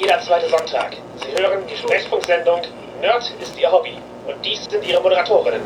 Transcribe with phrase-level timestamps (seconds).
[0.00, 0.96] jeder zweite Sonntag.
[1.16, 2.62] Sie hören die Sprechfunksendung
[3.02, 3.92] Nerd ist Ihr Hobby.
[4.26, 5.60] Und dies sind Ihre Moderatorinnen.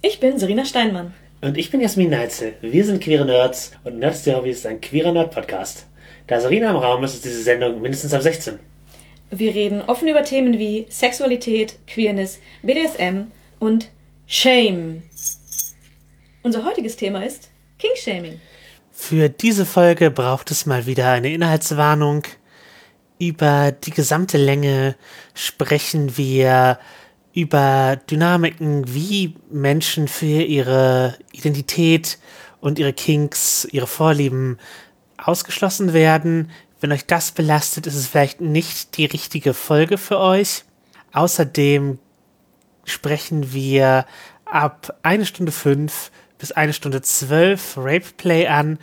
[0.00, 1.14] Ich bin Serena Steinmann.
[1.42, 2.54] Und ich bin Jasmin Neitzel.
[2.62, 5.86] Wir sind queere Nerds und Nerds der Hobby ist ein queerer Nerd-Podcast.
[6.26, 8.58] Da Serena im Raum ist, ist diese Sendung mindestens ab 16.
[9.30, 13.90] Wir reden offen über Themen wie Sexualität, Queerness, BDSM und
[14.26, 15.02] Shame.
[16.42, 18.40] Unser heutiges Thema ist Kingshaming.
[18.90, 22.24] Für diese Folge braucht es mal wieder eine Inhaltswarnung.
[23.18, 24.94] Über die gesamte Länge
[25.34, 26.78] sprechen wir
[27.34, 32.18] über Dynamiken, wie Menschen für ihre Identität
[32.60, 34.58] und ihre Kinks, ihre Vorlieben
[35.16, 36.50] ausgeschlossen werden.
[36.80, 40.64] Wenn euch das belastet, ist es vielleicht nicht die richtige Folge für euch.
[41.12, 41.98] Außerdem
[42.84, 44.06] sprechen wir
[44.44, 48.78] ab eine Stunde fünf bis eine Stunde zwölf Rape Play an,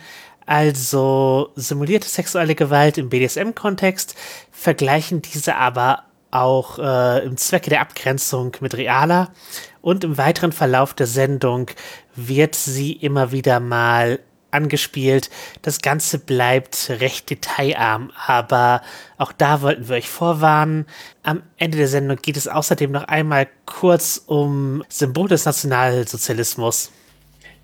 [0.46, 4.14] also simulierte sexuelle Gewalt im BDSM-Kontext,
[4.50, 9.32] vergleichen diese aber auch äh, im Zwecke der Abgrenzung mit realer.
[9.80, 11.70] Und im weiteren Verlauf der Sendung
[12.14, 15.30] wird sie immer wieder mal angespielt.
[15.62, 18.82] Das Ganze bleibt recht detailarm, aber
[19.18, 20.86] auch da wollten wir euch vorwarnen.
[21.22, 26.90] Am Ende der Sendung geht es außerdem noch einmal kurz um Symbol des Nationalsozialismus.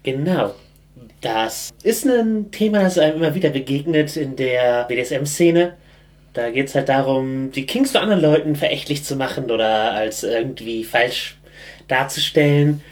[0.02, 0.55] Genau.
[1.22, 5.74] Das ist ein Thema, das einem immer wieder begegnet in der BDSM-Szene.
[6.32, 10.24] Da geht es halt darum, die Kings zu anderen Leuten verächtlich zu machen oder als
[10.24, 11.38] irgendwie falsch
[11.86, 12.82] darzustellen.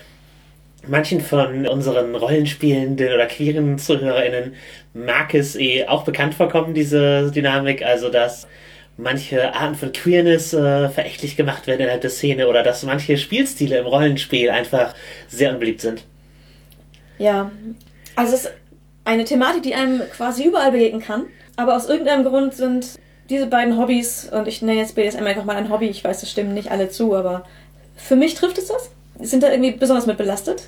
[0.87, 4.55] Manchen von unseren Rollenspielenden oder queeren ZuhörerInnen
[4.95, 7.83] mag es eh auch bekannt vorkommen, diese Dynamik.
[7.83, 8.47] Also, dass
[8.97, 13.79] manche Arten von Queerness äh, verächtlich gemacht werden innerhalb der Szene oder dass manche Spielstile
[13.79, 14.95] im Rollenspiel einfach
[15.27, 16.05] sehr unbeliebt sind.
[17.19, 17.51] Ja,
[18.21, 18.53] also es ist
[19.05, 21.27] eine Thematik, die einem quasi überall begegnen kann.
[21.57, 22.87] Aber aus irgendeinem Grund sind
[23.31, 26.31] diese beiden Hobbys, und ich nenne jetzt BDSM einfach mal ein Hobby, ich weiß, das
[26.31, 27.47] stimmen nicht alle zu, aber
[27.97, 28.91] für mich trifft es das.
[29.21, 30.65] Sind da irgendwie besonders mit belastet?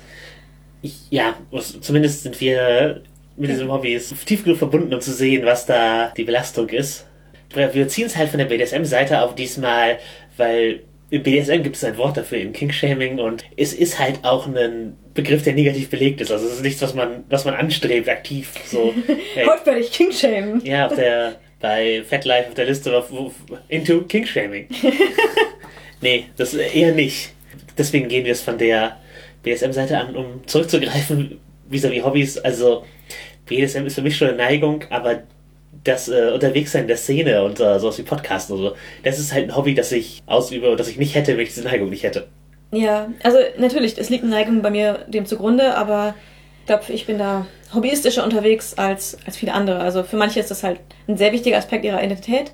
[0.81, 1.35] Ich, ja,
[1.81, 3.01] zumindest sind wir
[3.37, 7.05] mit diesem Hobby tief genug verbunden, um zu sehen, was da die Belastung ist.
[7.53, 9.99] Wir ziehen es halt von der BDSM-Seite auf diesmal,
[10.37, 14.47] weil im BDSM gibt es ein Wort dafür, im Kinkshaming, und es ist halt auch
[14.47, 16.31] ein Begriff, der negativ belegt ist.
[16.31, 18.51] Also es ist nichts, was man, was man anstrebt, aktiv.
[18.65, 18.95] So,
[19.35, 19.45] hey.
[19.45, 20.65] Heute werde ich Kingshamen.
[20.65, 23.05] Ja, auf der, bei Fat Life auf der Liste war
[23.67, 24.67] into Kingshaming.
[26.01, 27.29] nee, das eher nicht.
[27.77, 28.97] Deswegen gehen wir es von der
[29.43, 32.37] BDSM-Seite an, um zurückzugreifen, vis-à-vis -vis Hobbys.
[32.39, 32.85] Also
[33.45, 35.21] BDSM ist für mich schon eine Neigung, aber
[35.83, 39.45] das äh, Unterwegssein der Szene und äh, sowas wie Podcast und so, das ist halt
[39.45, 42.03] ein Hobby, das ich ausübe und das ich nicht hätte, wenn ich diese Neigung nicht
[42.03, 42.27] hätte.
[42.71, 46.15] Ja, also natürlich, es liegt eine Neigung bei mir dem zugrunde, aber
[46.61, 49.79] ich glaube, ich bin da hobbyistischer unterwegs als, als viele andere.
[49.79, 52.53] Also für manche ist das halt ein sehr wichtiger Aspekt ihrer Identität.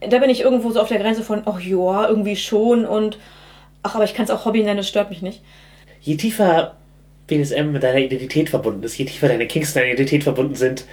[0.00, 3.18] Da bin ich irgendwo so auf der Grenze von, ach ja, irgendwie schon und
[3.82, 5.42] ach, aber ich kann es auch Hobby nennen, das stört mich nicht.
[6.00, 6.76] Je tiefer
[7.26, 10.84] BDSM mit deiner Identität verbunden ist, je tiefer deine Kinks mit deiner Identität verbunden sind,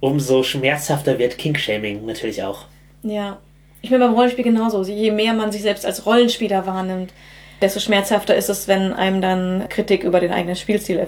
[0.00, 2.66] umso schmerzhafter wird Kinkshaming natürlich auch.
[3.02, 3.38] Ja.
[3.82, 4.82] Ich meine beim Rollenspiel genauso.
[4.82, 7.12] Je mehr man sich selbst als Rollenspieler wahrnimmt,
[7.62, 11.06] desto schmerzhafter ist es, wenn einem dann Kritik über den eigenen Spielstil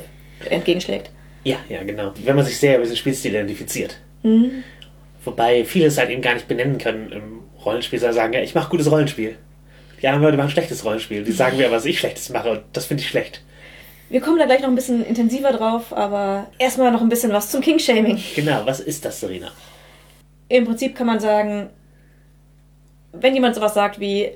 [0.48, 1.10] entgegenschlägt.
[1.44, 2.12] Ja, ja, genau.
[2.24, 3.98] Wenn man sich sehr über diesen Spielstil identifiziert.
[4.22, 4.64] Mhm.
[5.24, 8.54] Wobei viele es halt eben gar nicht benennen können im Rollenspiel, sondern sagen, ja, ich
[8.54, 9.36] mache gutes Rollenspiel.
[10.00, 11.22] Die anderen Leute machen schlechtes Rollenspiel.
[11.22, 13.42] Die sagen mir, was ich schlechtes mache und das finde ich schlecht.
[14.12, 17.50] Wir kommen da gleich noch ein bisschen intensiver drauf, aber erstmal noch ein bisschen was
[17.50, 18.22] zum Kingshaming.
[18.36, 19.50] Genau, was ist das, Serena?
[20.50, 21.70] Im Prinzip kann man sagen,
[23.12, 24.32] wenn jemand sowas sagt wie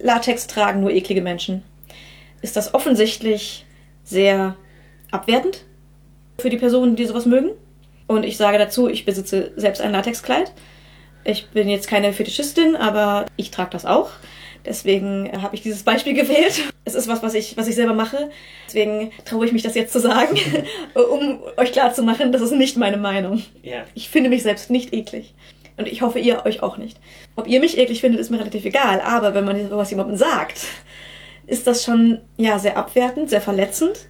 [0.00, 1.64] Latex tragen nur eklige Menschen,
[2.42, 3.66] ist das offensichtlich
[4.04, 4.54] sehr
[5.10, 5.64] abwertend
[6.38, 7.50] für die Personen, die sowas mögen.
[8.06, 10.52] Und ich sage dazu, ich besitze selbst ein Latexkleid.
[11.24, 14.10] Ich bin jetzt keine Fetischistin, aber ich trage das auch.
[14.64, 16.72] Deswegen habe ich dieses Beispiel gewählt.
[16.84, 18.30] Es ist was, was ich, was ich selber mache.
[18.66, 20.38] Deswegen traue ich mich das jetzt zu sagen,
[20.94, 23.42] um euch klarzumachen, das ist nicht meine Meinung.
[23.62, 23.84] Ja.
[23.94, 25.34] Ich finde mich selbst nicht eklig.
[25.76, 26.98] Und ich hoffe, ihr euch auch nicht.
[27.36, 29.00] Ob ihr mich eklig findet, ist mir relativ egal.
[29.00, 30.60] Aber wenn man sowas jemandem sagt,
[31.46, 34.06] ist das schon ja sehr abwertend, sehr verletzend.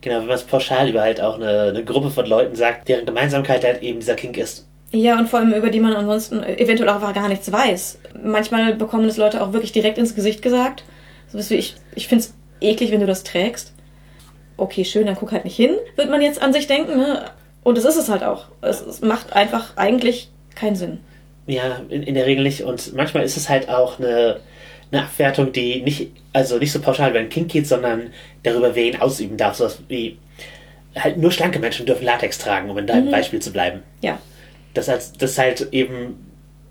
[0.00, 3.04] Genau, wenn man es pauschal über halt auch eine, eine Gruppe von Leuten sagt, deren
[3.04, 4.68] Gemeinsamkeit halt eben dieser Kink ist.
[4.90, 7.98] Ja, und vor allem über die man ansonsten eventuell auch gar nichts weiß.
[8.22, 10.84] Manchmal bekommen das Leute auch wirklich direkt ins Gesicht gesagt.
[11.30, 13.74] So wie ich, ich finde es eklig, wenn du das trägst.
[14.56, 16.96] Okay, schön, dann guck halt nicht hin, wird man jetzt an sich denken.
[16.96, 17.30] Ne?
[17.62, 18.46] Und das ist es halt auch.
[18.62, 21.00] Es, es macht einfach eigentlich keinen Sinn.
[21.46, 22.62] Ja, in, in, der Regel nicht.
[22.62, 24.40] Und manchmal ist es halt auch eine,
[24.90, 28.10] eine Abwertung, die nicht, also nicht so pauschal über den Kink geht, sondern
[28.42, 29.56] darüber, wer ihn ausüben darf.
[29.56, 30.18] So was wie
[30.96, 33.10] halt nur schlanke Menschen dürfen Latex tragen, um in deinem mhm.
[33.10, 33.82] Beispiel zu bleiben.
[34.00, 34.18] Ja
[34.74, 36.26] dass, als, dass halt eben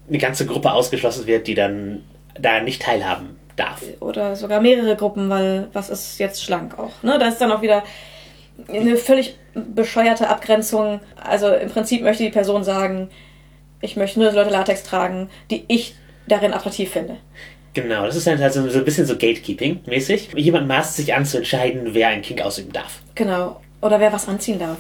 [0.08, 2.04] eine ganze Gruppe ausgeschlossen wird, die dann
[2.40, 3.82] da nicht teilhaben darf.
[4.00, 6.92] Oder sogar mehrere Gruppen, weil was ist jetzt schlank auch?
[7.04, 7.18] Ne?
[7.20, 7.84] Da ist dann auch wieder
[8.70, 11.00] eine völlig bescheuerte Abgrenzung.
[11.16, 13.10] Also im Prinzip möchte die Person sagen,
[13.82, 15.96] ich möchte nur, dass Leute Latex tragen, die ich
[16.28, 17.18] darin attraktiv finde.
[17.74, 20.36] Genau, das ist dann halt so, so ein bisschen so Gatekeeping-mäßig.
[20.36, 23.02] Jemand maßt sich an zu entscheiden, wer einen Kink ausüben darf.
[23.14, 23.62] Genau.
[23.82, 24.80] Oder wer was anziehen darf.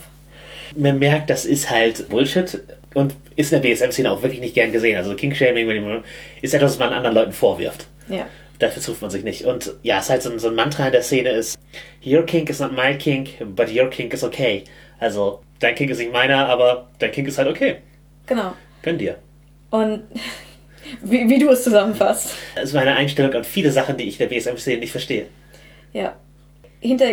[0.76, 2.60] Man merkt, das ist halt Bullshit
[2.98, 4.98] und ist in der BSM-Szene auch wirklich nicht gern gesehen.
[4.98, 6.04] Also King-Shaming
[6.42, 7.88] ist etwas, was man anderen Leuten vorwirft.
[8.10, 8.26] Ja.
[8.60, 9.46] Dafür sucht man sich nicht.
[9.46, 11.60] Und ja, es ist halt so, ein- so ein Mantra in der Szene ist,
[12.06, 14.64] your kink is not my kink, but your kink is okay.
[15.00, 17.78] Also, dein Kink ist nicht meiner, aber dein Kink ist halt okay.
[18.26, 18.54] Genau.
[18.82, 19.18] Gönn dir.
[19.70, 20.02] Und
[21.04, 22.34] wie, wie du es zusammenfasst.
[22.56, 25.28] Das ist meine Einstellung an viele Sachen, die ich in der BSM-Szene nicht verstehe.
[25.94, 26.16] Ja.
[26.80, 27.06] Hinter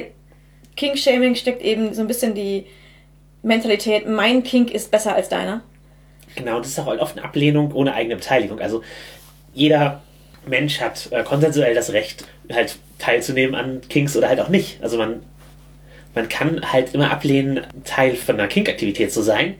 [0.76, 2.64] Kink-Shaming steckt eben so ein bisschen die
[3.42, 5.62] Mentalität, mein Kink ist besser als deiner.
[6.34, 8.60] Genau, und das ist auch oft eine Ablehnung ohne eigene Beteiligung.
[8.60, 8.82] Also
[9.52, 10.02] jeder
[10.46, 14.82] Mensch hat äh, konsensuell das Recht, halt teilzunehmen an Kinks oder halt auch nicht.
[14.82, 15.22] Also man,
[16.14, 19.54] man kann halt immer ablehnen, Teil von einer Kink-Aktivität zu sein.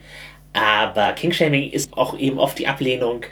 [0.52, 3.24] Aber Kink-Shaming ist auch eben oft die Ablehnung,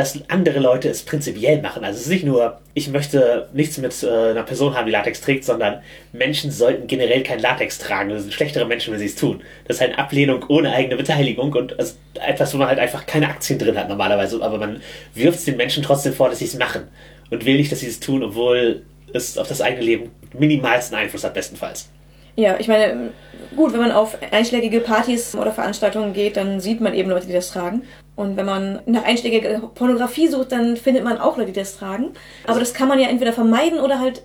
[0.00, 1.84] dass andere Leute es prinzipiell machen.
[1.84, 5.20] Also es ist nicht nur, ich möchte nichts mit äh, einer Person haben, die Latex
[5.20, 5.82] trägt, sondern
[6.14, 8.08] Menschen sollten generell kein Latex tragen.
[8.08, 9.42] Das sind schlechtere Menschen, wenn sie es tun.
[9.68, 13.04] Das ist halt eine Ablehnung ohne eigene Beteiligung und also etwas, wo man halt einfach
[13.04, 14.42] keine Aktien drin hat normalerweise.
[14.42, 14.80] Aber man
[15.14, 16.88] wirft es den Menschen trotzdem vor, dass sie es machen
[17.30, 18.80] und will nicht, dass sie es tun, obwohl
[19.12, 21.90] es auf das eigene Leben minimalsten Einfluss hat, bestenfalls.
[22.36, 23.10] Ja, ich meine,
[23.54, 27.34] gut, wenn man auf einschlägige Partys oder Veranstaltungen geht, dann sieht man eben Leute, die
[27.34, 27.82] das tragen.
[28.20, 32.10] Und wenn man nach einschlägiger Pornografie sucht, dann findet man auch Leute, die das tragen.
[32.46, 34.20] Aber das kann man ja entweder vermeiden oder halt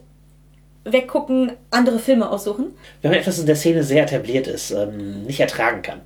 [0.83, 2.73] weggucken, andere Filme aussuchen.
[3.01, 6.01] Wenn man etwas in der Szene sehr etabliert ist, ähm, nicht ertragen kann.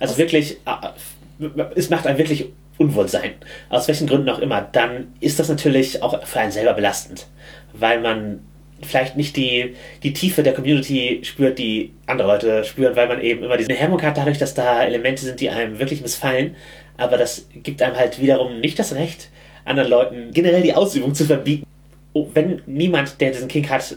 [0.00, 3.32] Also wirklich, äh, es macht einem wirklich Unwohlsein.
[3.70, 7.26] Aus welchen Gründen auch immer, dann ist das natürlich auch für einen selber belastend.
[7.72, 8.40] Weil man
[8.82, 13.42] vielleicht nicht die, die Tiefe der Community spürt, die andere Leute spüren, weil man eben
[13.42, 16.54] immer diese Hemmung hat, dadurch, dass da Elemente sind, die einem wirklich missfallen.
[16.96, 19.28] Aber das gibt einem halt wiederum nicht das Recht,
[19.64, 21.66] anderen Leuten generell die Ausübung zu verbieten.
[22.12, 23.96] Oh, wenn niemand, der diesen Kink hat,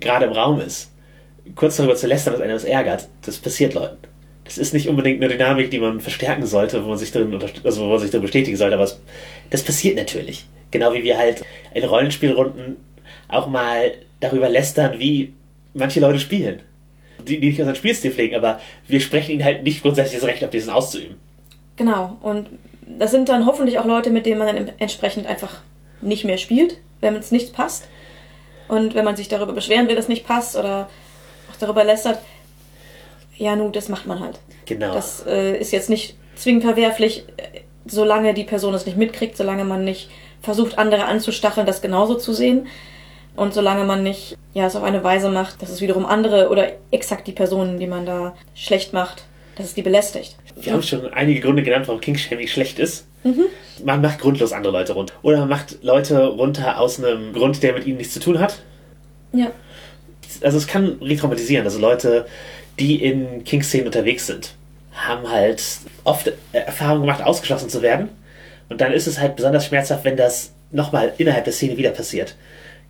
[0.00, 0.90] gerade im Raum ist,
[1.54, 3.98] kurz darüber zu lästern, dass einer das ärgert, das passiert Leuten.
[4.44, 7.82] Das ist nicht unbedingt eine Dynamik, die man verstärken sollte, wo man sich drin, also
[7.82, 9.00] wo man sich drin bestätigen sollte, aber es,
[9.50, 10.46] das passiert natürlich.
[10.70, 11.44] Genau wie wir halt
[11.74, 12.76] in Rollenspielrunden
[13.28, 15.34] auch mal darüber lästern, wie
[15.74, 16.60] manche Leute spielen.
[17.26, 20.42] Die, die nicht unseren Spielstil pflegen, aber wir sprechen ihnen halt nicht grundsätzlich das Recht
[20.42, 21.16] ab, diesen auszuüben.
[21.78, 22.18] Genau.
[22.20, 22.48] Und
[22.82, 25.60] das sind dann hoffentlich auch Leute, mit denen man dann entsprechend einfach
[26.02, 27.88] nicht mehr spielt, wenn es nicht passt.
[28.66, 30.90] Und wenn man sich darüber beschweren will, dass es nicht passt oder
[31.50, 32.18] auch darüber lästert,
[33.36, 34.40] ja, nu, das macht man halt.
[34.66, 34.92] Genau.
[34.92, 39.64] Das äh, ist jetzt nicht zwingend verwerflich, äh, solange die Person es nicht mitkriegt, solange
[39.64, 40.10] man nicht
[40.42, 42.66] versucht, andere anzustacheln, das genauso zu sehen.
[43.36, 46.72] Und solange man nicht ja, es auf eine Weise macht, dass es wiederum andere oder
[46.90, 49.27] exakt die Personen, die man da schlecht macht,
[49.58, 50.36] dass es die belästigt.
[50.56, 53.06] Wir haben schon einige Gründe genannt, warum Kingshaming schlecht ist.
[53.84, 55.14] Man macht grundlos andere Leute runter.
[55.22, 58.62] Oder man macht Leute runter aus einem Grund, der mit ihnen nichts zu tun hat.
[59.32, 59.50] Ja.
[60.42, 61.66] also es kann retraumatisieren.
[61.66, 62.26] Also Leute,
[62.78, 64.54] die in King-Szenen unterwegs sind,
[64.92, 65.62] haben halt
[66.04, 68.08] oft Erfahrungen gemacht, ausgeschlossen zu werden.
[68.68, 72.36] Und dann ist es halt besonders schmerzhaft, wenn das nochmal innerhalb der Szene wieder passiert.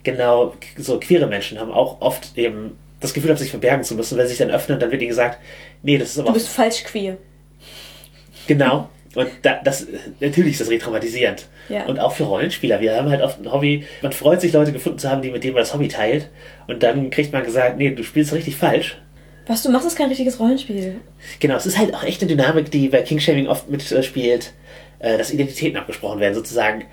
[0.03, 4.19] Genau, so queere Menschen haben auch oft eben das Gefühl, sich verbergen zu müssen.
[4.19, 5.39] Wenn sie sich dann öffnen, dann wird ihnen gesagt,
[5.83, 7.17] nee, das ist aber Du bist falsch queer.
[8.47, 8.89] Genau.
[9.15, 9.87] Und da, das,
[10.21, 11.47] natürlich ist das retraumatisierend.
[11.69, 11.87] Ja.
[11.87, 12.81] Und auch für Rollenspieler.
[12.81, 15.45] Wir haben halt oft ein Hobby, man freut sich, Leute gefunden zu haben, die mit
[15.45, 16.31] denen man das Hobby teilt.
[16.67, 18.99] Und dann kriegt man gesagt, nee, du spielst richtig falsch.
[19.47, 20.97] Was du machst, ist kein richtiges Rollenspiel.
[21.41, 24.53] Genau, es ist halt auch echt eine Dynamik, die bei Kingshaming oft mitspielt,
[24.99, 26.35] äh, dass Identitäten abgesprochen werden.
[26.35, 26.85] Sozusagen,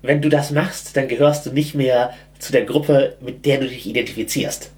[0.00, 3.68] wenn du das machst, dann gehörst du nicht mehr zu der Gruppe, mit der du
[3.68, 4.70] dich identifizierst.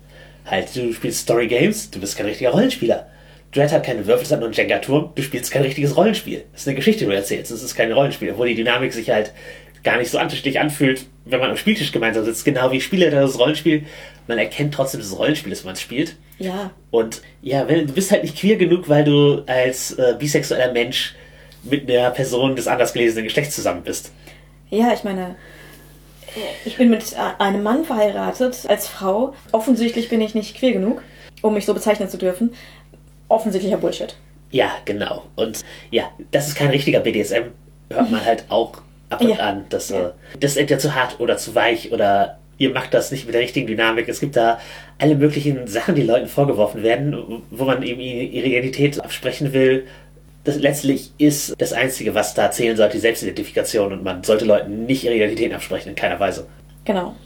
[0.47, 3.07] Halt, du spielst Story Games, du bist kein richtiger Rollenspieler.
[3.53, 6.45] Dread hat keine Würfel, sondern nur einen Jenga-Turm, du spielst kein richtiges Rollenspiel.
[6.53, 9.11] Das ist eine Geschichte, die du erzählst, das ist kein Rollenspiel, obwohl die Dynamik sich
[9.11, 9.33] halt
[9.83, 12.45] gar nicht so antischlich anfühlt, wenn man am Spieltisch gemeinsam sitzt.
[12.45, 13.85] Genau wie Spieler das Rollenspiel,
[14.27, 16.17] man erkennt trotzdem das Rollenspiel, das man spielt.
[16.39, 16.71] Ja.
[16.91, 21.15] Und ja, wenn, du bist halt nicht queer genug, weil du als äh, bisexueller Mensch
[21.63, 24.13] mit einer Person des anders gelesenen Geschlechts zusammen bist.
[24.71, 25.37] Ja, ich meine,
[26.65, 29.35] ich bin mit äh, einem Mann verheiratet als Frau.
[29.53, 31.03] Offensichtlich bin ich nicht queer genug,
[31.43, 32.55] um mich so bezeichnen zu dürfen.
[33.29, 34.17] Offensichtlicher Bullshit.
[34.51, 35.25] Ja, genau.
[35.35, 37.45] Und ja, das ist kein richtiger BDSM,
[37.91, 38.73] hört man halt auch
[39.11, 39.37] ab und Ja.
[39.37, 39.65] an.
[39.69, 40.09] Das, Ja.
[40.09, 43.35] äh, das ist entweder zu hart oder zu weich oder ihr macht das nicht mit
[43.35, 44.09] der richtigen Dynamik.
[44.09, 44.59] Es gibt da
[44.99, 49.87] alle möglichen Sachen, die Leuten vorgeworfen werden, wo man eben ihre Identität absprechen will.
[50.47, 54.87] Das letztlich ist das Einzige, was da zählen sollte, die Selbstidentifikation und man sollte Leuten
[54.87, 56.47] nicht ihre Identität absprechen, in keiner Weise.
[56.85, 57.17] Genau.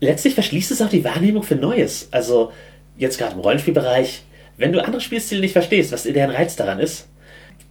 [0.00, 2.08] Letztlich verschließt es auch die Wahrnehmung für Neues.
[2.10, 2.50] Also
[2.98, 4.24] jetzt gerade im Rollenspielbereich,
[4.56, 7.06] wenn du andere Spielstile nicht verstehst, was deren Reiz daran ist,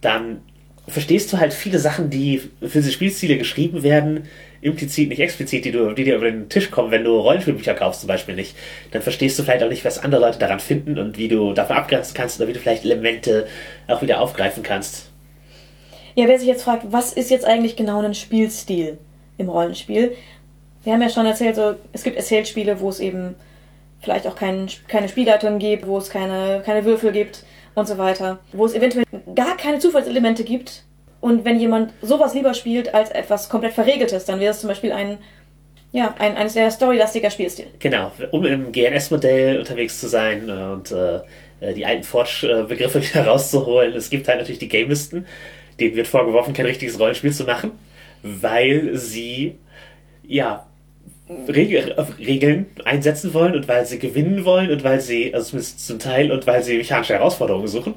[0.00, 0.40] dann
[0.88, 4.24] verstehst du halt viele Sachen, die für diese Spielstile geschrieben werden,
[4.62, 8.00] implizit, nicht explizit, die, du, die dir über den Tisch kommen, wenn du Rollenspielbücher kaufst
[8.00, 8.56] zum Beispiel nicht.
[8.92, 11.76] Dann verstehst du vielleicht auch nicht, was andere Leute daran finden und wie du davon
[11.76, 13.46] abgrenzen kannst oder wie du vielleicht Elemente
[13.88, 15.10] auch wieder aufgreifen kannst.
[16.14, 18.98] Ja, wer sich jetzt fragt, was ist jetzt eigentlich genau ein Spielstil
[19.36, 20.16] im Rollenspiel?
[20.84, 23.34] Wir haben ja schon erzählt, so, es gibt Erzählspiele, wo es eben
[24.00, 28.40] vielleicht auch kein, keine Spielleitung gibt, wo es keine, keine Würfel gibt und so weiter,
[28.52, 29.04] wo es eventuell
[29.34, 30.84] gar keine Zufallselemente gibt.
[31.22, 34.90] Und wenn jemand sowas lieber spielt als etwas komplett Verregeltes, dann wäre es zum Beispiel
[34.90, 35.18] ein,
[35.92, 37.66] ja, ein, ein sehr storylastiger Spielstil.
[37.78, 41.20] Genau, um im GNS-Modell unterwegs zu sein und äh,
[41.74, 43.94] die alten Forge-Begriffe wieder rauszuholen.
[43.94, 45.24] Es gibt halt natürlich die Gamisten,
[45.78, 47.70] denen wird vorgeworfen, kein richtiges Rollenspiel zu machen,
[48.24, 49.60] weil sie,
[50.24, 50.66] ja,
[51.48, 56.00] Regel, Regeln einsetzen wollen und weil sie gewinnen wollen und weil sie, also zumindest zum
[56.00, 57.94] Teil, und weil sie mechanische Herausforderungen suchen.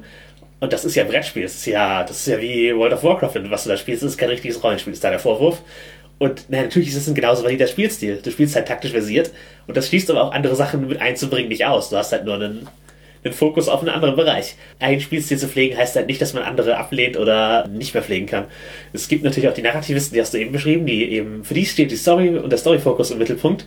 [0.60, 3.04] Und das ist ja ein Brettspiel, das ist ja, das ist ja wie World of
[3.04, 5.62] Warcraft, was du da spielst, das ist kein richtiges Rollenspiel, ist da der Vorwurf.
[6.18, 8.20] Und na, natürlich ist es ein genauso valider Spielstil.
[8.24, 9.32] Du spielst halt taktisch versiert
[9.68, 11.90] und das schließt aber auch andere Sachen mit einzubringen nicht aus.
[11.90, 12.70] Du hast halt nur einen,
[13.26, 14.56] einen Fokus auf einen anderen Bereich.
[14.80, 18.28] Ein Spielstil zu pflegen heißt halt nicht, dass man andere ablehnt oder nicht mehr pflegen
[18.28, 18.46] kann.
[18.94, 21.66] Es gibt natürlich auch die Narrativisten, die hast du eben beschrieben, die eben, für die
[21.66, 23.66] steht die Story und der Storyfokus im Mittelpunkt.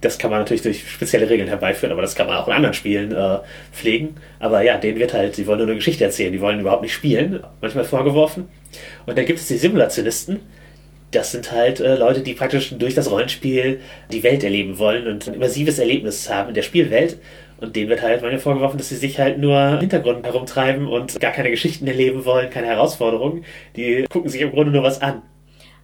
[0.00, 2.74] Das kann man natürlich durch spezielle Regeln herbeiführen, aber das kann man auch in anderen
[2.74, 3.38] Spielen äh,
[3.72, 4.14] pflegen.
[4.38, 6.94] Aber ja, denen wird halt, die wollen nur eine Geschichte erzählen, die wollen überhaupt nicht
[6.94, 8.48] spielen, manchmal vorgeworfen.
[9.06, 10.40] Und dann gibt es die Simulationisten,
[11.10, 13.80] das sind halt äh, Leute, die praktisch durch das Rollenspiel
[14.12, 17.18] die Welt erleben wollen und ein immersives Erlebnis haben in der Spielwelt.
[17.60, 21.18] Und denen wird halt manchmal vorgeworfen, dass sie sich halt nur im Hintergrund herumtreiben und
[21.18, 23.44] gar keine Geschichten erleben wollen, keine Herausforderungen.
[23.74, 25.22] Die gucken sich im Grunde nur was an.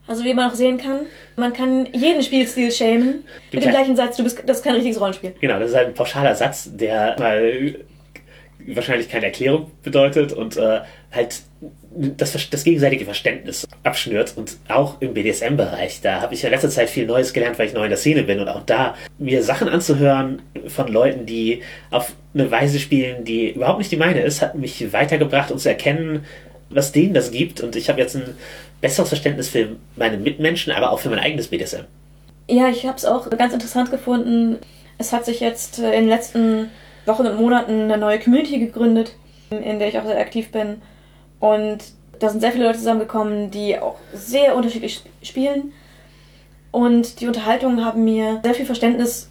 [0.06, 1.06] Also wie man auch sehen kann,
[1.36, 5.00] man kann jeden Spielstil schämen mit dem gleichen Satz, du bist, das ist kein richtiges
[5.00, 5.34] Rollenspiel.
[5.40, 7.76] Genau, das ist halt ein pauschaler Satz, der mal
[8.66, 10.80] wahrscheinlich keine Erklärung bedeutet und äh,
[11.12, 11.42] halt
[11.96, 16.00] das, das gegenseitige Verständnis abschnürt und auch im BDSM-Bereich.
[16.00, 17.98] Da habe ich ja in letzter Zeit viel Neues gelernt, weil ich neu in der
[17.98, 23.24] Szene bin und auch da mir Sachen anzuhören von Leuten, die auf eine Weise spielen,
[23.24, 26.24] die überhaupt nicht die meine ist, hat mich weitergebracht und zu erkennen,
[26.70, 28.34] was denen das gibt und ich habe jetzt ein
[28.84, 31.84] besseres Verständnis für meine Mitmenschen, aber auch für mein eigenes BDSM.
[32.48, 34.58] Ja, ich habe es auch ganz interessant gefunden.
[34.98, 36.70] Es hat sich jetzt äh, in den letzten
[37.06, 39.14] Wochen und Monaten eine neue Community gegründet,
[39.50, 40.82] in der ich auch sehr aktiv bin.
[41.40, 41.78] Und
[42.18, 45.72] da sind sehr viele Leute zusammengekommen, die auch sehr unterschiedlich sp- spielen.
[46.70, 49.30] Und die Unterhaltungen haben mir sehr viel Verständnis,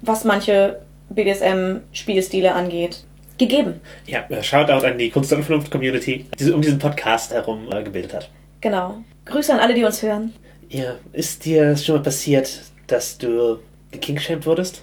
[0.00, 0.80] was manche
[1.10, 3.04] BDSM-Spielstile angeht,
[3.38, 3.80] gegeben.
[4.06, 7.68] Ja, äh, Shoutout an die Kunst und Vernunft Community, die sich um diesen Podcast herum
[7.72, 8.30] äh, gebildet hat.
[8.60, 8.96] Genau.
[9.24, 10.34] Grüße an alle, die uns hören.
[10.68, 13.58] Ja, ist dir schon mal passiert, dass du
[13.90, 14.82] gekingshamed wurdest?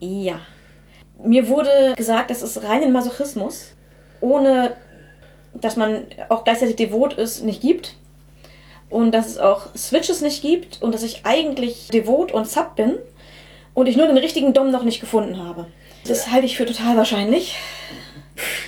[0.00, 0.40] Ja.
[1.24, 3.72] Mir wurde gesagt, das ist reinen Masochismus,
[4.20, 4.76] ohne
[5.54, 7.94] dass man auch gleichzeitig devot ist, nicht gibt.
[8.90, 12.96] Und dass es auch Switches nicht gibt und dass ich eigentlich devot und Sub bin
[13.72, 15.66] und ich nur den richtigen Dom noch nicht gefunden habe.
[16.06, 17.56] Das halte ich für total wahrscheinlich.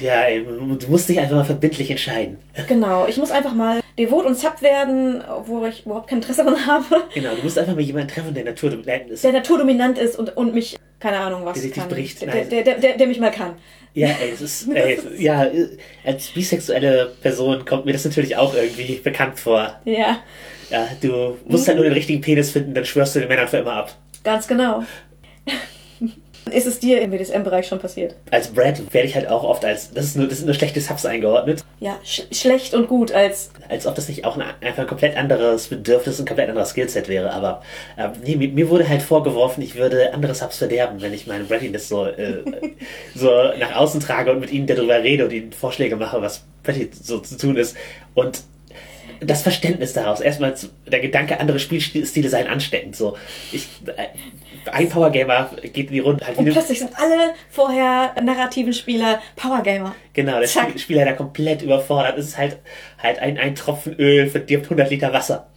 [0.01, 2.39] Ja, du musst dich einfach mal verbindlich entscheiden.
[2.67, 6.67] Genau, ich muss einfach mal devot und Sub werden, wo ich überhaupt kein Interesse daran
[6.67, 6.85] habe,
[7.15, 9.25] Genau, du musst einfach mal jemanden treffen, der naturdominant ist.
[9.25, 11.89] der naturdominant ist und, und mich, keine Ahnung was, Der sich kann.
[11.89, 12.21] bricht.
[12.23, 13.55] Der, der, der, der, der mich mal kann.
[13.95, 15.47] Ja, ey, es ist, ey, ja,
[16.05, 19.81] als bisexuelle Person kommt mir das natürlich auch irgendwie bekannt vor.
[19.85, 20.19] Ja,
[20.71, 23.59] Ja, du musst halt nur den richtigen Penis finden, dann schwörst du den Männern für
[23.59, 23.95] immer ab.
[24.25, 24.85] ganz genau.
[26.53, 28.15] Ist es dir im BDSM-Bereich schon passiert?
[28.31, 30.81] Als Brad werde ich halt auch oft als, das ist nur, das sind nur schlechte
[30.81, 31.65] Subs eingeordnet.
[31.81, 33.51] Ja, sch schlecht und gut als.
[33.69, 37.09] als ob das nicht auch ein, einfach ein komplett anderes Bedürfnis, ein komplett anderes Skillset
[37.09, 37.33] wäre.
[37.33, 37.63] Aber
[37.99, 41.43] ähm, nee, mir, mir wurde halt vorgeworfen, ich würde andere Subs verderben, wenn ich meine
[41.43, 42.45] Brattiness so, äh,
[43.17, 46.91] so nach außen trage und mit ihnen darüber rede und ihnen Vorschläge mache, was Bratty
[46.93, 47.77] so zu tun ist.
[48.15, 48.43] Und
[49.21, 50.55] das Verständnis daraus, erstmal
[50.87, 52.97] der Gedanke, andere Spielstile seien ansteckend.
[52.97, 53.17] So,
[53.53, 54.09] ich, äh,
[54.73, 59.21] ein Power Gamer geht in die Runde, halt Und plötzlich sind alle vorher narrativen Spieler
[59.37, 59.95] Powergamer.
[60.13, 60.69] genau, der Zack.
[60.71, 62.19] Spiel- Spieler da komplett überfordert.
[62.19, 62.59] Es ist halt,
[63.03, 65.49] halt ein, ein Tropfen Öl verdirbt 100 Liter Wasser.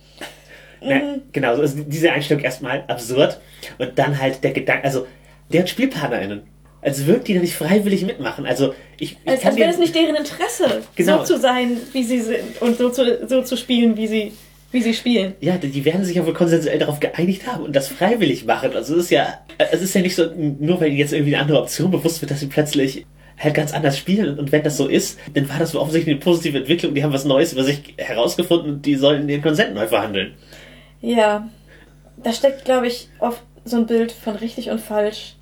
[0.82, 3.40] Na, genau, so ist diese Einstellung erstmal absurd.
[3.80, 5.08] Und dann halt der Gedanke, also
[5.52, 6.44] deren SpielpartnerInnen,
[6.82, 8.46] als würden die da nicht freiwillig mitmachen.
[8.46, 11.18] Also ich, ich Als, als wäre es nicht deren Interesse, Genau.
[11.20, 14.32] so zu sein, wie sie sind und so zu, so zu spielen, wie sie,
[14.72, 15.34] wie sie spielen.
[15.42, 18.74] Ja, die werden sich ja wohl konsensuell darauf geeinigt haben und das freiwillig machen.
[18.74, 21.42] Also es ist ja, es ist ja nicht so, nur weil ihnen jetzt irgendwie eine
[21.42, 23.06] andere Option bewusst wird, dass sie plötzlich
[23.38, 24.38] halt ganz anders spielen.
[24.38, 26.94] Und wenn das so ist, dann war das so offensichtlich eine positive Entwicklung.
[26.94, 30.36] Die haben was Neues über sich herausgefunden und die sollen den Konsent neu verhandeln.
[31.02, 31.50] Ja,
[32.18, 35.36] da steckt, glaube ich, oft so ein Bild von richtig und falsch.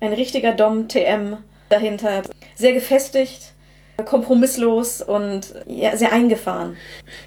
[0.00, 1.36] Ein richtiger Dom-TM
[1.68, 2.22] dahinter.
[2.56, 3.52] Sehr gefestigt,
[4.02, 6.76] kompromisslos und ja, sehr eingefahren.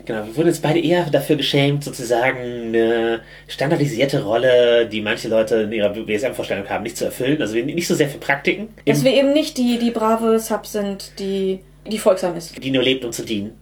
[0.05, 5.55] Genau, wir wurden jetzt beide eher dafür geschämt, sozusagen eine standardisierte Rolle, die manche Leute
[5.61, 7.41] in ihrer BSM-Vorstellung haben, nicht zu erfüllen.
[7.41, 8.69] Also nicht so sehr für Praktiken.
[8.85, 12.63] Dass wir eben nicht die, die brave Sub sind, die, die folgsam ist.
[12.63, 13.53] Die nur lebt, um zu dienen.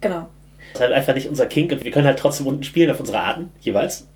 [0.00, 0.28] Genau.
[0.72, 3.00] Das ist halt einfach nicht unser Kink und wir können halt trotzdem unten spielen auf
[3.00, 4.08] unsere Arten, jeweils.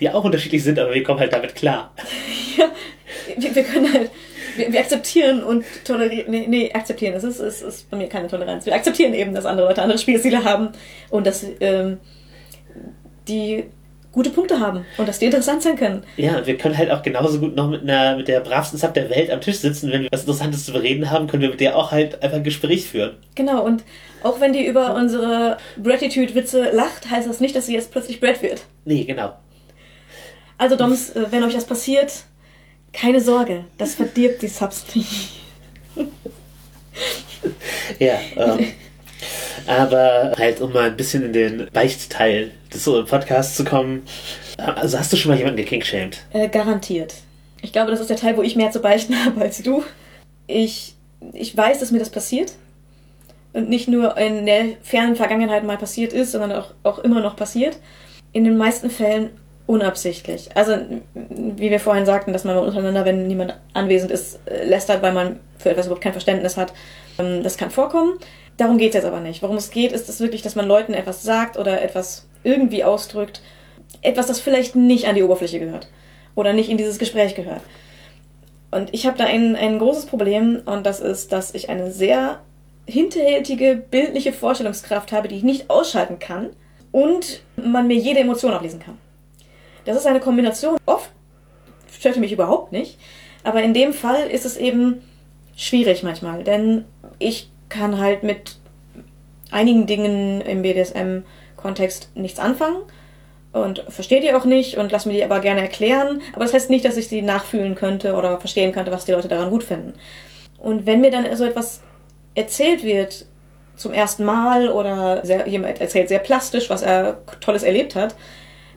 [0.00, 1.94] Die auch unterschiedlich sind, aber wir kommen halt damit klar.
[2.56, 2.70] ja,
[3.36, 4.10] wir, wir können halt
[4.56, 6.30] wir, wir, akzeptieren und tolerieren.
[6.30, 7.14] Nee, nee, akzeptieren.
[7.14, 8.66] Das ist, ist, ist bei mir keine Toleranz.
[8.66, 10.70] Wir akzeptieren eben, dass andere Leute andere Spielstile haben
[11.10, 11.98] und dass ähm,
[13.28, 13.64] die
[14.14, 16.04] gute Punkte haben und dass die interessant sein können.
[16.16, 18.94] Ja, und wir können halt auch genauso gut noch mit einer mit der bravsten Sub
[18.94, 19.90] der Welt am Tisch sitzen.
[19.90, 22.44] Wenn wir was Interessantes zu bereden haben, können wir mit der auch halt einfach ein
[22.44, 23.16] Gespräch führen.
[23.34, 23.82] Genau, und
[24.22, 28.40] auch wenn die über unsere Gratitude-Witze lacht, heißt das nicht, dass sie jetzt plötzlich Brad
[28.40, 28.62] wird.
[28.84, 29.34] Nee, genau.
[30.56, 32.24] Also Doms, äh, wenn euch das passiert,
[32.94, 35.40] keine Sorge, das verdirbt die Subs nicht.
[37.98, 38.72] ja, ähm,
[39.66, 44.02] aber halt, um mal ein bisschen in den Beichtteil des Podcasts zu kommen.
[44.56, 46.18] Also hast du schon mal jemanden gekingshamed?
[46.32, 47.14] Äh, garantiert.
[47.62, 49.82] Ich glaube, das ist der Teil, wo ich mehr zu beichten habe als du.
[50.46, 50.94] Ich,
[51.32, 52.52] ich weiß, dass mir das passiert.
[53.52, 57.36] Und nicht nur in der fernen Vergangenheit mal passiert ist, sondern auch, auch immer noch
[57.36, 57.78] passiert.
[58.32, 59.30] In den meisten Fällen
[59.66, 60.54] unabsichtlich.
[60.54, 60.76] Also,
[61.14, 65.40] wie wir vorhin sagten, dass man untereinander, wenn niemand anwesend ist, äh, lästert, weil man
[65.58, 66.72] für etwas überhaupt kein Verständnis hat.
[67.18, 68.18] Ähm, das kann vorkommen.
[68.56, 69.42] Darum geht es jetzt aber nicht.
[69.42, 73.40] Worum es geht, ist es wirklich, dass man Leuten etwas sagt oder etwas irgendwie ausdrückt.
[74.02, 75.88] Etwas, das vielleicht nicht an die Oberfläche gehört.
[76.34, 77.62] Oder nicht in dieses Gespräch gehört.
[78.70, 82.40] Und ich habe da ein, ein großes Problem und das ist, dass ich eine sehr
[82.86, 86.50] hinterhältige, bildliche Vorstellungskraft habe, die ich nicht ausschalten kann
[86.90, 88.98] und man mir jede Emotion ablesen kann.
[89.84, 90.78] Das ist eine Kombination.
[90.86, 91.10] Oft
[91.92, 92.98] stört mich überhaupt nicht.
[93.42, 95.02] Aber in dem Fall ist es eben
[95.56, 96.44] schwierig manchmal.
[96.44, 96.84] Denn
[97.18, 98.56] ich kann halt mit
[99.50, 102.82] einigen Dingen im BDSM-Kontext nichts anfangen
[103.52, 106.20] und verstehe die auch nicht und lass mir die aber gerne erklären.
[106.32, 109.28] Aber das heißt nicht, dass ich sie nachfühlen könnte oder verstehen könnte, was die Leute
[109.28, 109.94] daran gut finden.
[110.58, 111.80] Und wenn mir dann so etwas
[112.34, 113.26] erzählt wird
[113.76, 118.14] zum ersten Mal oder sehr, jemand erzählt sehr plastisch, was er Tolles erlebt hat,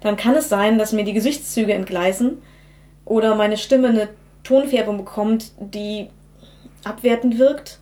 [0.01, 2.41] dann kann es sein, dass mir die Gesichtszüge entgleisen
[3.05, 4.09] oder meine Stimme eine
[4.43, 6.09] Tonfärbung bekommt, die
[6.83, 7.79] abwertend wirkt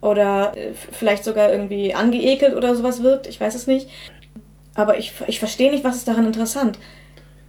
[0.00, 3.26] oder äh, vielleicht sogar irgendwie angeekelt oder sowas wirkt.
[3.26, 3.88] Ich weiß es nicht.
[4.74, 6.78] Aber ich, ich verstehe nicht, was ist daran interessant.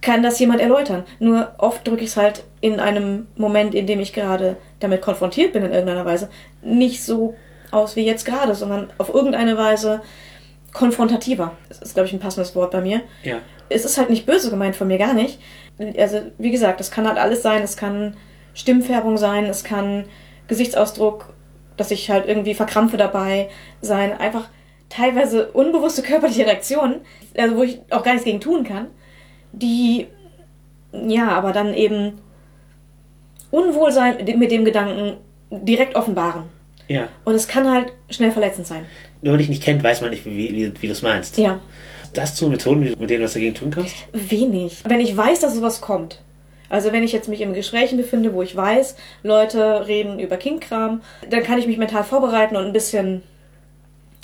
[0.00, 1.04] Kann das jemand erläutern?
[1.18, 5.52] Nur oft drücke ich es halt in einem Moment, in dem ich gerade damit konfrontiert
[5.52, 6.30] bin in irgendeiner Weise,
[6.62, 7.34] nicht so
[7.70, 10.00] aus wie jetzt gerade, sondern auf irgendeine Weise
[10.72, 11.56] konfrontativer.
[11.68, 13.02] Das ist, glaube ich, ein passendes Wort bei mir.
[13.22, 13.38] Ja.
[13.68, 15.40] Es ist halt nicht böse gemeint von mir, gar nicht.
[15.98, 17.62] Also, wie gesagt, es kann halt alles sein.
[17.62, 18.16] Es kann
[18.54, 20.04] Stimmfärbung sein, es kann
[20.48, 21.32] Gesichtsausdruck,
[21.76, 23.48] dass ich halt irgendwie verkrampfe dabei
[23.80, 24.12] sein.
[24.18, 24.48] Einfach
[24.88, 27.02] teilweise unbewusste körperliche Reaktionen,
[27.36, 28.88] also wo ich auch gar nichts gegen tun kann,
[29.52, 30.08] die,
[30.92, 32.20] ja, aber dann eben
[33.50, 35.18] Unwohlsein mit dem Gedanken
[35.50, 36.44] direkt offenbaren.
[36.88, 37.08] Ja.
[37.24, 38.86] Und es kann halt schnell verletzend sein.
[39.22, 41.38] Nur wenn ich nicht kennt, weiß man nicht, wie, wie, wie du es meinst.
[41.38, 41.60] Ja.
[42.12, 43.94] Das zu Methoden, mit denen du was dagegen tun kannst?
[44.12, 44.82] Wenig.
[44.86, 46.20] Wenn ich weiß, dass sowas kommt.
[46.70, 51.00] Also wenn ich jetzt mich in Gesprächen befinde, wo ich weiß, Leute reden über Kindkram,
[51.28, 53.22] dann kann ich mich mental vorbereiten und ein bisschen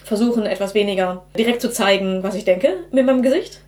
[0.05, 3.61] versuchen, etwas weniger direkt zu zeigen, was ich denke mit meinem Gesicht.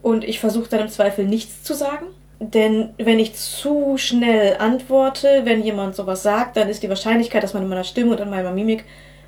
[0.00, 2.06] Und ich versuche dann im Zweifel nichts zu sagen.
[2.38, 7.54] Denn wenn ich zu schnell antworte, wenn jemand sowas sagt, dann ist die Wahrscheinlichkeit, dass
[7.54, 8.84] man in meiner Stimme und in meiner Mimik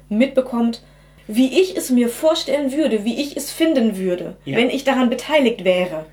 [0.09, 0.83] mitbekommt,
[1.27, 4.57] wie ich es mir vorstellen würde, wie ich es finden würde, ja.
[4.57, 6.07] wenn ich daran beteiligt wäre.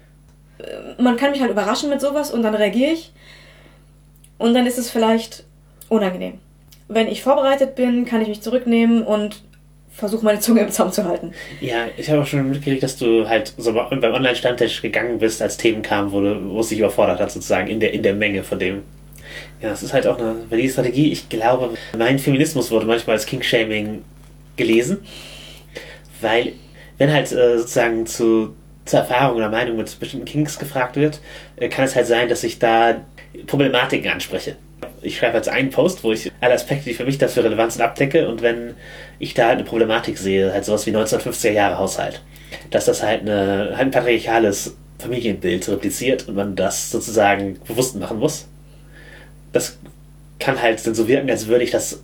[0.58, 3.12] Äh, man kann mich halt überraschen mit sowas und dann reagiere ich.
[4.38, 5.44] Und dann ist es vielleicht
[5.90, 6.40] unangenehm.
[6.88, 9.44] Wenn ich vorbereitet bin, kann ich mich zurücknehmen und
[9.92, 11.34] versuche meine Zunge im Zaum zu halten.
[11.60, 15.58] Ja, ich habe auch schon mitgekriegt, dass du halt so beim Online-Stammtisch gegangen bist, als
[15.58, 18.44] Themen kamen, wo, du, wo es dich überfordert hat, sozusagen, in der, in der Menge
[18.44, 18.84] von dem.
[19.62, 21.12] Ja, das ist halt auch eine valide Strategie.
[21.12, 24.02] Ich glaube, mein Feminismus wurde manchmal als King-Shaming
[24.62, 25.00] gelesen,
[26.22, 26.54] weil
[26.98, 31.20] wenn halt äh, sozusagen zu, zur Erfahrung oder Meinung mit bestimmten Kings gefragt wird,
[31.56, 33.02] äh, kann es halt sein, dass ich da
[33.48, 34.56] Problematiken anspreche.
[35.02, 37.82] Ich schreibe jetzt einen Post, wo ich alle Aspekte, die für mich dafür relevant sind,
[37.82, 38.76] abdecke und wenn
[39.18, 42.22] ich da halt eine Problematik sehe, halt sowas wie 1950er Jahre Haushalt,
[42.70, 48.20] dass das halt, eine, halt ein patriarchales Familienbild repliziert und man das sozusagen bewusst machen
[48.20, 48.48] muss.
[49.54, 49.80] Das
[50.38, 52.04] kann halt dann so wirken, als würde ich das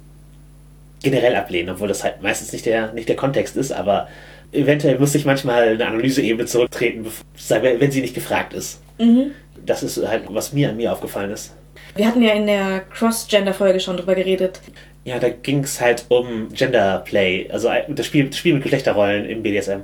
[1.03, 4.07] generell ablehnen, obwohl das halt meistens nicht der, nicht der Kontext ist, aber
[4.51, 7.05] eventuell muss ich manchmal eine Analyseebene zurücktreten,
[7.49, 8.81] wenn sie nicht gefragt ist.
[8.97, 9.31] Mhm.
[9.65, 11.53] Das ist halt, was mir an mir aufgefallen ist.
[11.95, 14.61] Wir hatten ja in der Cross-Gender-Folge schon drüber geredet.
[15.03, 19.41] Ja, da ging es halt um Gender-Play, also das Spiel, das Spiel mit Geschlechterrollen im
[19.41, 19.81] BDSM.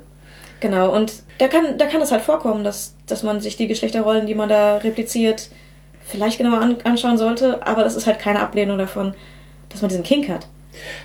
[0.59, 4.27] Genau, und da kann, da kann es halt vorkommen, dass, dass man sich die Geschlechterrollen,
[4.27, 5.49] die man da repliziert,
[6.05, 9.13] vielleicht genauer an, anschauen sollte, aber das ist halt keine Ablehnung davon,
[9.69, 10.47] dass man diesen Kink hat.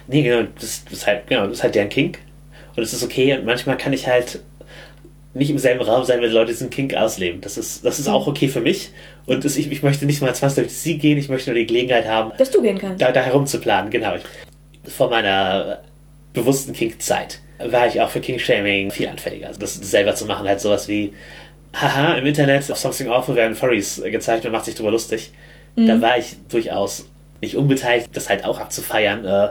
[0.07, 2.19] Nee, genau, das, das ist halt, genau, das ist halt deren Kink.
[2.77, 3.37] Und es ist okay.
[3.37, 4.41] Und manchmal kann ich halt
[5.35, 7.41] nicht im selben Raum sein, wenn Leute diesen Kink ausleben.
[7.41, 8.91] Das ist, das ist auch okay für mich.
[9.27, 12.07] Und das, ich, ich möchte nicht mal zwangsläufig sie gehen, ich möchte nur die Gelegenheit
[12.07, 13.01] haben, dass du gehen kannst.
[13.01, 14.15] Da, da herumzuplanen, genau.
[14.87, 15.81] Vor meiner
[16.33, 19.49] bewussten Kink-Zeit war ich auch für King-Shaming viel anfälliger.
[19.49, 21.13] Also das selber zu machen, halt sowas wie,
[21.75, 25.33] haha, im Internet auf Something Awful werden Furries gezeigt und macht sich drüber lustig.
[25.77, 25.87] Mhm.
[25.87, 27.09] Da war ich durchaus
[27.41, 29.49] nicht unbeteiligt, das halt auch abzufeiern, äh,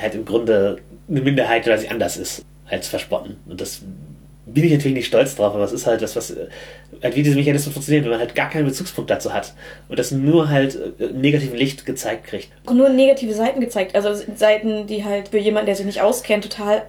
[0.00, 3.36] halt im Grunde eine Minderheit, weil sie anders ist, als verspotten.
[3.46, 3.82] Und das
[4.46, 6.48] bin ich natürlich nicht stolz drauf, aber es ist halt das, was, äh,
[7.02, 9.54] halt wie diese Mechanismen funktionieren, wenn man halt gar keinen Bezugspunkt dazu hat
[9.88, 12.48] und das nur halt äh, im negativen Licht gezeigt kriegt.
[12.66, 16.44] Und nur negative Seiten gezeigt, also Seiten, die halt für jemanden, der sich nicht auskennt,
[16.44, 16.82] total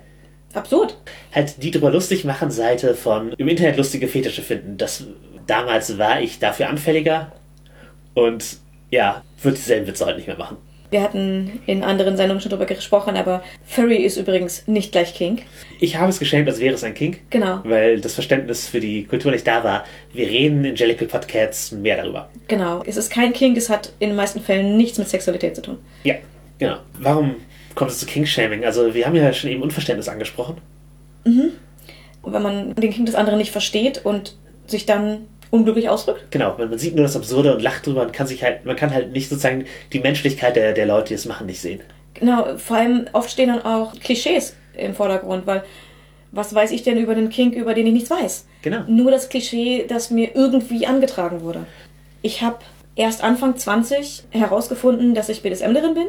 [0.53, 0.97] absurd.
[1.33, 4.77] Halt die drüber lustig machen Seite von im Internet lustige Fetische finden.
[4.77, 5.05] Das
[5.45, 7.31] damals war ich dafür anfälliger
[8.13, 8.57] und
[8.91, 10.57] ja, würde dieselben Witze heute nicht mehr machen.
[10.91, 15.43] Wir hatten in anderen Sendungen schon darüber gesprochen, aber Furry ist übrigens nicht gleich Kink.
[15.79, 17.19] Ich habe es geschämt, als wäre es ein Kink.
[17.29, 17.59] Genau.
[17.63, 19.85] Weil das Verständnis für die Kultur nicht da war.
[20.13, 22.29] Wir reden in Jellicle Podcasts mehr darüber.
[22.47, 22.81] Genau.
[22.87, 25.77] Es ist kein Kink, es hat in den meisten Fällen nichts mit Sexualität zu tun.
[26.03, 26.15] Ja,
[26.57, 26.77] genau.
[26.97, 27.35] Warum
[27.75, 28.65] kommt es zu Kink-Shaming?
[28.65, 30.57] Also, wir haben ja schon eben Unverständnis angesprochen.
[31.23, 31.51] Mhm.
[32.23, 36.31] Und wenn man den Kink des anderen nicht versteht und sich dann unglücklich ausdrückt.
[36.31, 38.93] Genau, man, sieht nur das Absurde und lacht drüber und kann sich halt, man kann
[38.93, 41.81] halt nicht sozusagen die Menschlichkeit der, der Leute, die es machen, nicht sehen.
[42.13, 45.63] Genau, vor allem oft stehen dann auch Klischees im Vordergrund, weil
[46.31, 48.45] was weiß ich denn über den Kink, über den ich nichts weiß?
[48.61, 48.83] Genau.
[48.87, 51.65] Nur das Klischee, das mir irgendwie angetragen wurde.
[52.21, 52.57] Ich habe
[52.95, 56.07] erst Anfang 20 herausgefunden, dass ich BDSMlerin bin.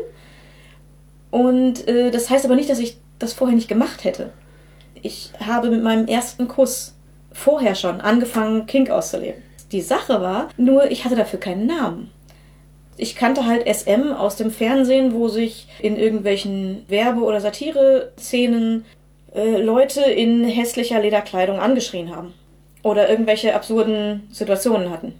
[1.31, 4.31] Und äh, das heißt aber nicht, dass ich das vorher nicht gemacht hätte.
[5.01, 6.95] Ich habe mit meinem ersten Kuss
[7.33, 9.43] vorher schon angefangen, Kink auszuleben.
[9.73, 12.11] Die Sache war, nur ich hatte dafür keinen Namen.
[12.97, 18.85] Ich kannte halt SM aus dem Fernsehen, wo sich in irgendwelchen Werbe- oder Satire-Szenen
[19.35, 22.35] äh, Leute in hässlicher Lederkleidung angeschrien haben.
[22.83, 25.15] Oder irgendwelche absurden Situationen hatten.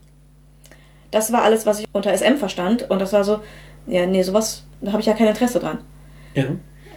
[1.11, 2.91] Das war alles, was ich unter SM verstand.
[2.91, 3.41] Und das war so,
[3.87, 5.79] ja, nee, sowas, da habe ich ja kein Interesse dran.
[6.35, 6.45] Ja.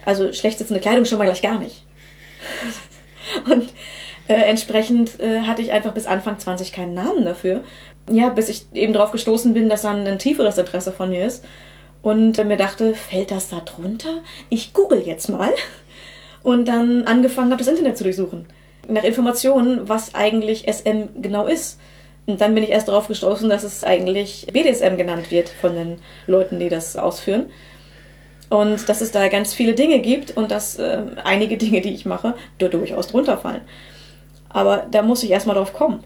[0.04, 1.84] Also schlecht sitzende Kleidung schon mal gleich gar nicht.
[3.50, 3.72] Und
[4.28, 7.62] äh, entsprechend äh, hatte ich einfach bis Anfang 20 keinen Namen dafür.
[8.10, 11.44] Ja, bis ich eben darauf gestoßen bin, dass dann ein tieferes Interesse von mir ist.
[12.02, 14.22] Und äh, mir dachte, fällt das da drunter?
[14.48, 15.50] Ich google jetzt mal.
[16.42, 18.46] Und dann angefangen habe, das Internet zu durchsuchen.
[18.88, 21.80] Nach Informationen, was eigentlich SM genau ist.
[22.26, 25.98] Und dann bin ich erst darauf gestoßen, dass es eigentlich BDSM genannt wird von den
[26.26, 27.46] Leuten, die das ausführen.
[28.50, 32.04] Und dass es da ganz viele Dinge gibt und dass äh, einige Dinge, die ich
[32.04, 33.62] mache, da durchaus drunter fallen.
[34.54, 36.02] Aber da muss ich erstmal drauf kommen.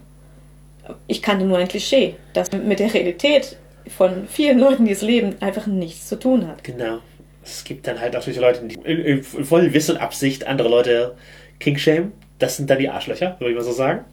[1.07, 3.57] Ich kannte nur ein Klischee, das mit der Realität
[3.95, 6.63] von vielen Leuten, die es leben, einfach nichts zu tun hat.
[6.63, 6.97] Genau.
[7.43, 11.15] Es gibt dann halt auch solche Leute, die in, voll Wissen und Absicht andere Leute
[11.59, 12.11] kinkshame.
[12.39, 14.03] Das sind dann die Arschlöcher, würde ich mal so sagen.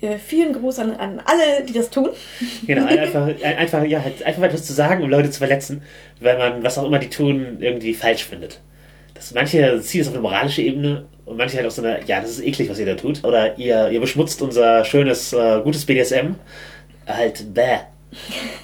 [0.00, 2.10] Äh, vielen Gruß an, an alle, die das tun.
[2.66, 5.82] Genau, einfach, einfach, ja, halt einfach etwas zu sagen, um Leute zu verletzen,
[6.20, 8.60] weil man, was auch immer die tun, irgendwie falsch findet.
[9.14, 12.20] Das, manche ziehen es auf eine moralische Ebene und manche halt auch so eine, ja,
[12.20, 13.24] das ist eklig, was ihr da tut.
[13.24, 16.34] Oder ihr, ihr beschmutzt unser schönes, äh, gutes BDSM.
[17.06, 17.78] Halt, bäh.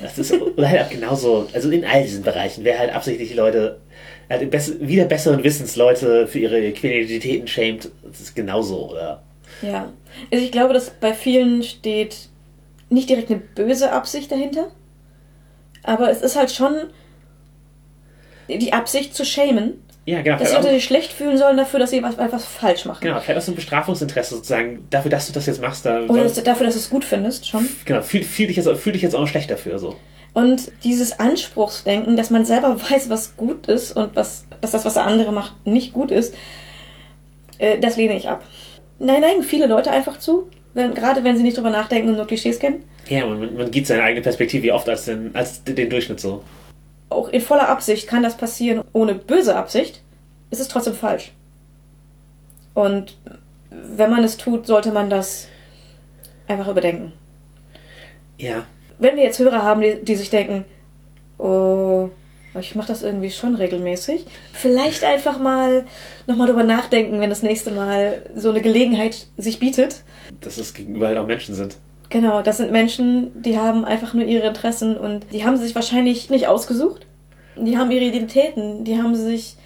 [0.00, 3.34] Das ist oder halt auch genauso, also in all diesen Bereichen, wer halt absichtlich die
[3.34, 3.80] Leute,
[4.28, 9.22] halt wieder besseren Wissens Leute für ihre Queridentitäten schämt, das ist genauso, oder?
[9.60, 9.92] Ja.
[10.30, 12.28] Also ich glaube, dass bei vielen steht
[12.90, 14.70] nicht direkt eine böse Absicht dahinter,
[15.82, 16.74] aber es ist halt schon
[18.48, 20.38] die Absicht zu schämen ja, genau.
[20.38, 23.00] Dass Leute sich schlecht fühlen sollen dafür, dass sie was, etwas falsch machen.
[23.00, 25.86] Genau, vielleicht auch so ein Bestrafungsinteresse sozusagen, dafür, dass du das jetzt machst.
[25.86, 27.68] Da Oder dass, dafür, dass du es gut findest, schon.
[27.84, 29.78] Genau, fühl, fühl, dich jetzt, fühl dich jetzt auch schlecht dafür.
[29.78, 29.96] so.
[30.32, 34.94] Und dieses Anspruchsdenken, dass man selber weiß, was gut ist und was, dass das, was
[34.94, 36.34] der andere macht, nicht gut ist,
[37.58, 38.44] äh, das lehne ich ab.
[38.98, 42.26] Nein, nein, viele Leute einfach zu, wenn, gerade wenn sie nicht drüber nachdenken und nur
[42.26, 42.82] Klischees kennen.
[43.08, 46.42] Ja, man, man gibt seine eigene Perspektive wie oft als den, als den Durchschnitt so
[47.10, 50.02] auch in voller Absicht kann das passieren, ohne böse Absicht,
[50.50, 51.32] ist es trotzdem falsch.
[52.74, 53.16] Und
[53.70, 55.48] wenn man es tut, sollte man das
[56.46, 57.12] einfach überdenken.
[58.38, 58.64] Ja.
[58.98, 60.64] Wenn wir jetzt Hörer haben, die, die sich denken,
[61.38, 62.10] oh,
[62.58, 64.26] ich mache das irgendwie schon regelmäßig.
[64.52, 65.86] Vielleicht einfach mal
[66.26, 70.02] nochmal drüber nachdenken, wenn das nächste Mal so eine Gelegenheit sich bietet.
[70.40, 71.76] Dass es gegenüber halt auch Menschen sind.
[72.10, 76.28] Genau, das sind Menschen, die haben einfach nur ihre Interessen und die haben sich wahrscheinlich
[76.28, 77.06] nicht ausgesucht.
[77.56, 79.56] Die haben ihre Identitäten, die haben sich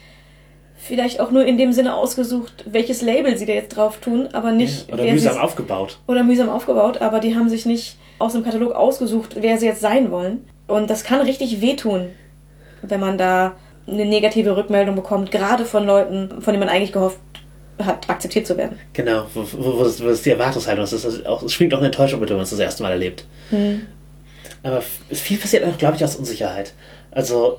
[0.77, 4.53] vielleicht auch nur in dem Sinne ausgesucht, welches Label sie da jetzt drauf tun, aber
[4.53, 4.93] nicht.
[4.93, 5.99] Oder wer mühsam aufgebaut.
[6.07, 9.81] oder mühsam aufgebaut, aber die haben sich nicht aus dem Katalog ausgesucht, wer sie jetzt
[9.81, 10.45] sein wollen.
[10.67, 12.11] Und das kann richtig wehtun,
[12.83, 13.55] wenn man da
[13.87, 17.21] eine negative Rückmeldung bekommt, gerade von Leuten, von denen man eigentlich gehofft
[17.79, 18.79] hat, akzeptiert zu werden.
[18.93, 20.83] Genau, wo, wo, wo, ist, wo ist die Erwartungshaltung?
[20.85, 22.93] Das ist auch, es schwingt auch eine Enttäuschung mit, wenn man es das erste Mal
[22.93, 23.25] erlebt.
[24.63, 26.73] Aber f- viel passiert auch, glaube ich, aus Unsicherheit.
[27.11, 27.59] Also,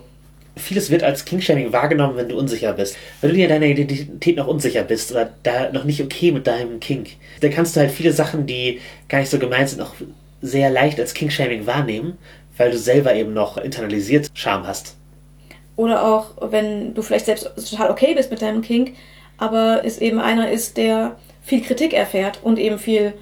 [0.58, 2.95] vieles wird als Kingshaming wahrgenommen, wenn du unsicher bist.
[3.21, 6.80] Wenn du dir deiner Identität noch unsicher bist oder da noch nicht okay mit deinem
[6.80, 7.10] Kink,
[7.41, 9.93] dann kannst du halt viele Sachen, die gar nicht so gemeint sind, auch
[10.41, 12.17] sehr leicht als Kingshaming wahrnehmen,
[12.58, 14.95] weil du selber eben noch internalisiert Scham hast.
[15.75, 18.93] Oder auch, wenn du vielleicht selbst total okay bist mit deinem Kink,
[19.38, 23.13] aber es eben einer ist, der viel Kritik erfährt und eben viel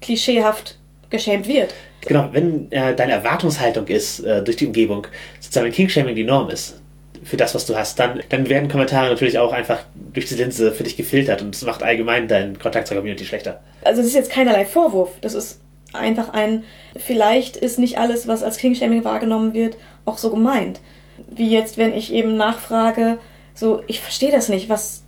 [0.00, 0.78] klischeehaft
[1.10, 1.74] geschämt wird.
[2.02, 5.06] Genau, wenn äh, deine Erwartungshaltung ist äh, durch die Umgebung,
[5.40, 6.80] sozusagen Kingshaming die Norm ist
[7.24, 9.80] für das, was du hast, dann, dann werden Kommentare natürlich auch einfach
[10.12, 13.60] durch die Linse für dich gefiltert und es macht allgemein deinen Kontakt zur Community schlechter.
[13.82, 15.10] Also es ist jetzt keinerlei Vorwurf.
[15.20, 15.60] Das ist
[15.92, 16.62] einfach ein,
[16.96, 20.80] vielleicht ist nicht alles, was als Kingshaming wahrgenommen wird, auch so gemeint.
[21.28, 23.18] Wie jetzt, wenn ich eben nachfrage,
[23.54, 25.02] so, ich verstehe das nicht, was,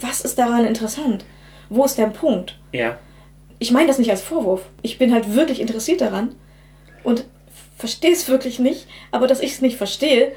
[0.00, 1.24] was ist daran interessant?
[1.68, 2.58] Wo ist der Punkt?
[2.72, 2.98] Ja,
[3.58, 4.62] Ich meine das nicht als Vorwurf.
[4.82, 6.34] Ich bin halt wirklich interessiert daran
[7.02, 7.24] und
[7.78, 10.32] verstehe es wirklich nicht, aber dass ich es nicht verstehe,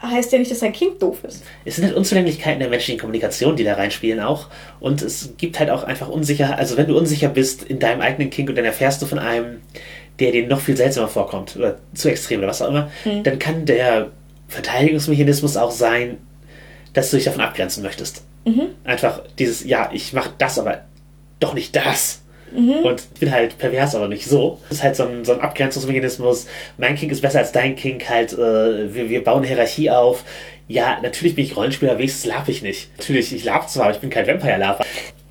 [0.00, 1.44] heißt ja nicht, dass dein Kind doof ist.
[1.64, 4.48] es sind halt Unzulänglichkeiten der menschlichen Kommunikation, die da reinspielen auch.
[4.80, 8.30] Und es gibt halt auch einfach unsicher, also wenn du unsicher bist in deinem eigenen
[8.30, 9.60] Kink und dann erfährst du von einem,
[10.18, 12.90] der dir noch viel seltsamer vorkommt oder zu extrem oder was auch immer,
[13.22, 14.10] dann kann der
[14.48, 16.18] Verteidigungsmechanismus auch sein,
[16.92, 18.22] dass du dich davon abgrenzen möchtest.
[18.84, 20.82] Einfach dieses, ja, ich mache das, aber
[21.40, 22.22] doch nicht das.
[22.84, 24.60] Und ich bin halt pervers, aber nicht so.
[24.68, 26.46] Das ist halt so ein, so ein Abgrenzungsmechanismus.
[26.76, 28.08] Mein Kink ist besser als dein Kink.
[28.08, 30.24] Halt, äh, wir, wir bauen Hierarchie auf.
[30.68, 32.90] Ja, natürlich bin ich Rollenspieler, wenigstens lab ich nicht.
[32.98, 34.84] Natürlich, ich lab zwar, aber ich bin kein Vampire-Laber.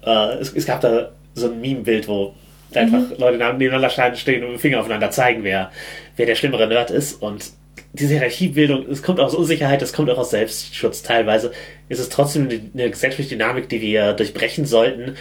[0.05, 2.33] Äh, es, es gab da so ein Meme-Bild, wo
[2.73, 5.71] einfach Leute nebeneinander stehen und mit dem Finger aufeinander zeigen, wer,
[6.15, 7.21] wer der schlimmere Nerd ist.
[7.21, 7.51] Und
[7.93, 11.51] diese Hierarchiebildung, es kommt aus Unsicherheit, es kommt auch aus Selbstschutz teilweise.
[11.89, 15.17] Es ist trotzdem eine gesellschaftliche Dynamik, die wir durchbrechen sollten.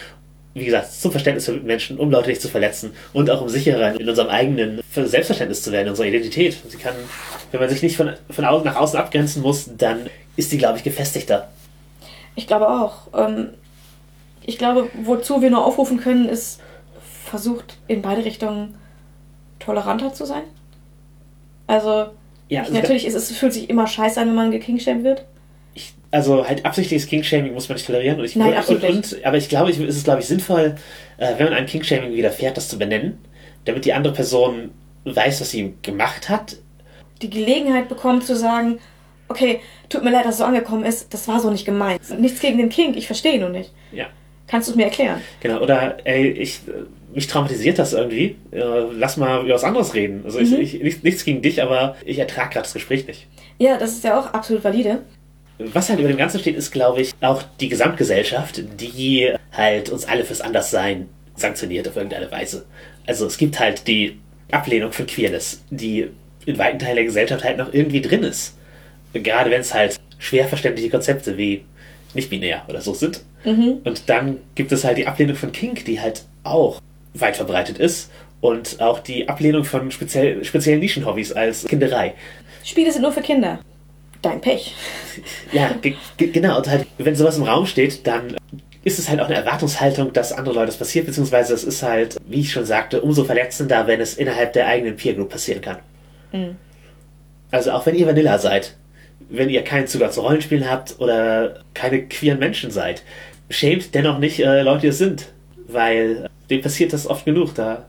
[0.54, 3.98] Wie gesagt, zum Verständnis für Menschen, um Leute nicht zu verletzen und auch um sicherer
[3.98, 6.56] in unserem eigenen Selbstverständnis zu werden, in unserer Identität.
[6.68, 6.94] Sie kann,
[7.52, 10.06] wenn man sich nicht von, von außen nach außen abgrenzen muss, dann
[10.36, 11.48] ist die, glaube ich, gefestigter.
[12.34, 13.08] Ich glaube auch.
[13.14, 13.50] Ähm,
[14.42, 16.60] ich glaube, wozu wir nur aufrufen können, ist
[17.24, 18.74] versucht in beide Richtungen
[19.60, 20.42] toleranter zu sein.
[21.68, 22.10] Also
[22.50, 25.24] Ja, also, natürlich ist es fühlt sich immer scheiße an, wenn man gekingshamed wird.
[25.72, 28.18] ich, also halt absichtliches Kingshaming muss man nicht tolerieren.
[28.18, 30.74] Und ich, Nein, und, absolut und, aber ich glaube, es ist, glaube ich, sinnvoll,
[31.16, 33.18] äh, wenn man einem Kingshaming widerfährt, das zu benennen,
[33.64, 34.72] damit die andere Person
[35.04, 36.56] weiß, was sie gemacht hat.
[37.22, 38.80] Die Gelegenheit bekommt zu sagen,
[39.28, 42.00] okay, tut mir leid, dass es so angekommen ist, das war so nicht gemeint.
[42.18, 43.72] Nichts gegen den King, ich verstehe nur nicht.
[43.92, 44.06] Ja.
[44.50, 45.20] Kannst du es mir erklären?
[45.40, 46.60] Genau, oder ey, ich,
[47.14, 48.34] mich traumatisiert das irgendwie.
[48.50, 50.22] Lass mal über was anderes reden.
[50.24, 53.28] Also ich, ich, nichts, nichts gegen dich, aber ich ertrage gerade das Gespräch nicht.
[53.58, 55.02] Ja, das ist ja auch absolut valide.
[55.58, 60.06] Was halt über dem Ganzen steht, ist, glaube ich, auch die Gesamtgesellschaft, die halt uns
[60.06, 62.64] alle fürs Anderssein sanktioniert auf irgendeine Weise.
[63.06, 64.18] Also es gibt halt die
[64.50, 66.08] Ablehnung von Queerness, die
[66.46, 68.56] in weiten Teilen der Gesellschaft halt noch irgendwie drin ist.
[69.12, 71.64] Gerade wenn es halt schwer verständliche Konzepte wie
[72.14, 73.22] nicht-binär oder so sind.
[73.84, 76.80] Und dann gibt es halt die Ablehnung von Kink, die halt auch
[77.14, 78.10] weit verbreitet ist.
[78.40, 82.14] Und auch die Ablehnung von speziell, speziellen Nischenhobbys als Kinderei.
[82.64, 83.60] Spiele sind nur für Kinder.
[84.22, 84.74] Dein Pech.
[85.52, 86.56] Ja, ge ge genau.
[86.58, 88.36] Und halt, wenn sowas im Raum steht, dann
[88.84, 92.16] ist es halt auch eine Erwartungshaltung, dass andere Leute das passiert, beziehungsweise es ist halt,
[92.26, 95.78] wie ich schon sagte, umso verletzender, wenn es innerhalb der eigenen Peer Group passieren kann.
[97.50, 98.76] Also auch wenn ihr Vanilla seid,
[99.30, 103.02] wenn ihr keinen Zugang zu Rollenspielen habt oder keine queeren Menschen seid,
[103.48, 105.32] schämt dennoch nicht äh, Leute, die es sind,
[105.66, 107.54] weil dem passiert das oft genug.
[107.54, 107.86] Da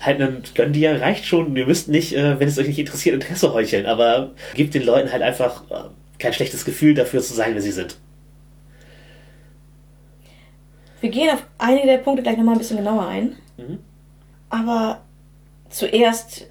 [0.00, 1.56] halt ein Gönn dir reicht schon.
[1.56, 5.12] Ihr müsst nicht, äh, wenn es euch nicht interessiert, Interesse heucheln, aber gebt den Leuten
[5.12, 7.96] halt einfach äh, kein schlechtes Gefühl dafür zu sein, wer sie sind.
[11.00, 13.36] Wir gehen auf einige der Punkte gleich nochmal ein bisschen genauer ein.
[14.50, 15.02] Aber
[15.68, 16.46] zuerst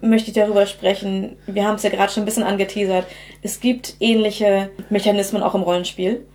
[0.00, 3.06] möchte ich darüber sprechen, wir haben es ja gerade schon ein bisschen angeteasert,
[3.42, 6.26] es gibt ähnliche Mechanismen auch im Rollenspiel.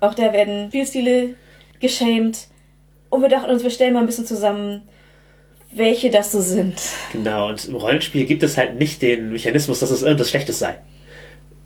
[0.00, 1.34] Auch da werden Spielstile
[1.80, 2.48] geschämt.
[3.10, 4.82] Und wir dachten uns, wir stellen mal ein bisschen zusammen,
[5.72, 6.80] welche das so sind.
[7.12, 10.78] Genau, und im Rollenspiel gibt es halt nicht den Mechanismus, dass es irgendwas Schlechtes sei.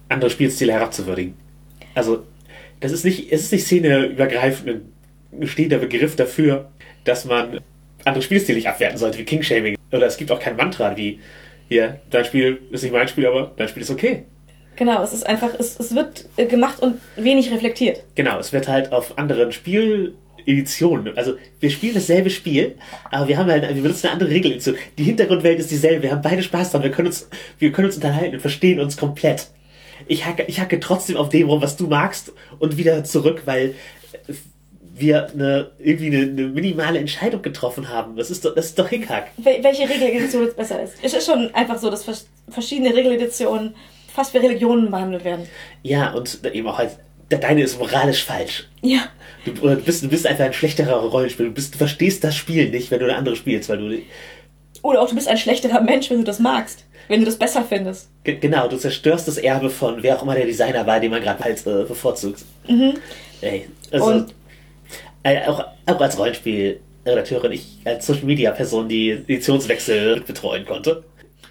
[0.09, 1.35] andere Spielstile herabzuwürdigen.
[1.95, 2.25] Also,
[2.81, 4.83] das ist nicht, es ist nicht szeneübergreifend
[5.33, 6.71] ein stehender Begriff dafür,
[7.05, 7.61] dass man
[8.05, 9.77] andere Spielstile nicht abwerten sollte, wie King-Shaming.
[9.95, 11.21] Oder es gibt auch kein Mantra wie,
[11.69, 14.25] hier, dein Spiel ist nicht mein Spiel, aber dein Spiel ist okay.
[14.77, 18.03] Genau, es ist einfach, es, es wird äh, gemacht und wenig reflektiert.
[18.17, 22.75] Genau, es wird halt auf anderen Spieleditionen, also wir spielen dasselbe Spiel,
[23.13, 24.77] aber wir haben halt, wir benutzen eine andere Regeledition.
[24.99, 27.29] Die Hintergrundwelt ist dieselbe, wir haben beide Spaß dran, wir können uns,
[27.61, 29.47] wir können uns unterhalten und verstehen uns komplett.
[30.09, 33.77] Ich hacke, ich hacke trotzdem auf dem rum, was du magst und wieder zurück, weil
[34.97, 38.17] wir eine, irgendwie eine, eine minimale Entscheidung getroffen haben.
[38.17, 39.31] Das ist doch, das ist doch Hickhack.
[39.37, 40.95] Wel welche Regeledition jetzt besser ist.
[41.03, 43.75] Es ist schon einfach so, dass vers verschiedene Regeleditionen
[44.15, 45.49] fast wie Religionen behandelt werden.
[45.83, 48.69] Ja, und eben auch halt, deine ist moralisch falsch.
[48.83, 49.09] Ja.
[49.45, 51.49] Du, du, bist, du bist einfach ein schlechterer Rollenspieler.
[51.49, 53.99] Du, bist, du verstehst das Spiel nicht, wenn du eine andere spielst, weil du.
[54.83, 56.85] Oder auch du bist ein schlechterer Mensch, wenn du das magst.
[57.09, 58.09] Wenn du das besser findest.
[58.23, 61.21] G genau, du zerstörst das Erbe von wer auch immer der Designer war, den man
[61.21, 62.43] gerade halt äh, bevorzugt.
[62.67, 62.95] Mhm.
[63.43, 64.35] Ey, also, und
[65.25, 71.03] äh, auch, auch als Rollenspielredakteurin, ich als Social Media Person, die Editionswechsel betreuen konnte.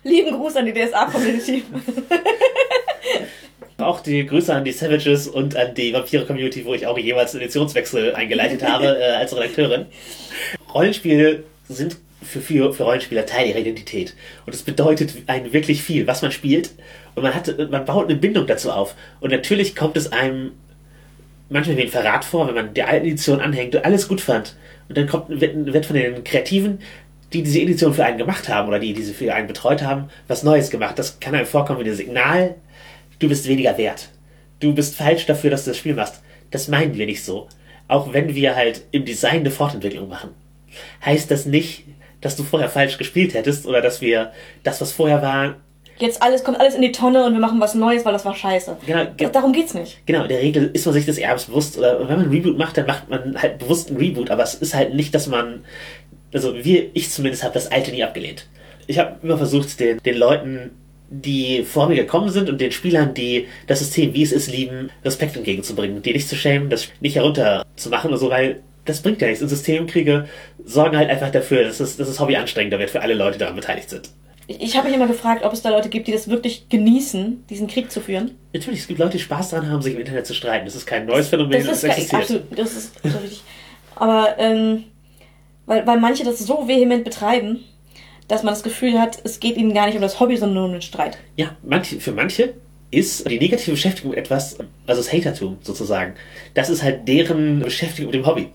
[0.03, 1.63] Lieben Gruß an die DSA-Community.
[3.77, 8.15] auch die Grüße an die Savages und an die Vampire-Community, wo ich auch jeweils Editionswechsel
[8.15, 9.85] eingeleitet habe äh, als Redakteurin.
[10.73, 14.15] Rollenspiele sind für, für, für Rollenspieler Teil ihrer Identität.
[14.45, 16.71] Und es bedeutet einen wirklich viel, was man spielt.
[17.15, 18.95] Und man hat, man baut eine Bindung dazu auf.
[19.19, 20.51] Und natürlich kommt es einem
[21.49, 24.55] manchmal wie ein Verrat vor, wenn man die alte Edition anhängt und alles gut fand.
[24.89, 26.79] Und dann kommt, wird, wird von den Kreativen,
[27.31, 30.43] die diese Edition für einen gemacht haben oder die diese für einen betreut haben, was
[30.43, 30.99] Neues gemacht.
[30.99, 32.55] Das kann einem vorkommen wie ein Signal,
[33.19, 34.09] du bist weniger wert.
[34.59, 36.21] Du bist falsch dafür, dass du das Spiel machst.
[36.51, 37.47] Das meinen wir nicht so.
[37.87, 40.29] Auch wenn wir halt im Design eine Fortentwicklung machen.
[41.03, 41.85] Heißt das nicht,
[42.21, 44.31] dass du vorher falsch gespielt hättest oder dass wir
[44.63, 45.55] das, was vorher war,
[46.03, 48.35] jetzt alles kommt alles in die Tonne und wir machen was Neues, weil das war
[48.35, 48.77] scheiße.
[48.85, 50.05] Genau, ge Darum geht's nicht.
[50.05, 51.77] Genau, in der Regel ist man sich des Erbes bewusst.
[51.77, 54.29] Oder wenn man ein Reboot macht, dann macht man halt bewusst einen Reboot.
[54.29, 55.63] Aber es ist halt nicht, dass man.
[56.33, 58.47] Also wir, ich zumindest habe das Alte nie abgelehnt.
[58.87, 60.71] Ich habe immer versucht, den, den Leuten,
[61.09, 64.89] die vor mir gekommen sind und den Spielern, die das System, wie es ist, lieben,
[65.05, 66.01] Respekt entgegenzubringen.
[66.01, 69.41] Die nicht zu schämen, das nicht herunterzumachen oder so, weil das bringt ja nichts.
[69.41, 70.27] Und Systemkriege
[70.65, 73.39] sorgen halt einfach dafür, dass das, dass das Hobby anstrengender wird für alle Leute, die
[73.39, 74.09] daran beteiligt sind.
[74.47, 77.67] Ich habe mich immer gefragt, ob es da Leute gibt, die das wirklich genießen, diesen
[77.67, 78.37] Krieg zu führen.
[78.53, 80.65] Natürlich, es gibt Leute, die Spaß daran haben, sich im Internet zu streiten.
[80.65, 82.21] Das ist kein neues Phänomen, das, das existiert.
[82.23, 83.43] Absolut, das ist so richtig.
[83.95, 84.83] Aber ähm,
[85.65, 87.63] weil, weil manche das so vehement betreiben,
[88.27, 90.65] dass man das Gefühl hat, es geht ihnen gar nicht um das Hobby, sondern nur
[90.65, 91.17] um den Streit.
[91.35, 92.53] Ja, manche, für manche
[92.91, 96.13] ist die negative Beschäftigung etwas, also das Hatertum sozusagen,
[96.53, 98.49] das ist halt deren Beschäftigung mit dem Hobby.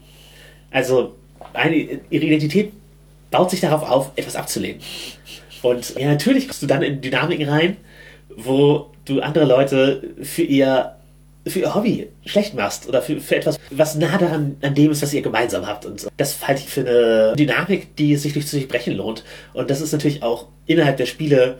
[0.71, 1.15] Also
[1.53, 2.73] eine, ihre Identität
[3.31, 4.81] baut sich darauf auf, etwas abzulehnen.
[5.63, 7.77] Und ja, natürlich kommst du dann in Dynamiken rein,
[8.37, 10.95] wo du andere Leute für ihr,
[11.47, 15.03] für ihr Hobby schlecht machst oder für, für etwas, was nah daran an dem ist,
[15.03, 15.87] was ihr gemeinsam habt.
[15.87, 19.25] Und das halte ich für eine Dynamik, die sich durch zu durchbrechen lohnt.
[19.55, 21.59] Und das ist natürlich auch innerhalb der Spiele,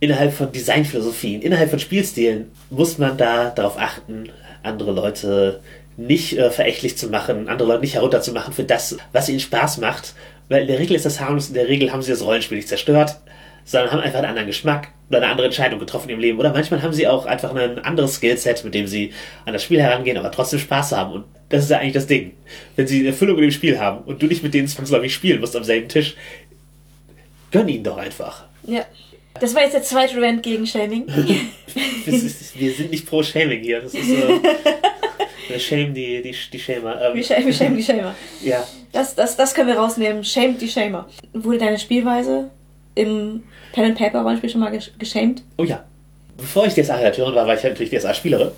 [0.00, 4.28] innerhalb von Designphilosophien, innerhalb von Spielstilen, muss man da darauf achten,
[4.62, 5.60] andere Leute
[5.96, 10.14] nicht äh, verächtlich zu machen, andere Leute nicht herunterzumachen für das, was ihnen Spaß macht.
[10.48, 12.68] Weil in der Regel ist das harmlos, in der Regel haben sie das Rollenspiel nicht
[12.68, 13.16] zerstört
[13.64, 16.38] sondern haben einfach einen anderen Geschmack oder eine andere Entscheidung getroffen im Leben.
[16.38, 19.12] Oder manchmal haben sie auch einfach ein anderes Skillset, mit dem sie
[19.44, 21.12] an das Spiel herangehen, aber trotzdem Spaß haben.
[21.12, 22.32] Und das ist ja eigentlich das Ding.
[22.76, 25.40] Wenn sie eine Erfüllung in dem Spiel haben und du nicht mit denen zwangsläufig spielen
[25.40, 26.16] musst am selben Tisch,
[27.50, 28.44] gönn ihnen doch einfach.
[28.66, 28.84] Ja.
[29.40, 31.06] Das war jetzt der zweite Rant gegen Shaming.
[32.04, 33.80] wir sind nicht pro Shaming hier.
[33.80, 34.38] Das ist äh,
[35.48, 37.00] wir shame die, die, die Shamer.
[37.00, 37.14] Ähm.
[37.14, 38.14] Wir, shame, wir shame die Shamer.
[38.42, 38.66] ja.
[38.92, 40.22] Das, das, das können wir rausnehmen.
[40.24, 41.08] Shame die Shamer.
[41.32, 42.50] Wurde deine Spielweise
[42.94, 45.42] im Pen and Paper Rollenspiel schon mal geschämt?
[45.58, 45.84] Oh ja.
[46.36, 48.50] Bevor ich DSA-Redakteurin war, war ich natürlich DSA-Spielerin.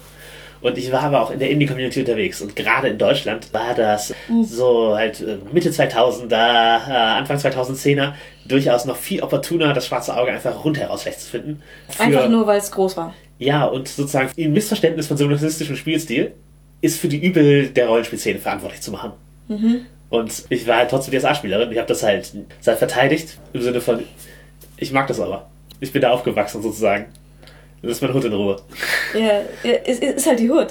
[0.64, 2.40] Und ich war aber auch in der Indie-Community unterwegs.
[2.40, 4.44] Und gerade in Deutschland war das mhm.
[4.44, 8.14] so halt äh, Mitte 2000er, äh, Anfang 2010er
[8.46, 11.62] durchaus noch viel opportuner, das schwarze Auge einfach rundheraus schlecht zu finden.
[11.98, 13.12] Einfach nur, weil es groß war.
[13.38, 16.32] Ja, und sozusagen ein Missverständnis von synchronistischem Spielstil
[16.80, 19.12] ist für die Übel der Rollenspielszene verantwortlich zu machen.
[19.48, 19.86] Mhm.
[20.10, 21.72] Und ich war halt trotzdem DSA-Spielerin.
[21.72, 22.32] Ich habe das halt,
[22.66, 24.04] halt verteidigt im Sinne von,
[24.76, 25.50] ich mag das aber.
[25.80, 27.06] Ich bin da aufgewachsen sozusagen.
[27.82, 28.56] Das ist mein Hut in Ruhe.
[29.12, 30.68] Ja, ja es ist halt die Hut.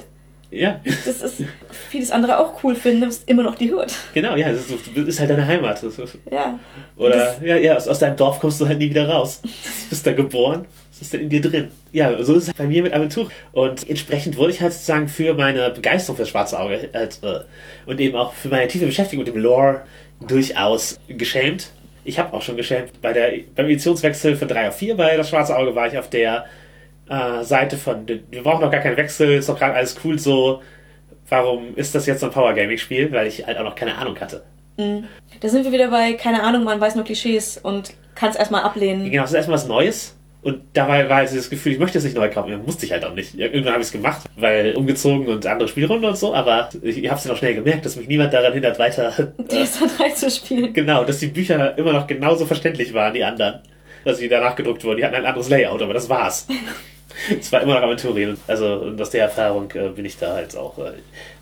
[0.49, 0.79] Ja.
[0.83, 1.43] Das ist
[1.89, 3.87] vieles andere auch cool finden, ist immer noch die Hut.
[4.13, 5.83] Genau, ja, das ist, halt deine Heimat.
[6.31, 6.59] Ja.
[6.95, 9.41] Oder, das, ja, ja, aus, aus deinem Dorf kommst du halt nie wieder raus.
[9.41, 9.49] Du
[9.89, 11.71] bist da geboren, das ist dann in dir drin.
[11.91, 13.29] Ja, so ist es bei mir mit Aventur.
[13.51, 17.39] Und entsprechend wurde ich halt sozusagen für meine Begeisterung für das schwarze Auge halt, äh,
[17.85, 19.81] und eben auch für meine tiefe Beschäftigung mit dem Lore
[20.21, 21.71] durchaus geschämt
[22.05, 23.01] ich habe auch schon geschämt.
[23.01, 26.09] Bei der, beim Editionswechsel von 3 auf 4 bei Das Schwarze Auge war ich auf
[26.09, 26.45] der
[27.09, 30.61] äh, Seite von, wir brauchen doch gar keinen Wechsel, ist doch gerade alles cool so.
[31.29, 33.11] Warum ist das jetzt so ein Power Gaming Spiel?
[33.11, 34.43] Weil ich halt auch noch keine Ahnung hatte.
[34.75, 38.63] Da sind wir wieder bei, keine Ahnung, man weiß nur Klischees und kann es erstmal
[38.63, 39.09] ablehnen.
[39.09, 40.15] Genau, es ist erstmal was Neues.
[40.43, 42.61] Und dabei war halt das Gefühl, ich möchte es nicht neu kaufen.
[42.65, 43.33] Musste ich halt auch nicht.
[43.39, 46.35] Irgendwann habe ich es gemacht, weil umgezogen und andere Spielrunden und so.
[46.35, 49.13] Aber ich, habe es dann auch schnell gemerkt, dass mich niemand daran hindert, weiter.
[49.49, 50.73] Äh, DSA3 zu spielen.
[50.73, 53.59] genau, dass die Bücher immer noch genauso verständlich waren, die anderen.
[54.03, 54.97] Dass sie danach gedruckt wurden.
[54.97, 56.47] Die hatten ein anderes Layout, aber das war's.
[57.39, 58.37] Es war immer noch Aventurien.
[58.47, 60.93] Also und aus der Erfahrung äh, bin ich da halt auch äh,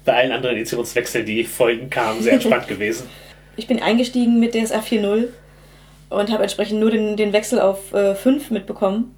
[0.04, 3.08] bei allen anderen Editionswechseln, die Folgen kamen, sehr entspannt gewesen.
[3.56, 5.30] Ich bin eingestiegen mit DSA 4.0
[6.12, 9.16] und habe entsprechend nur den, den Wechsel auf äh, 5 mitbekommen.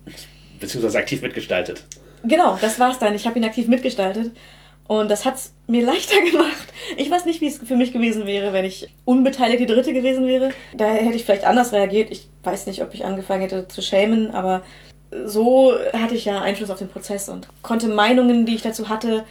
[0.60, 1.84] Beziehungsweise aktiv mitgestaltet.
[2.24, 3.16] Genau, das war's dann.
[3.16, 4.32] Ich habe ihn aktiv mitgestaltet.
[4.88, 6.74] Und das hat's mir leichter gemacht.
[6.98, 10.52] Ich weiß nicht, wie es für mich gewesen wäre, wenn ich unbeteiligte Dritte gewesen wäre.
[10.76, 12.12] Da hätte ich vielleicht anders reagiert.
[12.12, 14.62] Ich weiß nicht, ob ich angefangen hätte zu schämen, aber
[15.26, 19.26] so hatte ich ja Einfluss auf den Prozess und konnte Meinungen, die ich dazu hatte,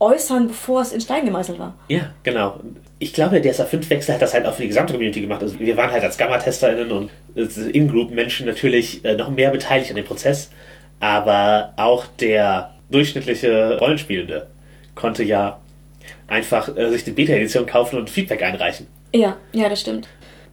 [0.00, 1.74] äußern, bevor es in Stein gemeißelt war.
[1.88, 2.58] Ja, genau.
[2.98, 5.42] Ich glaube, der SA5-Wechsel hat das halt auch für die gesamte Community gemacht.
[5.42, 10.04] Also wir waren halt als Gamma-TesterInnen und In-Group-Menschen natürlich äh, noch mehr beteiligt an dem
[10.04, 10.50] Prozess.
[10.98, 14.48] Aber auch der durchschnittliche Rollenspielende
[14.94, 15.60] konnte ja
[16.26, 18.86] einfach äh, sich die Beta-Edition kaufen und Feedback einreichen.
[19.14, 20.08] Ja, ja, das stimmt.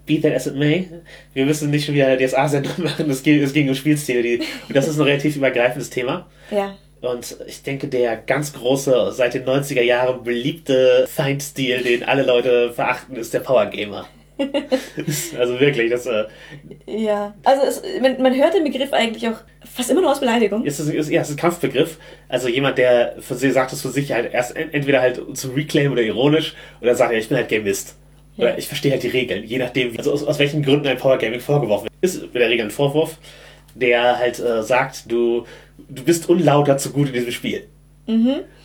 [0.06, 0.88] Be that as it may.
[1.34, 3.10] Wir müssen nicht schon wieder DSA-Sendung machen.
[3.10, 4.22] Es ging, es ging um Spielstile.
[4.22, 6.28] Die, und das ist ein relativ übergreifendes Thema.
[6.50, 6.76] Ja.
[7.02, 12.74] Und ich denke, der ganz große, seit den 90er Jahren beliebte Feindstil, den alle Leute
[12.74, 14.08] verachten, ist der Power Gamer.
[15.40, 16.26] also wirklich, das äh,
[16.86, 17.34] Ja.
[17.44, 20.64] Also es, man, man hört den Begriff eigentlich auch fast immer nur aus Beleidigung.
[20.66, 21.98] ist, es- ist, ja, es ist ein Kampfbegriff.
[22.30, 25.54] Also jemand, der für sie sagt es für sich halt erst en- entweder halt zum
[25.56, 27.96] Reclaim oder ironisch oder sagt, ja, ich bin halt Gamist.
[28.38, 28.58] Oder Ja.
[28.58, 31.18] ich verstehe halt die Regeln, je nachdem, wie, also aus, aus welchen Gründen ein Power
[31.18, 31.94] Gaming vorgeworfen wird.
[32.02, 33.18] Ist in der Regel ein Vorwurf,
[33.74, 35.46] der halt äh, sagt, du,
[35.90, 37.68] du bist unlauter zu gut in diesem Spiel.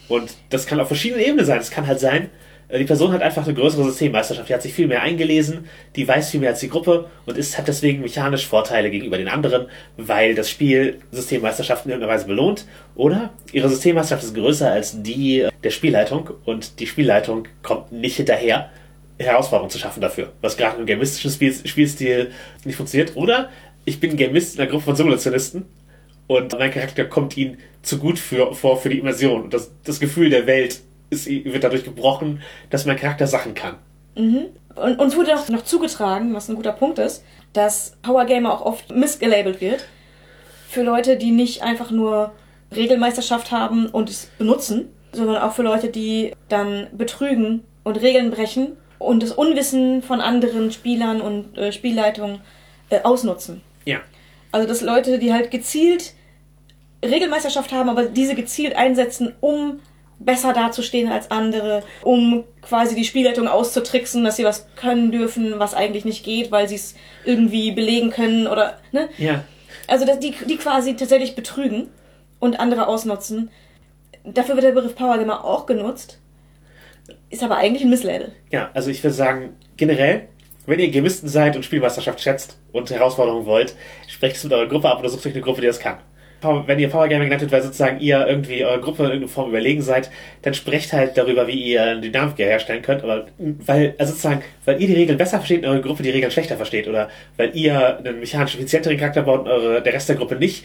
[0.09, 1.59] Und das kann auf verschiedenen Ebenen sein.
[1.59, 2.31] Es kann halt sein,
[2.69, 6.07] äh, die Person hat einfach eine größere Systemmeisterschaft, die hat sich viel mehr eingelesen, die
[6.09, 9.67] weiß viel mehr als die Gruppe und ist, hat deswegen mechanisch Vorteile gegenüber den anderen,
[9.97, 12.67] weil das Spiel Systemmeisterschaften in irgendeiner Weise belohnt.
[12.95, 18.17] Oder ihre Systemmeisterschaft ist größer als die äh, der Spielleitung und die Spielleitung kommt nicht
[18.17, 18.71] hinterher,
[19.19, 22.33] Herausforderungen zu schaffen dafür, was gerade im gamistischen Spiel, Spielstil
[22.65, 23.17] nicht funktioniert.
[23.17, 23.51] Oder
[23.85, 25.65] ich bin Gamist in einer Gruppe von Simulationisten
[26.27, 29.43] und mein Charakter kommt ihnen zu gut für, vor für die Immersion.
[29.43, 33.77] Und das, das Gefühl der Welt ist, wird dadurch gebrochen, dass mein Charakter Sachen kann.
[34.75, 38.65] Und uns wurde auch noch zugetragen, was ein guter Punkt ist, dass Power Gamer auch
[38.65, 39.87] oft missgelabelt wird.
[40.69, 42.33] Für Leute, die nicht einfach nur
[42.75, 48.77] Regelmeisterschaft haben und es benutzen, sondern auch für Leute, die dann betrügen und Regeln brechen
[48.99, 52.41] und das Unwissen von anderen Spielern und äh, Spielleitungen
[52.89, 53.61] äh, ausnutzen.
[53.85, 54.01] Ja.
[54.53, 56.15] Also dass Leute, die halt gezielt
[57.05, 59.81] Regelmeisterschaft haben, aber diese gezielt einsetzen, um
[60.21, 65.75] besser dazustehen als andere, um quasi die Spielleitung auszutricksen, dass sie was können dürfen, was
[65.75, 66.95] eigentlich nicht geht, weil sie es
[67.25, 69.09] irgendwie belegen können oder ne?
[69.19, 69.43] Ja.
[69.89, 71.89] Also dass die, die quasi tatsächlich betrügen
[72.39, 73.51] und andere ausnutzen.
[74.25, 76.21] Dafür wird der Begriff Power Gamer auch genutzt.
[77.31, 78.33] Ist aber eigentlich ein Misslabel.
[78.51, 80.29] Ja, also ich würde sagen, generell,
[80.67, 83.75] wenn ihr Gemisten seid und Spielmeisterschaft schätzt und Herausforderungen wollt,
[84.09, 85.99] sprecht es mit eurer Gruppe ab oder sucht euch eine Gruppe, die das kann.
[86.67, 89.81] Wenn ihr Power Gaming genannt weil sozusagen ihr irgendwie eurer Gruppe in irgendeiner Form überlegen
[89.81, 90.11] seid,
[90.43, 93.05] dann sprecht halt darüber, wie ihr eine Dynamik herstellen könnt.
[93.05, 96.33] Aber weil, also sozusagen, weil ihr die Regeln besser versteht und eure Gruppe die Regeln
[96.33, 100.17] schlechter versteht oder weil ihr einen mechanisch effizienteren Charakter baut und eure, der Rest der
[100.17, 100.65] Gruppe nicht,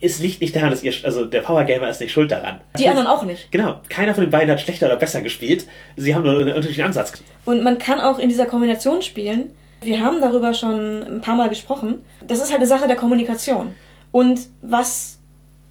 [0.00, 2.60] es liegt nicht daran, dass ihr, also der Power Gamer ist nicht schuld daran.
[2.78, 3.50] Die anderen auch nicht.
[3.50, 5.66] Genau, keiner von den beiden hat schlechter oder besser gespielt.
[5.96, 7.12] Sie haben nur einen unterschiedlichen Ansatz.
[7.44, 9.50] Und man kann auch in dieser Kombination spielen.
[9.80, 12.02] Wir haben darüber schon ein paar Mal gesprochen.
[12.26, 13.74] Das ist halt eine Sache der Kommunikation.
[14.12, 15.18] Und was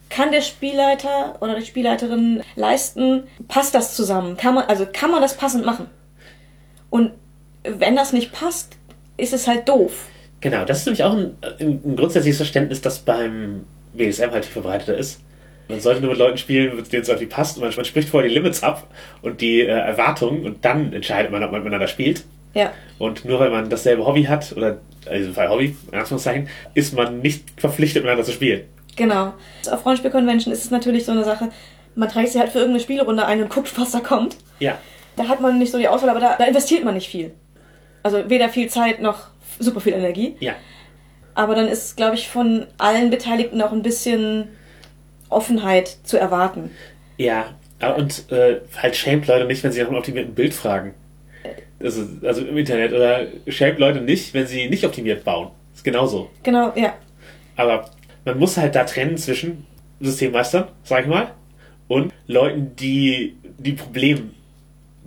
[0.09, 3.23] kann der Spielleiter oder die Spielleiterin leisten?
[3.47, 4.37] Passt das zusammen?
[4.37, 5.87] Kann man, also kann man das passend machen?
[6.89, 7.11] Und
[7.63, 8.77] wenn das nicht passt,
[9.17, 10.07] ist es halt doof.
[10.39, 13.65] Genau, das ist nämlich auch ein, ein, grundsätzliches Verständnis, das beim
[13.97, 15.19] BSM halt viel verbreiteter ist.
[15.69, 17.57] Man sollte nur mit Leuten spielen, mit denen es irgendwie passt.
[17.57, 18.87] Und man, man spricht vorher die Limits ab
[19.21, 22.23] und die äh, Erwartungen und dann entscheidet man, ob man miteinander spielt.
[22.53, 22.71] Ja.
[22.97, 24.77] Und nur weil man dasselbe Hobby hat, oder
[25.11, 28.61] in diesem Fall Hobby, in Anführungszeichen, ist man nicht verpflichtet, miteinander zu spielen.
[28.95, 29.33] Genau.
[29.69, 31.49] Auf Rollenspiel-Convention ist es natürlich so eine Sache,
[31.95, 34.37] man trägt sie halt für irgendeine Spielrunde ein und guckt, was da kommt.
[34.59, 34.77] Ja,
[35.17, 37.31] Da hat man nicht so die Auswahl, aber da, da investiert man nicht viel.
[38.03, 39.27] Also weder viel Zeit noch
[39.59, 40.35] super viel Energie.
[40.39, 40.53] ja.
[41.37, 44.47] Aber dann ist, glaube ich, von allen Beteiligten auch ein bisschen
[45.29, 46.71] Offenheit zu erwarten.
[47.17, 47.53] Ja,
[47.95, 50.95] und äh, halt schämt Leute nicht, wenn sie nach einem optimierten Bild fragen.
[51.79, 52.91] Also, also im Internet.
[52.91, 55.51] Oder schämt Leute nicht, wenn sie nicht optimiert bauen.
[55.75, 56.31] Ist genauso.
[56.41, 56.95] Genau, ja.
[57.55, 57.91] Aber
[58.25, 59.67] man muss halt da trennen zwischen,
[59.99, 61.35] Systemmeistern, sag ich mal,
[61.87, 64.31] und Leuten, die die Problem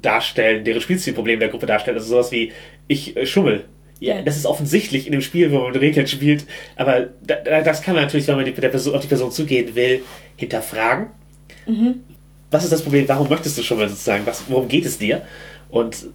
[0.00, 1.96] darstellen, deren Spielstilproblem der Gruppe darstellen.
[1.96, 2.52] Also sowas wie,
[2.86, 3.64] ich äh, schummel.
[4.00, 6.46] Ja, das ist offensichtlich in dem Spiel, wo man mit Regeln spielt,
[6.76, 9.74] aber da, da, das kann man natürlich, wenn man die, Person, auf die Person zugehen
[9.74, 10.02] will,
[10.36, 11.08] hinterfragen.
[12.50, 13.06] Was ist das Problem?
[13.08, 14.24] Warum möchtest du schummeln sozusagen?
[14.26, 15.22] Was, worum geht es dir?
[15.68, 16.06] Und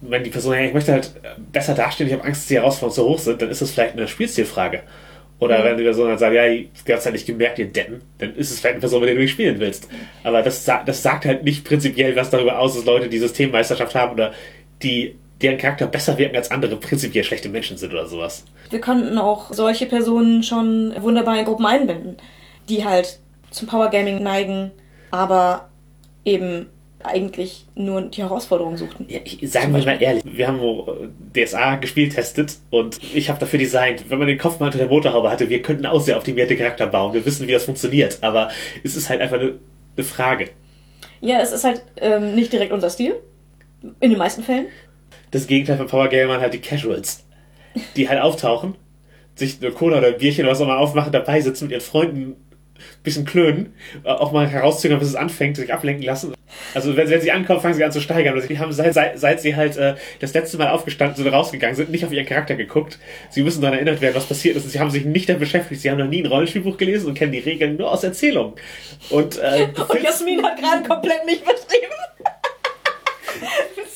[0.00, 1.10] wenn die Person, ja, ich möchte halt
[1.52, 3.94] besser dastehen, ich habe Angst, dass die Herausforderungen zu hoch sind, dann ist das vielleicht
[3.94, 4.82] eine Spielstilfrage.
[5.38, 8.36] Oder wenn die Person dann sagt, ja, ich hab's halt nicht gemerkt, ihr Deppen, dann
[8.36, 9.88] ist es vielleicht eine Person, mit der du nicht spielen willst.
[10.22, 14.12] Aber das, das sagt halt nicht prinzipiell was darüber aus, dass Leute die Systemmeisterschaft haben
[14.12, 14.32] oder
[14.84, 18.44] die deren Charakter besser wirken als andere prinzipiell schlechte Menschen sind oder sowas.
[18.70, 22.16] Wir konnten auch solche Personen schon wunderbar in Gruppen einbinden,
[22.68, 23.18] die halt
[23.50, 24.70] zum Powergaming neigen,
[25.10, 25.68] aber
[26.24, 26.66] eben
[27.04, 29.06] eigentlich nur die Herausforderung suchten.
[29.08, 33.40] Ja, ich, sagen wir mal ehrlich, wir haben äh, DSA gespielt, testet und ich habe
[33.40, 36.16] dafür designt, wenn man den Kopf mal unter der Motorhaube hatte, wir könnten auch sehr
[36.16, 38.50] optimierte Charakter bauen, wir wissen, wie das funktioniert, aber
[38.84, 39.54] es ist halt einfach eine,
[39.96, 40.50] eine Frage.
[41.20, 43.14] Ja, es ist halt ähm, nicht direkt unser Stil.
[44.00, 44.66] In den meisten Fällen.
[45.32, 47.24] Das Gegenteil von Power Gamer halt die Casuals,
[47.96, 48.76] die halt auftauchen,
[49.34, 51.80] sich eine Cola oder ein Bierchen oder was auch immer aufmachen, dabei sitzen mit ihren
[51.80, 52.36] Freunden,
[53.02, 53.74] bisschen klönen,
[54.04, 56.34] äh, auch mal herauszögern, bis es anfängt, sich ablenken lassen.
[56.74, 58.34] Also wenn, wenn sie ankommen, fangen sie an zu steigern.
[58.34, 61.76] Also die haben seit, seit, seit sie halt äh, das letzte Mal aufgestanden sind rausgegangen
[61.76, 62.98] sind, nicht auf ihren Charakter geguckt.
[63.30, 64.64] Sie müssen daran erinnert werden, was passiert ist.
[64.64, 65.80] Und sie haben sich nicht damit beschäftigt.
[65.80, 68.54] Sie haben noch nie ein Rollenspielbuch gelesen und kennen die Regeln nur aus Erzählungen.
[69.10, 71.92] Und, äh, Und Jasmin hat gerade komplett mich beschrieben.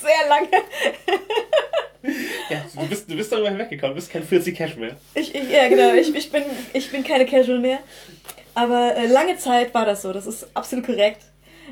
[0.06, 0.48] Sehr lange.
[2.50, 4.96] ja, du, bist, du bist darüber hinweggekommen, du bist kein 40 Cash mehr.
[5.14, 5.92] Ich, ich, ja, genau.
[5.94, 7.80] Ich, ich, bin, ich bin keine Casual mehr.
[8.54, 10.12] Aber äh, lange Zeit war das so.
[10.12, 11.22] Das ist absolut korrekt.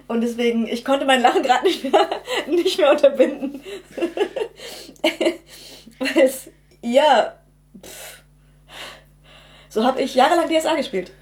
[0.07, 2.11] Und deswegen, ich konnte mein Lachen gerade nicht mehr,
[2.47, 3.62] nicht mehr unterbinden.
[5.99, 6.51] Weil es,
[6.82, 7.35] ja,
[7.82, 8.22] pff.
[9.68, 11.12] so habe ich jahrelang DSA gespielt.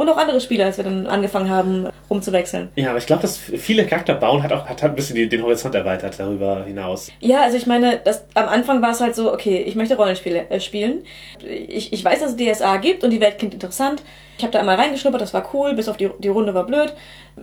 [0.00, 2.70] Und auch andere Spiele, als wir dann angefangen haben, rumzuwechseln.
[2.74, 5.42] Ja, aber ich glaube, dass viele Charakter bauen hat auch hat ein bisschen den, den
[5.42, 7.12] Horizont erweitert darüber hinaus.
[7.20, 10.48] Ja, also ich meine, das, am Anfang war es halt so, okay, ich möchte Rollenspiele
[10.48, 11.02] äh, spielen.
[11.44, 14.02] Ich, ich weiß, dass es DSA gibt und die Welt klingt interessant.
[14.38, 16.94] Ich habe da einmal reingeschnuppert, das war cool, bis auf die, die Runde war blöd.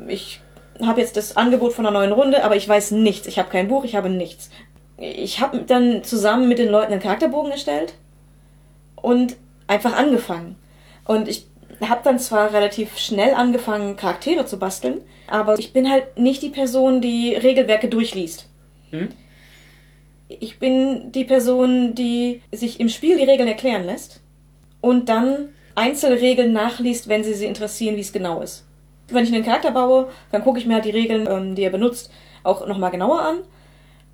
[0.07, 0.41] Ich
[0.81, 3.27] habe jetzt das Angebot von einer neuen Runde, aber ich weiß nichts.
[3.27, 4.49] Ich habe kein Buch, ich habe nichts.
[4.97, 7.93] Ich habe dann zusammen mit den Leuten einen Charakterbogen erstellt
[8.95, 9.35] und
[9.67, 10.55] einfach angefangen.
[11.05, 11.45] Und ich
[11.81, 16.49] habe dann zwar relativ schnell angefangen, Charaktere zu basteln, aber ich bin halt nicht die
[16.49, 18.47] Person, die Regelwerke durchliest.
[18.91, 19.09] Hm?
[20.27, 24.21] Ich bin die Person, die sich im Spiel die Regeln erklären lässt
[24.81, 28.65] und dann Einzelregeln nachliest, wenn sie sie interessieren, wie es genau ist.
[29.09, 31.69] Wenn ich einen Charakter baue, dann gucke ich mir halt die Regeln, ähm, die er
[31.69, 32.11] benutzt,
[32.43, 33.37] auch nochmal genauer an.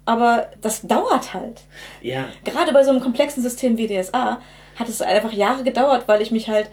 [0.06, 1.62] Aber das dauert halt.
[2.02, 4.42] Ja, Gerade bei so einem komplexen System wie DSA
[4.76, 6.70] hat es einfach Jahre gedauert, weil ich mich halt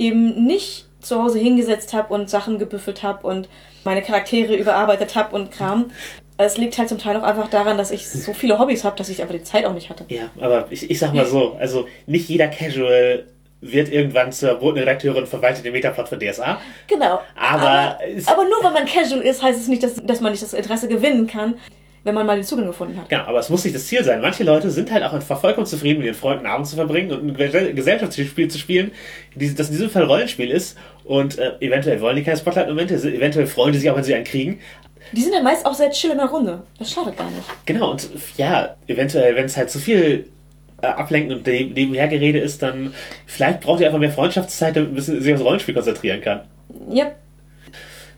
[0.00, 3.48] eben nicht zu Hause hingesetzt habe und Sachen gebüffelt habe und
[3.84, 5.90] meine Charaktere überarbeitet habe und Kram.
[6.36, 9.10] Es liegt halt zum Teil auch einfach daran, dass ich so viele Hobbys habe, dass
[9.10, 10.04] ich einfach die Zeit auch nicht hatte.
[10.08, 13.26] ja, aber ich, ich sag mal so, also nicht jeder Casual
[13.60, 16.60] wird irgendwann zur Botenredakteurin und verwaltet den Metaplot von DSA.
[16.86, 17.20] Genau.
[17.36, 20.42] Aber aber, aber nur weil man casual ist, heißt es nicht, dass, dass man nicht
[20.42, 21.54] das Interesse gewinnen kann,
[22.04, 23.08] wenn man mal den Zugang gefunden hat.
[23.08, 24.20] Genau, aber es muss nicht das Ziel sein.
[24.20, 27.26] Manche Leute sind halt auch einfach vollkommen zufrieden, mit ihren Freunden Abend zu verbringen und
[27.26, 28.92] ein Gesell- Gesellschaftsspiel zu spielen,
[29.34, 30.78] das in diesem Fall Rollenspiel ist.
[31.04, 34.24] Und äh, eventuell wollen die keine Spotlight-Momente, eventuell freuen die sich auch, wenn sie einen
[34.24, 34.60] kriegen.
[35.12, 36.62] Die sind dann meist auch sehr chill in der Runde.
[36.78, 37.42] Das schadet gar nicht.
[37.66, 40.26] Genau, und ja, eventuell, wenn es halt zu viel
[40.82, 42.94] äh, ablenken und neben- nebenhergerede ist, dann
[43.26, 46.42] vielleicht braucht ihr einfach mehr Freundschaftszeit, damit man sich aufs Rollenspiel konzentrieren kann.
[46.90, 47.10] Ja,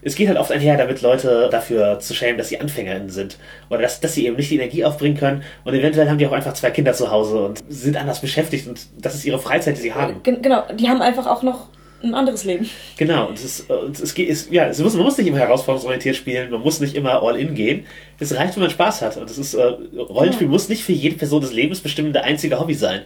[0.04, 3.38] Es geht halt oft einher, damit Leute dafür zu schämen, dass sie AnfängerInnen sind.
[3.70, 5.42] Oder dass, dass sie eben nicht die Energie aufbringen können.
[5.64, 8.80] Und eventuell haben die auch einfach zwei Kinder zu Hause und sind anders beschäftigt und
[9.00, 10.22] das ist ihre Freizeit, die sie haben.
[10.24, 10.64] gen- genau.
[10.74, 11.68] Die haben einfach auch noch
[12.02, 12.68] ein anderes Leben.
[12.96, 15.28] Genau, und es, ist, äh, und es geht, es, ja, es muss, man muss nicht
[15.28, 17.86] immer herausforderungsorientiert spielen, man muss nicht immer all in gehen.
[18.18, 19.16] Es reicht, wenn man Spaß hat.
[19.18, 19.62] Und es ist, äh,
[19.96, 20.50] Rollenspiel Ja.
[20.50, 23.02] muss nicht für jede Person des Lebens bestimmende einzige Hobby sein.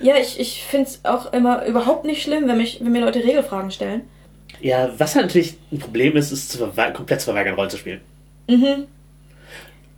[0.00, 3.24] Ja, ich, ich finde es auch immer überhaupt nicht schlimm, wenn, mich, wenn mir Leute
[3.24, 4.02] Regelfragen stellen.
[4.60, 8.00] Ja, was halt natürlich ein Problem ist, ist zu komplett zu verweigern, Rollen zu spielen.
[8.48, 8.86] Mhm.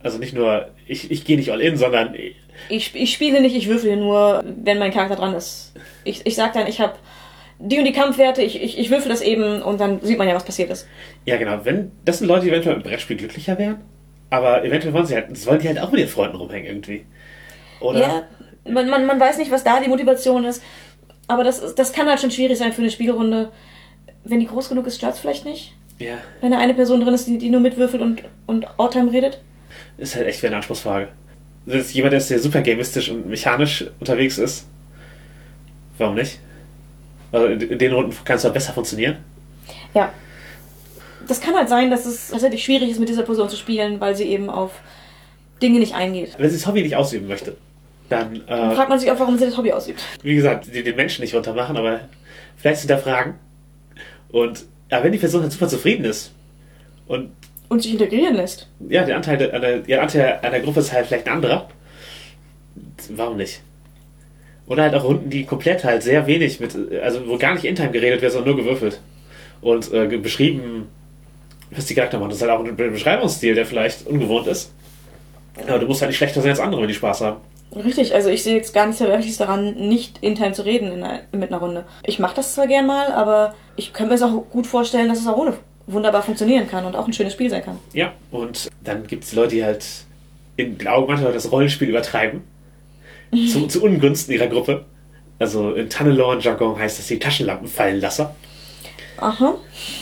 [0.03, 2.15] Also nicht nur, ich, ich gehe nicht all in, sondern
[2.69, 5.73] Ich, ich spiele nicht, ich würfel nur, wenn mein Charakter dran ist.
[6.03, 6.95] Ich, ich sag dann, ich habe
[7.59, 10.35] die und die Kampfwerte, ich, ich, ich würfel das eben und dann sieht man ja,
[10.35, 10.87] was passiert ist.
[11.25, 11.59] Ja, genau.
[11.63, 13.81] Wenn, das sind Leute, die eventuell im Brettspiel glücklicher wären,
[14.31, 17.05] aber eventuell wollen sie halt, wollen die halt auch mit ihren Freunden rumhängen irgendwie.
[17.79, 17.99] Oder?
[17.99, 18.23] Ja,
[18.71, 20.63] man, man, man weiß nicht, was da die Motivation ist.
[21.27, 23.51] Aber das, das kann halt schon schwierig sein für eine Spielrunde.
[24.23, 25.73] Wenn die groß genug ist, stört vielleicht nicht.
[25.99, 29.39] Ja, Wenn da eine Person drin ist, die, die nur mitwürfelt und, und Outtime redet.
[29.97, 31.09] ist halt echt wieder eine Anspruchsfrage.
[31.65, 34.65] Wenn jetzt jemand ist, der super gamistisch und mechanisch unterwegs ist,
[35.99, 36.39] warum nicht?
[37.31, 39.17] Also in, den Runden kann es doch besser funktionieren.
[39.93, 40.11] Ja.
[41.27, 44.15] Das kann halt sein, dass es tatsächlich schwierig ist, mit dieser Person zu spielen, weil
[44.15, 44.71] sie eben auf
[45.61, 46.33] Dinge nicht eingeht.
[46.39, 47.55] Wenn sie das Hobby nicht ausüben möchte,
[48.09, 50.01] dann, Dann äh, fragt man sich auch, warum sie das Hobby ausübt.
[50.23, 52.01] wie gesagt, die den Menschen nicht runtermachen, aber
[52.57, 53.35] vielleicht hinterfragen.
[54.31, 56.31] Und ja, wenn die Person halt super zufrieden ist
[57.07, 57.31] und
[57.69, 58.67] Und sich integrieren lässt.
[58.89, 61.33] ja, der Anteil der, an der, der Anteil an der Gruppe ist halt vielleicht ein
[61.33, 61.69] anderer,
[63.09, 63.61] warum nicht?
[64.67, 67.91] Oder halt auch Runden, die komplett halt sehr wenig mit, also wo gar nicht in-time
[67.91, 69.01] geredet wird, sondern nur gewürfelt.
[69.59, 70.87] Und äh, beschrieben,
[71.71, 72.29] was die Charakter machen.
[72.29, 74.71] Das ist halt auch ein Be- Beschreibungsstil, der vielleicht ungewohnt ist.
[75.67, 77.41] Aber du musst halt nicht schlechter sein als andere, wenn die Spaß haben.
[77.75, 81.03] Richtig, also ich sehe jetzt gar nichts Verwerfliches daran, nicht in Time zu reden in
[81.03, 81.85] einer, mit einer Runde.
[82.03, 85.19] Ich mache das zwar gern mal, aber ich könnte mir es auch gut vorstellen, dass
[85.19, 85.53] es auch ohne
[85.87, 87.79] wunderbar funktionieren kann und auch ein schönes Spiel sein kann.
[87.93, 89.85] Ja, und dann gibt es Leute, die halt
[90.57, 92.41] in den Augen manchmal das Rollenspiel übertreiben.
[93.51, 94.85] zu, zu Ungunsten ihrer Gruppe.
[95.39, 98.35] Also in Tunnelorn-Jargon heißt das die Taschenlampenfallenlasser.
[99.17, 99.55] Aha.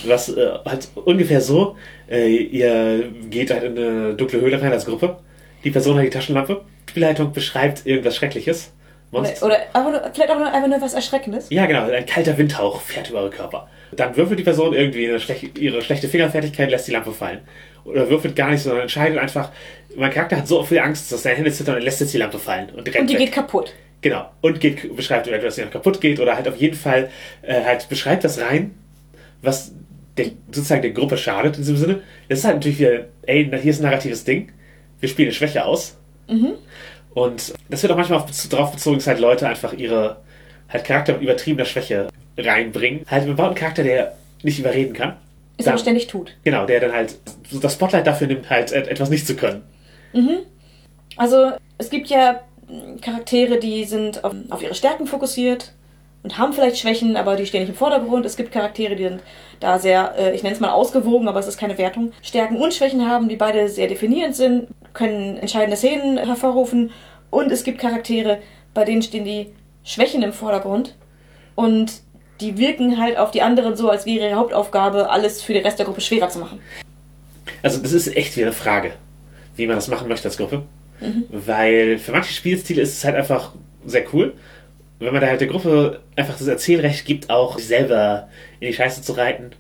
[0.06, 1.76] Was äh, halt ungefähr so,
[2.10, 5.18] äh, ihr geht halt in eine dunkle Höhle rein als Gruppe.
[5.64, 6.62] Die Person hat die Taschenlampe.
[6.90, 8.72] Die Spielleitung beschreibt irgendwas Schreckliches.
[9.12, 9.46] Oder, Monster.
[9.46, 11.48] oder aber vielleicht auch nur, einfach nur was Erschreckendes.
[11.52, 13.70] Ja, genau, ein kalter Windhauch fährt über eure Körper.
[13.92, 17.42] Dann würfelt die Person irgendwie eine schlech ihre schlechte Fingerfertigkeit, lässt die Lampe fallen.
[17.86, 19.52] Oder würfelt gar nicht, sondern entscheidet einfach,
[19.96, 22.40] mein Charakter hat so viel Angst, dass seine Hände zittern und lässt jetzt die Lampe
[22.40, 22.70] fallen.
[22.70, 23.20] Und, rennt Und die weg.
[23.20, 23.74] geht kaputt.
[24.02, 24.30] Genau.
[24.42, 27.10] Und geht, beschreibt eventuell, dass sie noch kaputt geht oder halt auf jeden Fall
[27.44, 28.76] äh, halt beschreibt das rein,
[29.44, 29.74] was
[30.18, 32.02] der, sozusagen der Gruppe schadet in diesem Sinne.
[32.30, 34.52] Das ist halt natürlich wieder, ey, hier ist ein narratives Ding.
[35.00, 35.96] Wir spielen eine Schwäche aus.
[37.20, 40.18] Und das wird auch manchmal darauf bezogen, dass halt Leute einfach ihre
[40.70, 42.08] halt Charakter mit übertriebener Schwäche
[42.38, 43.02] reinbringen.
[43.10, 45.18] Halt, man baut einen Charakter, der nicht überreden kann.
[45.58, 46.36] Ist Dann- aber ständig tut.
[46.46, 47.16] Genau, der dann halt
[47.50, 49.64] so das Spotlight dafür nimmt, halt et- etwas nicht zu können.
[51.18, 52.40] Also es gibt ja
[53.02, 55.74] Charaktere, die sind auf, auf ihre Stärken fokussiert
[56.24, 58.26] und haben vielleicht Schwächen, aber die stehen nicht im Vordergrund.
[58.26, 59.22] Es gibt Charaktere, die sind
[59.60, 62.12] da sehr, äh, ich nenne es mal ausgewogen, aber es ist keine Wertung.
[62.22, 66.92] Stärken und Schwächen haben, die beide sehr definierend sind, können entscheidende Szenen hervorrufen.
[67.30, 68.40] Und es gibt Charaktere,
[68.74, 69.54] bei denen stehen die
[69.84, 70.96] Schwächen im Vordergrund
[71.56, 72.02] und
[72.42, 75.80] die wirken halt auf die anderen so, als wäre ihre Hauptaufgabe, alles für den Rest
[75.80, 76.60] der Gruppe schwerer zu machen.
[77.64, 78.94] Also das ist echt wieder eine Frage,
[79.56, 80.64] wie man das machen möchte als Gruppe.
[81.30, 83.54] Weil für manche Spielstile ist es halt einfach
[83.86, 84.34] sehr cool.
[85.00, 88.28] Wenn man da halt der Gruppe einfach das Erzählrecht gibt, auch selber
[88.60, 89.52] in die Scheiße zu reiten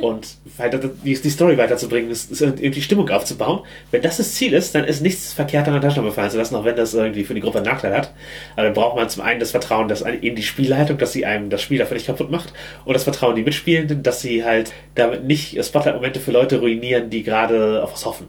[0.00, 3.60] und weiter die, die Story weiterzubringen, ist, ist irgendwie Stimmung aufzubauen.
[3.90, 6.54] Wenn das das Ziel ist, dann ist nichts verkehrt an der Taschenlampe fallen zu lassen,
[6.56, 8.12] auch wenn das irgendwie für die Gruppe einen Nachteil hat.
[8.54, 11.50] Aber dann braucht man zum einen das Vertrauen dass in die Spielleitung, dass sie einem
[11.50, 12.52] das Spiel dafür nicht kaputt macht
[12.84, 17.10] und das Vertrauen in die Mitspielenden, dass sie halt damit nicht Spotlight-Momente für Leute ruinieren,
[17.10, 18.28] die gerade auf was hoffen.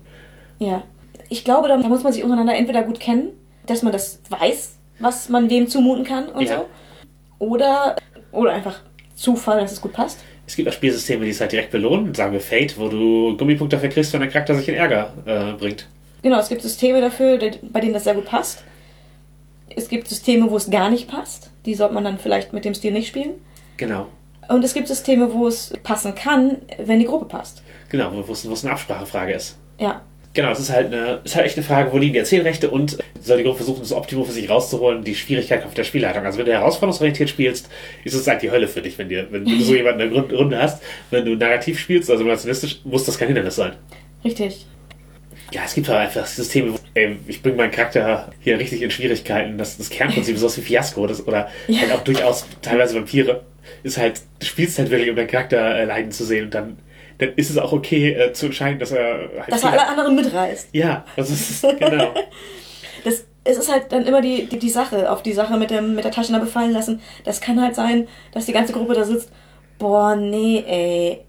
[0.60, 0.84] Ja.
[1.30, 3.30] Ich glaube, da muss man sich untereinander entweder gut kennen,
[3.66, 6.58] dass man das weiß, was man wem zumuten kann und Ja.
[6.60, 6.66] so.
[7.40, 7.96] Oder,
[8.32, 8.80] oder einfach
[9.16, 10.20] Zufall, dass es gut passt.
[10.48, 13.76] Es gibt auch Spielsysteme, die es halt direkt belohnen, sagen wir Fate, wo du Gummipunkte
[13.78, 15.88] dafür kriegst, wenn dein Charakter sich in Ärger äh, bringt.
[16.22, 18.64] Genau, es gibt Systeme dafür, bei denen das sehr gut passt.
[19.76, 21.50] Es gibt Systeme, wo es gar nicht passt.
[21.66, 23.32] Die sollte man dann vielleicht mit dem Stil nicht spielen.
[23.78, 24.08] Genau.
[24.48, 27.64] Und es gibt Systeme, wo es passen kann, wenn die Gruppe passt.
[27.90, 29.58] Genau, wo es wo es eine Absprachefrage ist.
[29.80, 30.02] Ja.
[30.36, 32.98] Genau, es ist halt eine, ist halt echt eine Frage, wo liegen die Erzählrechte und
[33.22, 36.26] soll die Gruppe versuchen, das Optimum für sich rauszuholen, die Schwierigkeit auf der Spielleitung.
[36.26, 37.70] Also wenn du herausforderungsorientiert spielst,
[38.04, 40.38] ist es halt die Hölle für dich, wenn dir, wenn du so jemanden in der
[40.38, 40.84] Runde hast.
[41.10, 43.74] Wenn du narrativ spielst, also nationalistisch, muss das kein Hindernis sein.
[44.24, 44.66] Richtig.
[45.54, 48.92] Ja, es gibt aber einfach Systeme, wo, ey, ich bringe meinen Charakter hier richtig in
[48.92, 49.58] Schwierigkeiten.
[49.58, 51.82] Das, das Kernprinzip ist sowas wie Fiasko das, oder Ja.
[51.82, 53.44] halt auch durchaus teilweise Vampire.
[53.84, 56.78] Ist halt, du spielst halt wirklich, um deinen Charakter äh, leiden zu sehen und dann,
[57.18, 60.16] dann ist es auch okay äh, zu entscheiden, dass er halt Dass er alle anderen
[60.16, 60.70] mitreißt.
[60.74, 62.14] Ja, das ist genau.
[63.04, 65.94] Das, es ist halt dann immer die, die, die Sache, auf die Sache mit, dem,
[65.94, 67.02] mit der Taschenlampe fallen lassen.
[67.24, 69.32] Das kann halt sein, dass die ganze Gruppe da sitzt,
[69.78, 71.24] boah, nee, ey,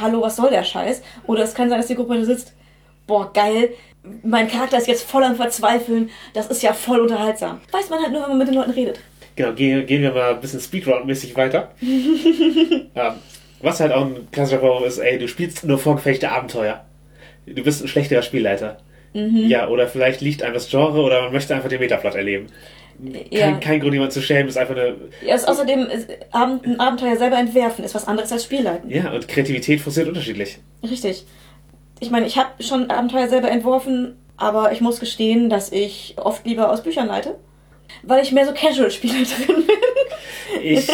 [0.00, 1.02] hallo, was soll der Scheiß?
[1.26, 2.52] Oder es kann sein, dass die Gruppe da sitzt,
[3.06, 3.70] boah, geil,
[4.22, 7.60] mein Charakter ist jetzt voll am Verzweifeln, das ist ja voll unterhaltsam.
[7.72, 9.00] Weiß man halt nur, wenn man mit den Leuten redet.
[9.34, 11.70] Genau, gehen, gehen wir mal ein bisschen Speedrun-mäßig weiter.
[11.80, 13.14] ähm,
[13.60, 16.84] was halt auch ein klassischer Vorwurf ist, ey, du spielst nur vorgefechte Abenteuer.
[17.46, 18.78] Du bist ein schlechterer Spielleiter.
[19.14, 22.46] Ja, oder vielleicht liegt einem das Genre oder man möchte einfach den Metaplot erleben.
[23.30, 23.40] Ja.
[23.40, 24.96] Kein, kein Grund, jemanden zu schämen, ist einfach eine.
[25.24, 28.90] Ja, ist außerdem, ist, ein Abenteuer selber entwerfen ist was anderes als Spielleiten.
[28.90, 30.58] Ja, und Kreativität funktioniert unterschiedlich.
[30.82, 31.24] Richtig.
[32.00, 36.44] Ich meine, ich habe schon Abenteuer selber entworfen, aber ich muss gestehen, dass ich oft
[36.44, 37.36] lieber aus Büchern leite,
[38.02, 39.64] weil ich mehr so Casual-Spielerin bin.
[40.62, 40.88] Ich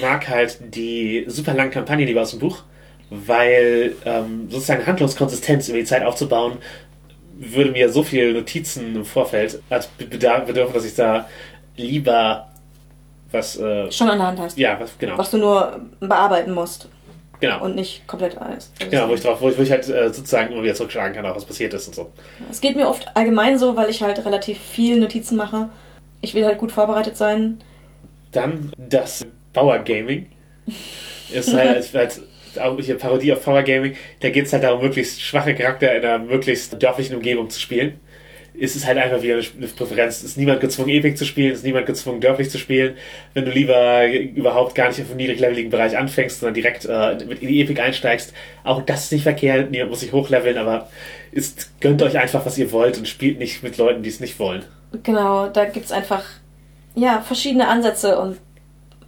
[0.00, 2.62] mag halt die super langen Kampagnen lieber aus dem Buch,
[3.10, 6.58] weil ähm, sozusagen Handlungskonsistenz über die Zeit aufzubauen,
[7.38, 11.28] würde mir so viele Notizen im Vorfeld als bedürfen, dass ich da
[11.76, 12.48] lieber
[13.30, 14.58] was, äh, Schon an der Hand hast.
[14.58, 15.18] ja, was, genau.
[15.18, 16.88] Was du nur bearbeiten musst.
[17.40, 17.62] Genau.
[17.62, 18.72] Und nicht komplett alles.
[18.80, 21.14] Also Genau, wo ich drauf, wo ich, wo ich halt äh, sozusagen immer wieder zurückschlagen
[21.14, 22.10] kann, auch was passiert ist und so.
[22.50, 25.68] Es geht mir oft allgemein so, weil ich halt relativ viel Notizen mache.
[26.22, 27.58] Ich will halt gut vorbereitet sein.
[28.32, 29.26] Dann das
[29.56, 30.26] Power Gaming.
[31.32, 32.22] Ist halt als,
[32.60, 33.96] auch hier Parodie auf Power Gaming.
[34.20, 37.98] Da geht es halt darum, möglichst schwache Charakter in einer möglichst dörflichen Umgebung zu spielen.
[38.52, 40.22] Ist es halt einfach wieder eine eine Präferenz.
[40.22, 42.96] Ist niemand gezwungen, Epic zu spielen, ist niemand gezwungen, dörflich zu spielen.
[43.32, 47.40] Wenn du lieber überhaupt gar nicht auf dem niedrigleveligen Bereich anfängst, sondern direkt äh, mit
[47.40, 49.70] in die Epic einsteigst, auch das ist nicht verkehrt.
[49.70, 50.90] Niemand muss sich hochleveln, aber
[51.32, 54.38] ist, gönnt euch einfach, was ihr wollt und spielt nicht mit Leuten, die es nicht
[54.38, 54.64] wollen.
[55.02, 56.24] Genau, da gibt's einfach
[56.94, 58.38] ja, verschiedene Ansätze und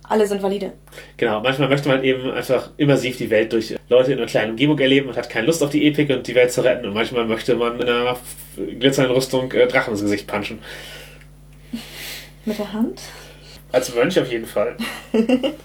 [0.09, 0.73] alle sind valide.
[1.17, 4.79] Genau, manchmal möchte man eben einfach immersiv die Welt durch Leute in einer kleinen Umgebung
[4.79, 6.87] erleben und hat keine Lust auf die Epik und die Welt zu retten.
[6.87, 8.17] Und manchmal möchte man in einer
[8.57, 10.61] glitzernden Rüstung äh, Drachen ins Gesicht punchen.
[12.45, 13.03] Mit der Hand?
[13.71, 14.77] Als Mönch auf jeden Fall.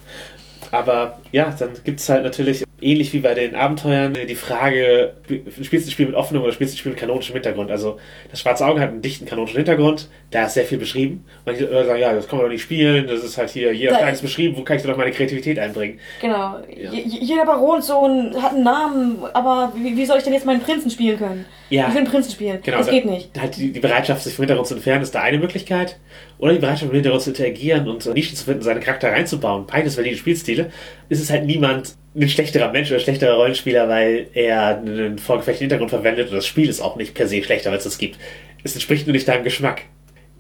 [0.74, 5.14] Aber ja, dann gibt es halt natürlich, ähnlich wie bei den Abenteuern, die Frage,
[5.62, 7.70] spielst du ein Spiel mit offenem oder spielst du ein Spiel mit kanonischem Hintergrund?
[7.70, 8.00] Also
[8.32, 11.26] das Schwarze Auge hat einen dichten kanonischen Hintergrund, da ist sehr viel beschrieben.
[11.46, 13.92] Manche Leute sagen, ja, das kann man doch nicht spielen, das ist halt hier, jeder
[13.92, 16.00] Da- Stein ist beschrieben, wo kann ich denn noch meine Kreativität einbringen?
[16.22, 16.58] Genau.
[16.76, 16.92] Ja.
[16.92, 21.20] Jeder Baronssohn hat einen Namen, aber wie, wie soll ich denn jetzt meinen Prinzen spielen
[21.20, 21.46] können?
[21.70, 21.88] Ja.
[21.88, 22.60] Ich will einen Prinzen spielen.
[22.64, 23.30] Genau, das da- geht nicht.
[23.40, 25.98] Halt die, die Bereitschaft, sich vom Hintergrund zu entfernen, ist da eine Möglichkeit.
[26.44, 29.66] Oder die Bereitschaft, im Hintergrund zu interagieren und äh, Nischen zu finden, seine Charakter reinzubauen.
[29.66, 30.72] Beides valide Spielstile.
[31.08, 35.90] Ist es halt niemand ein schlechterer Mensch oder schlechterer Rollenspieler, weil er einen vorgefechten Hintergrund
[35.90, 38.20] verwendet und das Spiel ist auch nicht per se schlechter, weil es das gibt.
[38.64, 39.84] Es entspricht nur nicht deinem Geschmack.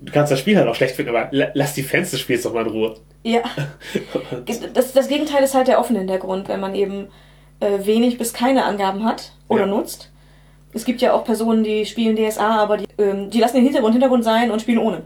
[0.01, 2.43] Du kannst das Spiel halt auch schlecht finden, aber la- lass die Fans des Spiels
[2.43, 2.95] doch mal in Ruhe.
[3.23, 3.41] Ja.
[4.73, 7.07] Das, das Gegenteil ist halt der offene Hintergrund, wenn man eben
[7.59, 9.67] äh, wenig bis keine Angaben hat oder Ja.
[9.67, 10.11] nutzt.
[10.73, 13.93] Es gibt ja auch Personen, die spielen DSA, aber die, ähm, die lassen den Hintergrund
[13.93, 15.03] Hintergrund sein und spielen ohne.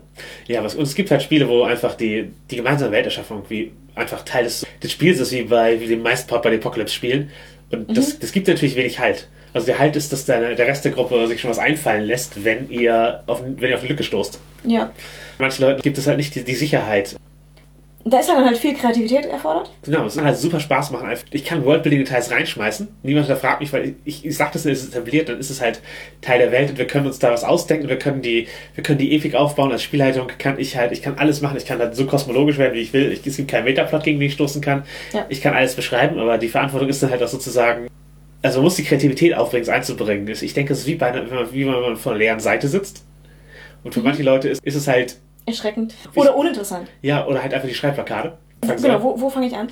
[0.48, 4.24] Ja, was, und es gibt halt Spiele, wo einfach die, die gemeinsame Welterschaffung wie einfach
[4.24, 7.32] Teil des, des Spiels ist, wie bei wie den meisten Pop bei den Apocalypse-Spielen.
[7.72, 9.28] Und das, das gibt natürlich wenig Halt.
[9.54, 12.44] Also der Halt ist, dass der, der Rest der Gruppe sich schon was einfallen lässt,
[12.44, 14.40] wenn ihr auf, wenn ihr auf eine Lücke stoßt.
[14.64, 14.92] Ja.
[15.40, 17.16] Manchen Leuten gibt es halt nicht die, die Sicherheit.
[18.10, 19.70] Da ist dann halt viel Kreativität erfordert.
[19.84, 21.10] Genau, es kann halt super Spaß machen.
[21.32, 22.88] Ich kann Worldbuilding-Details reinschmeißen.
[23.04, 25.82] Niemand hinterfragt mich, weil ich, ich sag das, ist es etabliert, dann ist es halt
[26.22, 27.90] Teil der Welt und wir können uns da was ausdenken.
[27.90, 29.74] Wir können die, wir können die Epik aufbauen.
[29.74, 31.58] Als Spielleitung kann ich halt, ich kann alles machen.
[31.58, 33.12] Ich kann halt so kosmologisch werden, wie ich will.
[33.12, 34.84] Ich, es gibt keinen Metaplot, gegen den ich stoßen kann.
[35.12, 35.26] Ja.
[35.28, 37.88] Ich kann alles beschreiben, aber die Verantwortung ist dann halt auch sozusagen,
[38.42, 40.28] also man muss die Kreativität aufbringen, es einzubringen.
[40.30, 42.70] Ich denke, es ist wie bei einer, wenn man, wie man vor einer leeren Seite
[42.70, 43.04] sitzt.
[43.84, 45.18] Und für manche Leute ist, ist es halt,
[45.48, 45.96] Erschreckend.
[46.14, 46.88] Oder uninteressant.
[47.02, 48.38] ja, oder halt einfach die Schreibblockade.
[48.62, 49.70] Genau, wo, wo fange ich an?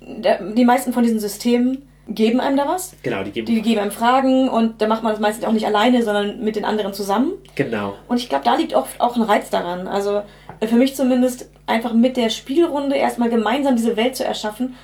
[0.00, 2.94] Die meisten von diesen Systemen geben einem da was.
[3.02, 3.46] Genau, die geben.
[3.46, 6.56] Die geben einem Fragen und da macht man das meistens auch nicht alleine, sondern mit
[6.56, 7.32] den anderen zusammen.
[7.54, 7.94] genau.
[8.08, 9.86] Und ich glaube, da liegt oft auch ein Reiz daran.
[9.86, 10.22] Also
[10.60, 14.74] äh, für mich zumindest einfach mit der Spielrunde erstmal gemeinsam diese Welt zu erschaffen.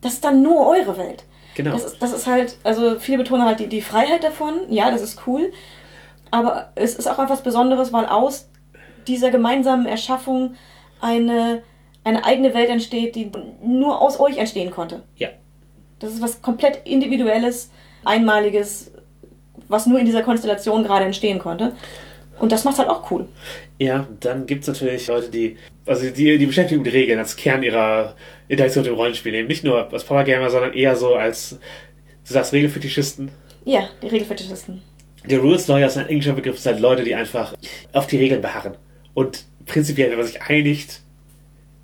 [0.00, 1.24] Das ist dann nur eure Welt.
[1.56, 1.72] Genau.
[1.72, 4.54] Das ist, das ist halt, also viele betonen halt die, die Freiheit davon.
[4.68, 5.52] Ja, das ist cool.
[6.30, 8.48] Aber es ist auch etwas Besonderes, weil aus
[9.06, 10.54] dieser gemeinsamen Erschaffung
[11.00, 11.62] eine,
[12.04, 13.30] eine eigene Welt entsteht, die
[13.62, 15.02] nur aus euch entstehen konnte.
[15.16, 15.28] Ja.
[15.98, 17.70] Das ist was komplett Individuelles,
[18.04, 18.92] Einmaliges,
[19.68, 21.72] was nur in dieser Konstellation gerade entstehen konnte.
[22.38, 23.26] Und das macht halt auch cool.
[23.78, 28.14] Ja, dann gibt's natürlich Leute, die, also die, die beschäftigen mit Regeln als Kern ihrer
[28.48, 29.48] Interaktion mit dem Rollenspiel nehmen.
[29.48, 31.58] Nicht nur als Powergamer, sondern eher so als,
[32.26, 33.30] du sagst Regelfetischisten.
[33.64, 34.82] Ja, die Regelfetischisten.
[35.24, 37.54] Der Rules Lawyer ist ein englischer Begriff, sind halt Leute, die einfach
[37.92, 38.76] auf die Regeln beharren.
[39.16, 41.00] Und prinzipiell, wenn man sich einigt,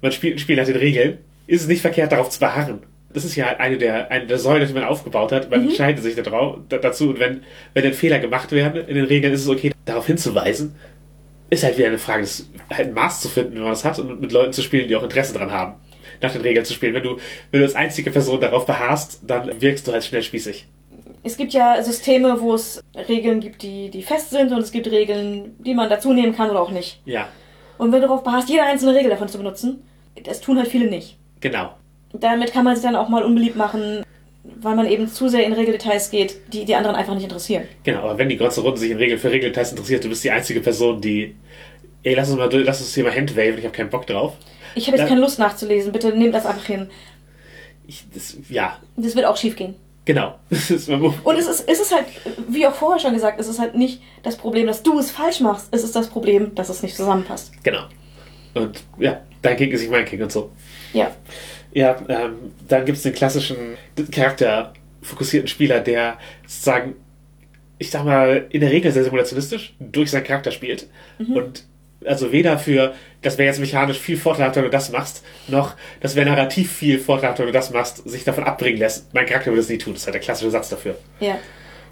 [0.03, 1.17] man spielt ein Spiel nach den Regeln,
[1.47, 2.83] ist es nicht verkehrt, darauf zu beharren.
[3.15, 5.51] Das ist ja eine der, eine der Säulen, die man aufgebaut hat.
[5.51, 7.09] Man entscheidet sich darauf, da, dazu.
[7.09, 10.75] Und wenn, wenn dann Fehler gemacht werden in den Regeln, ist es okay, darauf hinzuweisen.
[11.49, 13.99] Ist halt wieder eine Frage, das, halt ein Maß zu finden, wenn man das hat
[13.99, 15.77] und mit Leuten zu spielen, die auch Interesse dran haben,
[16.21, 16.93] nach den Regeln zu spielen.
[16.93, 17.17] Wenn du,
[17.51, 20.67] wenn du als einzige Person darauf beharrst, dann wirkst du halt schnell spießig.
[21.25, 24.91] Es gibt ja Systeme, wo es Regeln gibt, die, die fest sind und es gibt
[24.91, 27.01] Regeln, die man dazu nehmen kann oder auch nicht.
[27.05, 27.29] Ja,
[27.79, 29.83] Und wenn du darauf beharrst, jede einzelne Regel davon zu benutzen,
[30.25, 31.17] das tun halt viele nicht.
[31.41, 31.75] genau.
[32.15, 34.05] Damit kann man sich dann auch mal unbeliebt machen,
[34.45, 37.67] weil man eben zu sehr in Regeldetails geht, die die anderen einfach nicht interessieren.
[37.85, 40.31] Genau, aber wenn die ganze Runde sich in Regeln für Regeltests interessiert, du bist die
[40.31, 41.35] einzige Person, die,
[42.03, 44.35] ey, lass uns mal, lass uns hier mal Handwaven, ich habe keinen Bock drauf.
[44.75, 45.09] Ich habe jetzt Ja.
[45.09, 46.91] keine Lust nachzulesen, bitte nehmt das einfach hin.
[47.87, 49.75] Ich, das, ja, Das wird auch schief gehen.
[50.05, 50.39] Genau.
[50.51, 52.07] Und es ist, es ist halt,
[52.49, 55.41] wie auch vorher schon gesagt, es ist halt nicht das Problem, dass du es falsch
[55.41, 55.69] machst.
[55.71, 57.53] Es ist das Problem, dass es nicht zusammenpasst.
[57.63, 57.85] genau.
[58.55, 60.51] Und ja, dein Kick ist nicht mein Kick und so.
[60.93, 61.11] Ja.
[61.73, 63.79] Ja, ähm, dann gibt es den klassischen
[64.11, 66.97] charakterfokussierten Spieler, der sozusagen,
[67.79, 70.87] ich sag mal, in der Regel sehr simulationistisch durch seinen Charakter spielt
[71.19, 71.65] und
[72.07, 76.17] Also weder für, das wäre jetzt mechanisch viel vorteilhafter, wenn du das machst, noch, das
[76.17, 79.13] wäre narrativ viel vorteilhafter, wenn du das machst, sich davon abbringen lässt.
[79.15, 79.93] Mein Charakter würde es nie tun.
[79.93, 80.97] Das ist halt der klassische Satz dafür.
[81.21, 81.39] Ja.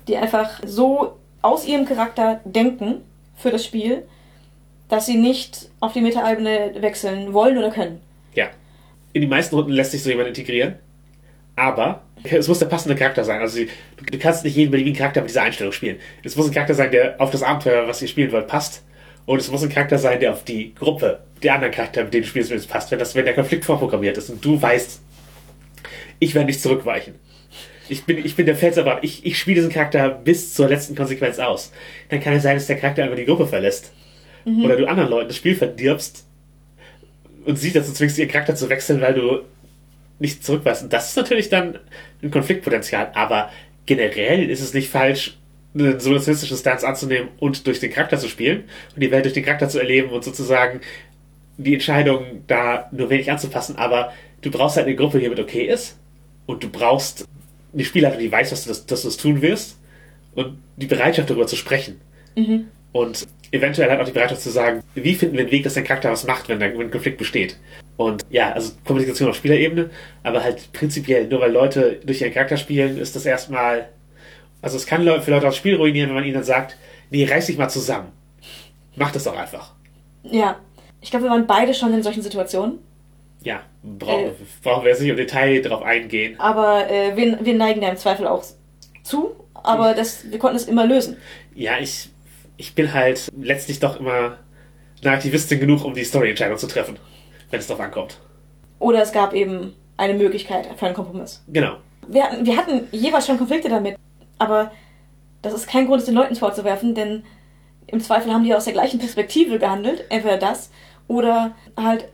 [0.08, 3.02] Die einfach so aus ihrem Charakter denken
[3.36, 4.04] für das Spiel,
[4.88, 8.00] dass sie nicht auf die Meta-Ebene wechseln wollen oder können.
[8.34, 8.48] Ja.
[9.12, 10.76] In die meisten Runden lässt sich so jemand integrieren.
[11.56, 13.40] Aber es muss der passende Charakter sein.
[13.40, 13.66] Also du,
[14.04, 15.98] du kannst nicht jeden beliebigen Charakter mit dieser Einstellung spielen.
[16.22, 18.82] Es muss ein Charakter sein, der auf das Abenteuer, was ihr spielen wollt, passt.
[19.30, 22.24] Und es muss ein Charakter sein, der auf die Gruppe, die anderen Charakter, mit denen
[22.24, 22.90] du spielst, passt.
[22.90, 25.00] Wenn, das, wenn der Konflikt vorprogrammiert ist und du weißt,
[26.18, 27.14] ich werde nicht zurückweichen.
[27.88, 29.04] Ich bin, ich bin der Felserwart.
[29.04, 31.70] Ich, ich spiele diesen Charakter bis zur letzten Konsequenz aus.
[32.08, 33.92] Dann kann es sein, dass der Charakter einfach die Gruppe verlässt.
[34.44, 34.64] Mhm.
[34.64, 36.26] Oder du anderen Leuten das Spiel verdirbst
[37.44, 39.42] und sie dazu zwingst, ihren Charakter zu wechseln, weil du
[40.18, 40.82] nicht zurückweist.
[40.82, 41.78] Und das ist natürlich dann
[42.20, 43.12] ein Konfliktpotenzial.
[43.14, 43.52] Aber
[43.86, 45.36] generell ist es nicht falsch,
[45.74, 48.64] einen soluzistischen Stance anzunehmen und durch den Charakter zu spielen
[48.94, 50.80] und die Welt durch den Charakter zu erleben und sozusagen
[51.58, 53.76] die Entscheidung da nur wenig anzupassen.
[53.76, 55.98] Aber du brauchst halt eine Gruppe, die mit okay ist
[56.46, 57.26] und du brauchst
[57.72, 59.78] eine Spielleitung, die weiß, dass du das, dass du das tun wirst
[60.34, 62.00] und die Bereitschaft darüber zu sprechen.
[62.36, 62.66] Mhm.
[62.92, 65.84] Und eventuell halt auch die Bereitschaft zu sagen, wie finden wir einen Weg, dass dein
[65.84, 67.56] Charakter was macht, wenn, wenn ein Konflikt besteht.
[67.96, 69.90] Und ja, also Kommunikation auf Spielerebene,
[70.22, 73.88] aber halt prinzipiell, nur weil Leute durch ihren Charakter spielen, ist das erstmal.
[74.62, 76.76] Also es kann für Leute das Spiel ruinieren, wenn man ihnen dann sagt,
[77.10, 78.12] nee, reiß dich mal zusammen.
[78.96, 79.74] Mach das doch einfach.
[80.22, 80.56] Ja.
[81.00, 82.78] Ich glaube, wir waren beide schon in solchen Situationen.
[83.42, 84.32] Ja, brauchen, äh,
[84.62, 86.38] brauchen wir jetzt nicht im Detail drauf eingehen.
[86.38, 88.44] Aber äh, wir, wir neigen da im Zweifel auch
[89.02, 91.16] zu, aber das, wir konnten es immer lösen.
[91.54, 92.10] Ja, ich,
[92.58, 94.36] ich bin halt letztlich doch immer
[95.02, 96.98] Narrativistin genug, um die Storyentscheidung zu treffen
[97.50, 98.18] wenn es darauf ankommt.
[98.78, 101.42] Oder es gab eben eine Möglichkeit für einen Kompromiss.
[101.48, 101.76] Genau.
[102.08, 103.96] Wir hatten, wir hatten jeweils schon Konflikte damit,
[104.40, 104.72] aber
[105.42, 107.22] das ist kein Grund, es den Leuten vorzuwerfen, denn
[107.86, 110.70] im Zweifel haben die aus der gleichen Perspektive gehandelt, entweder das
[111.08, 112.08] oder halt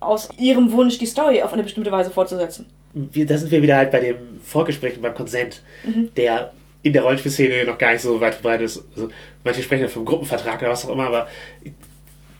[0.00, 2.66] aus ihrem Wunsch, die Story auf eine bestimmte Weise fortzusetzen.
[2.92, 6.10] Wir, da sind wir wieder halt bei dem Vorgespräch und beim Konsent, mhm.
[6.16, 6.52] der
[6.82, 8.84] in der Rollenspielszene noch gar nicht so weit verbreitet ist.
[8.94, 9.08] Also,
[9.42, 11.28] manche sprechen ja vom Gruppenvertrag oder was auch immer, aber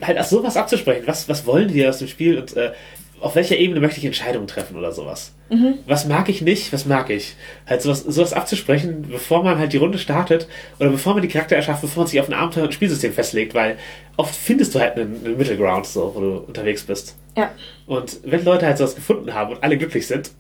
[0.03, 1.05] halt auch sowas abzusprechen.
[1.07, 2.72] Was, was wollen die aus dem Spiel und äh,
[3.21, 5.33] auf welcher Ebene möchte ich Entscheidungen treffen oder sowas?
[5.49, 5.79] Mhm.
[5.87, 7.37] Was mag ich nicht, was mag ich?
[7.67, 10.49] Halt sowas, sowas abzusprechen, bevor man halt die Runde startet
[10.79, 13.55] oder bevor man die Charakter erschafft, bevor man sich auf ein Abenteuer und Spielsystem festlegt,
[13.55, 13.79] weil
[14.17, 17.17] oft findest du halt einen, einen Middle so, wo du unterwegs bist.
[17.37, 17.53] Ja.
[17.87, 20.31] Und wenn Leute halt sowas gefunden haben und alle glücklich sind,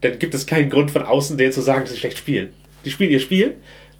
[0.00, 2.52] dann gibt es keinen Grund von außen, denen zu sagen, dass sie schlecht spielen.
[2.84, 3.56] Die spielen ihr Spiel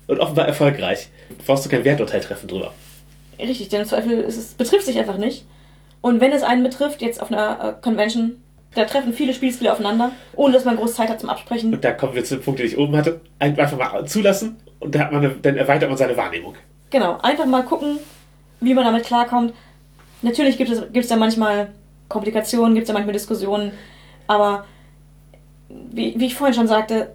[0.08, 1.08] und offenbar erfolgreich.
[1.28, 2.74] Da brauchst du kein Werturteil treffen drüber.
[3.38, 5.44] Richtig, denn im Zweifel es betrifft sich einfach nicht.
[6.02, 8.42] Und wenn es einen betrifft, jetzt auf einer äh, Convention,
[8.74, 11.72] da treffen viele Spielstile aufeinander, ohne dass man groß Zeit hat zum Absprechen.
[11.72, 13.20] Und da kommen wir zu dem Punkt, den ich oben hatte.
[13.38, 16.54] Einfach mal zulassen und da eine, dann erweitert man seine Wahrnehmung.
[16.90, 17.98] Genau, einfach mal gucken,
[18.60, 19.54] wie man damit klarkommt.
[20.22, 21.72] Natürlich gibt es, gibt es da manchmal
[22.08, 23.72] Komplikationen, gibt es da manchmal Diskussionen,
[24.26, 24.66] aber
[25.68, 27.14] wie, wie ich vorhin schon sagte,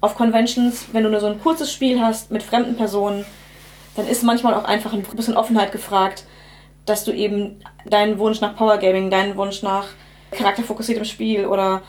[0.00, 3.24] auf Conventions, wenn du nur so ein kurzes Spiel hast mit fremden Personen,
[3.96, 6.24] dann ist manchmal auch einfach ein bisschen Offenheit gefragt,
[6.86, 9.88] dass du eben deinen Wunsch nach Power Gaming, deinen Wunsch nach
[10.30, 11.82] charakterfokussiertem Spiel oder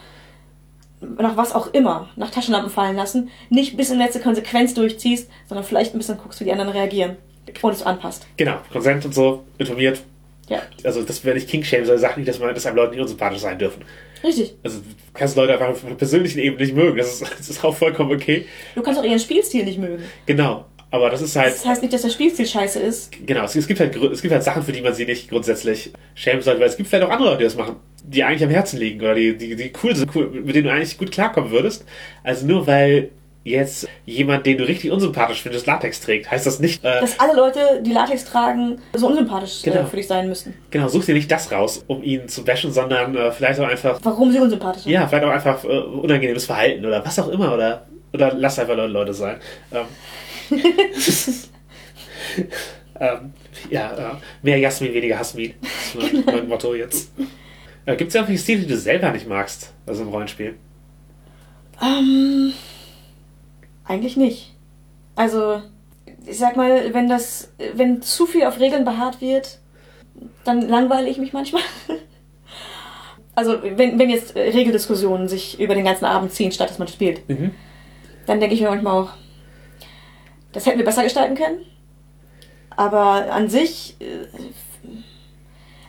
[0.99, 5.65] nach was auch immer, nach Taschenlampen fallen lassen, nicht bis in letzte Konsequenz durchziehst, sondern
[5.65, 7.17] vielleicht ein bisschen guckst, wie die anderen reagieren
[7.61, 8.25] und es anpasst.
[8.37, 10.01] Genau, Konsent und so, informiert.
[10.49, 10.61] Ja.
[10.83, 13.01] Also das werde ich King Shame, sondern sag nicht, dass man, dass einem Leute nicht
[13.01, 13.83] unsympathisch sein dürfen.
[14.23, 14.55] Richtig.
[14.63, 16.97] Also du kannst Leute einfach auf einer persönlichen Ebene nicht mögen.
[16.97, 18.45] Das ist, das ist auch vollkommen okay.
[18.75, 20.03] Du kannst auch ihren Spielstil nicht mögen.
[20.25, 20.65] Genau.
[20.89, 21.53] Aber das ist halt.
[21.53, 23.11] Das heißt nicht, dass der Spielstil scheiße ist.
[23.25, 25.91] Genau, es, es, gibt halt, es gibt halt Sachen, für die man sie nicht grundsätzlich
[26.15, 28.49] schämen sollte, weil es gibt vielleicht auch andere Leute, die das machen, die eigentlich am
[28.49, 31.51] Herzen liegen oder die, die, die cool sind, cool, mit denen du eigentlich gut klarkommen
[31.51, 31.85] würdest.
[32.23, 33.09] Also nur weil
[33.47, 36.83] jetzt jemand, den du richtig unsympathisch findest, Latex trägt, heißt das nicht.
[36.83, 39.81] Äh, dass alle Leute, die Latex tragen, so unsympathisch genau.
[39.81, 40.53] äh, für dich sein müssen.
[40.69, 43.99] Genau, such dir nicht das raus, um ihn zu bashen, sondern äh, vielleicht auch einfach.
[44.03, 44.91] Warum sie unsympathisch sind.
[44.91, 48.75] Ja, vielleicht auch einfach äh, unangenehmes Verhalten oder was auch immer oder, oder lass einfach
[48.75, 49.37] Leute sein.
[49.73, 49.85] Ähm,
[52.99, 53.33] ähm,
[53.69, 55.53] ja, äh, mehr Jasmin, weniger Hasmin.
[55.61, 57.11] Das ist mein, mein Motto jetzt.
[57.85, 60.55] Äh, Gibt es irgendwelche Stile, die du selber nicht magst, also im Rollenspiel?
[61.81, 62.53] Ähm,
[63.85, 64.55] eigentlich nicht.
[65.15, 65.61] Also,
[66.25, 69.59] ich sag mal, wenn das, wenn zu viel auf Regeln beharrt wird,
[70.43, 71.63] dann langweile ich mich manchmal.
[73.35, 77.29] Also, wenn, wenn jetzt Regeldiskussionen sich über den ganzen Abend ziehen, statt dass man spielt,
[77.29, 77.51] mhm.
[78.25, 79.11] dann denke ich mir manchmal auch,
[80.51, 81.59] das hätten wir besser gestalten können.
[82.75, 84.27] Aber an sich, äh,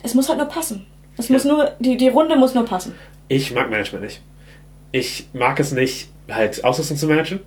[0.03, 0.85] es muss halt nur passen.
[1.17, 1.33] Es ja.
[1.33, 2.95] muss nur, die, die Runde muss nur passen.
[3.27, 4.21] Ich mag Management nicht.
[4.91, 7.41] Ich mag es nicht, halt Ausrüstung zu managen.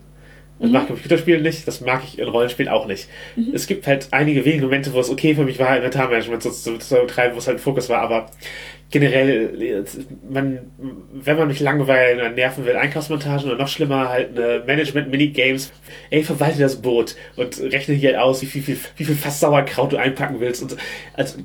[0.63, 3.09] Das mag ich in Computerspielen nicht, das mag ich in Rollenspielen auch nicht.
[3.53, 6.79] Es gibt halt einige wenige Momente, wo es okay für mich war, Inventarmanagement so zu
[6.79, 8.31] so, betreiben, wo es halt ein Fokus war, aber
[8.93, 9.85] generell,
[10.31, 10.59] man,
[11.13, 15.73] wenn man mich langweilen oder nerven will, Einkaufsmontagen oder noch schlimmer, halt eine Management-Minigames.
[16.11, 19.41] Ey, verwalte das Boot und rechne hier aus, wie viel, wie viel, wie viel Fass
[19.41, 20.63] Sauerkraut du einpacken willst.
[20.63, 20.77] Und
[21.15, 21.39] also,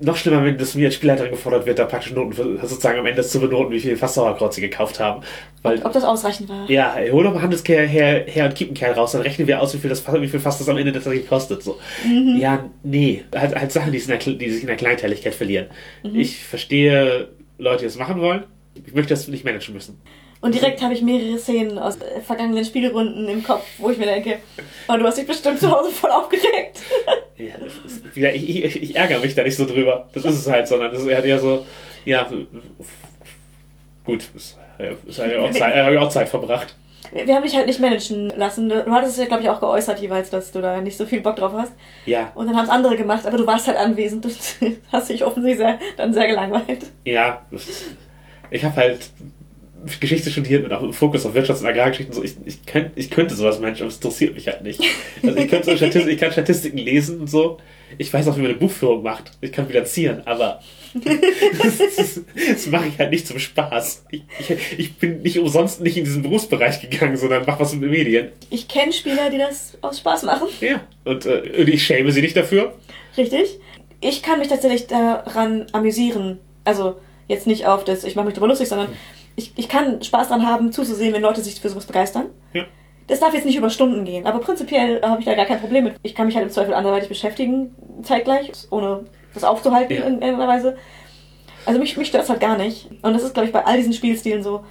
[0.00, 3.22] noch schlimmer, wenn das mir als Spielleiterin gefordert wird, da praktisch Noten sozusagen am Ende
[3.22, 5.22] zu benoten, wie viel Fass Sauerkraut sie gekauft haben.
[5.62, 6.70] Weil, Ob das ausreichend war.
[6.70, 9.72] ja, ey, hol doch mal Handelskerl her, her und Kerl raus, dann rechnen wir aus,
[9.72, 11.62] wie viel das, wie viel Fass das am Ende tatsächlich kostet.
[11.62, 11.78] So.
[12.38, 13.24] Ja, nee.
[13.34, 15.66] Halt, halt Sachen, die, sich in der, die sich in der Kleinteiligkeit verlieren.
[16.12, 16.73] Ich verstehe
[17.58, 18.44] Leute, die das machen wollen.
[18.86, 20.00] Ich möchte das nicht managen müssen.
[20.40, 21.96] Und direkt habe ich mehrere Szenen aus
[22.26, 24.40] vergangenen Spielrunden im Kopf, wo ich mir denke,
[24.88, 26.80] oh, du hast dich bestimmt zu Hause voll aufgeregt.
[27.36, 30.08] Ja, ist, ich, ich, ich ärgere mich da nicht so drüber.
[30.12, 31.66] Das ist es halt, sondern das ist eher so,
[32.04, 32.30] ja,
[34.04, 34.56] gut, das,
[35.04, 36.76] das habe ich auch Zeit verbracht.
[37.12, 38.68] Wir haben dich halt nicht managen lassen.
[38.68, 41.20] Du hattest es ja, glaube ich, auch geäußert jeweils, dass du da nicht so viel
[41.20, 41.72] Bock drauf hast.
[42.06, 44.36] Ja, Und dann haben es andere gemacht, aber du warst halt anwesend und
[44.92, 46.86] hast dich offensichtlich sehr, dann sehr gelangweilt.
[47.04, 47.42] ja,
[48.50, 49.10] ich habe halt
[50.00, 52.14] Geschichte studiert mit auch einem Fokus auf Wirtschafts- und Agrargeschichten.
[52.14, 54.80] So, ich, ich, könnt, ich könnte sowas managen, aber es interessiert mich halt nicht.
[55.22, 57.58] Also ich, könnte so Statistik, ich kann Statistiken lesen und so.
[57.98, 59.32] Ich weiß auch, wie man eine Buchführung macht.
[59.40, 60.60] Ich kann bilanzieren, aber
[60.94, 64.04] das, das, mache ich halt nicht zum Spaß.
[64.10, 67.82] Ich, ich, ich bin nicht umsonst nicht in diesen Berufsbereich gegangen, sondern mach was mit
[67.82, 68.28] den Medien.
[68.50, 70.48] Ich kenne Spieler, die das aus Spaß machen.
[70.60, 72.74] Ja, und, äh, und ich schäme sie nicht dafür.
[73.16, 73.58] Richtig.
[74.00, 76.38] Ich kann mich tatsächlich daran amüsieren.
[76.64, 78.88] Also jetzt nicht auf das, ich mache mich darüber lustig, sondern
[79.36, 82.26] ich, ich kann Spaß daran haben, zuzusehen, wenn Leute sich für sowas begeistern.
[82.52, 82.64] Ja.
[83.06, 85.84] Das darf jetzt nicht über Stunden gehen, aber prinzipiell habe ich da gar kein Problem
[85.84, 85.94] mit.
[86.02, 89.04] Ich kann mich halt im Zweifel anderweitig beschäftigen, zeitgleich, ohne
[89.34, 90.04] das aufzuhalten Ja.
[90.04, 90.76] in irgendeiner Weise.
[91.66, 92.90] Also mich, mich stört das halt gar nicht.
[93.02, 94.64] Und das ist, glaube ich, bei all diesen Spielstilen so.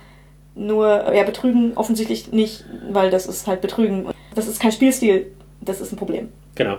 [0.55, 4.07] Nur, ja, Betrügen offensichtlich nicht, weil das ist halt Betrügen.
[4.35, 6.29] Das ist kein Spielstil, das ist ein Problem.
[6.55, 6.77] Genau.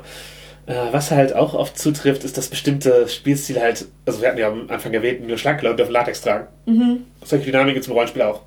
[0.66, 4.49] Äh, was halt auch oft zutrifft, ist, dass bestimmte Spielstile halt, also wir hatten ja
[4.49, 6.47] am Anfang erwähnt, nur schlanke Leute dürfen Latex tragen.
[6.66, 7.05] Mhm.
[7.24, 8.43] Solche Dynamiken zum Rollenspiel auch.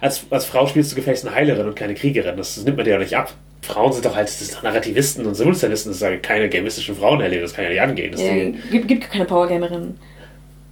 [0.00, 2.36] Als, als Frau spielst du gefälligst eine Heilerin und keine Kriegerin.
[2.36, 3.34] Das, das nimmt man dir ja nicht ab.
[3.62, 5.90] Frauen sind doch halt das sind Narrativisten und Simultanisten.
[5.92, 7.42] Das sind ja keine gamistischen Frauen erleben.
[7.42, 8.12] Das kann ja nicht angehen.
[8.12, 8.34] Das Ja,
[8.70, 9.98] gibt, gibt keine Powergamerinnen.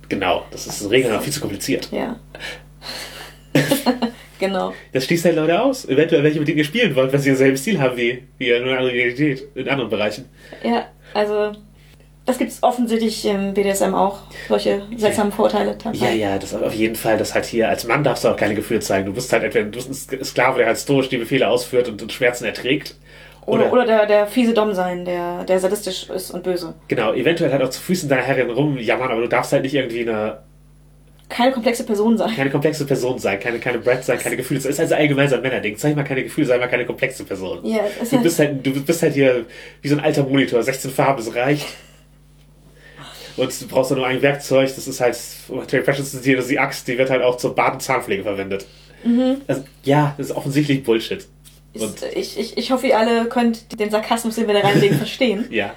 [0.08, 0.44] genau.
[0.50, 1.88] Das ist in Regeln auch viel zu kompliziert.
[1.92, 2.18] Ja.
[4.38, 4.72] genau.
[4.92, 5.86] Das schließt halt Leute aus.
[5.88, 8.70] Eventuell welche, mit denen ihr spielen wollt, weil sie denselben Stil haben wie, wie eine
[8.70, 10.24] andere Realität in anderen Bereichen.
[10.64, 11.52] Ja, also
[12.28, 14.18] das gibt es offensichtlich im BDSM auch,
[14.48, 15.76] solche seltsamen Vorurteile.
[15.94, 17.16] Ja, ja, das auf jeden Fall.
[17.16, 19.06] Das halt hier, als Mann darfst du auch keine Gefühle zeigen.
[19.06, 22.02] Du bist halt entweder du bist ein Sklave, der halt stoisch die Befehle ausführt und,
[22.02, 22.96] und Schmerzen erträgt.
[23.46, 26.74] Oder, oder der, der fiese Dom sein, der, der sadistisch ist und böse.
[26.88, 30.02] Genau, eventuell halt auch zu Füßen deiner Herrin rumjammern, aber du darfst halt nicht irgendwie
[30.02, 30.40] eine,
[31.30, 32.30] Keine komplexe Person sein.
[32.36, 34.60] keine komplexe Person sein, keine, keine Brad sein, keine Gefühle.
[34.60, 35.78] Das ist also allgemein so ein Männerding.
[35.78, 37.60] Zeig mal keine Gefühle, sei mal keine komplexe Person.
[37.64, 39.46] Ja, ist Du halt, bist halt, du bist halt hier
[39.80, 41.64] wie so ein alter Monitor, 16 Farben, das reicht.
[43.38, 45.16] Und du brauchst dann nur ein Werkzeug, das ist halt,
[45.48, 47.74] um Terry Pratchett zu zitieren, das ist die Axt, die wird halt auch zur Bad-
[47.74, 48.66] und Zahnpflege verwendet.
[49.46, 51.26] Also, ja, das ist offensichtlich Bullshit.
[51.74, 55.46] Und ich, ich, ich hoffe, ihr alle könnt den Sarkasmus, den wir da reinlegen, verstehen.
[55.50, 55.74] ja,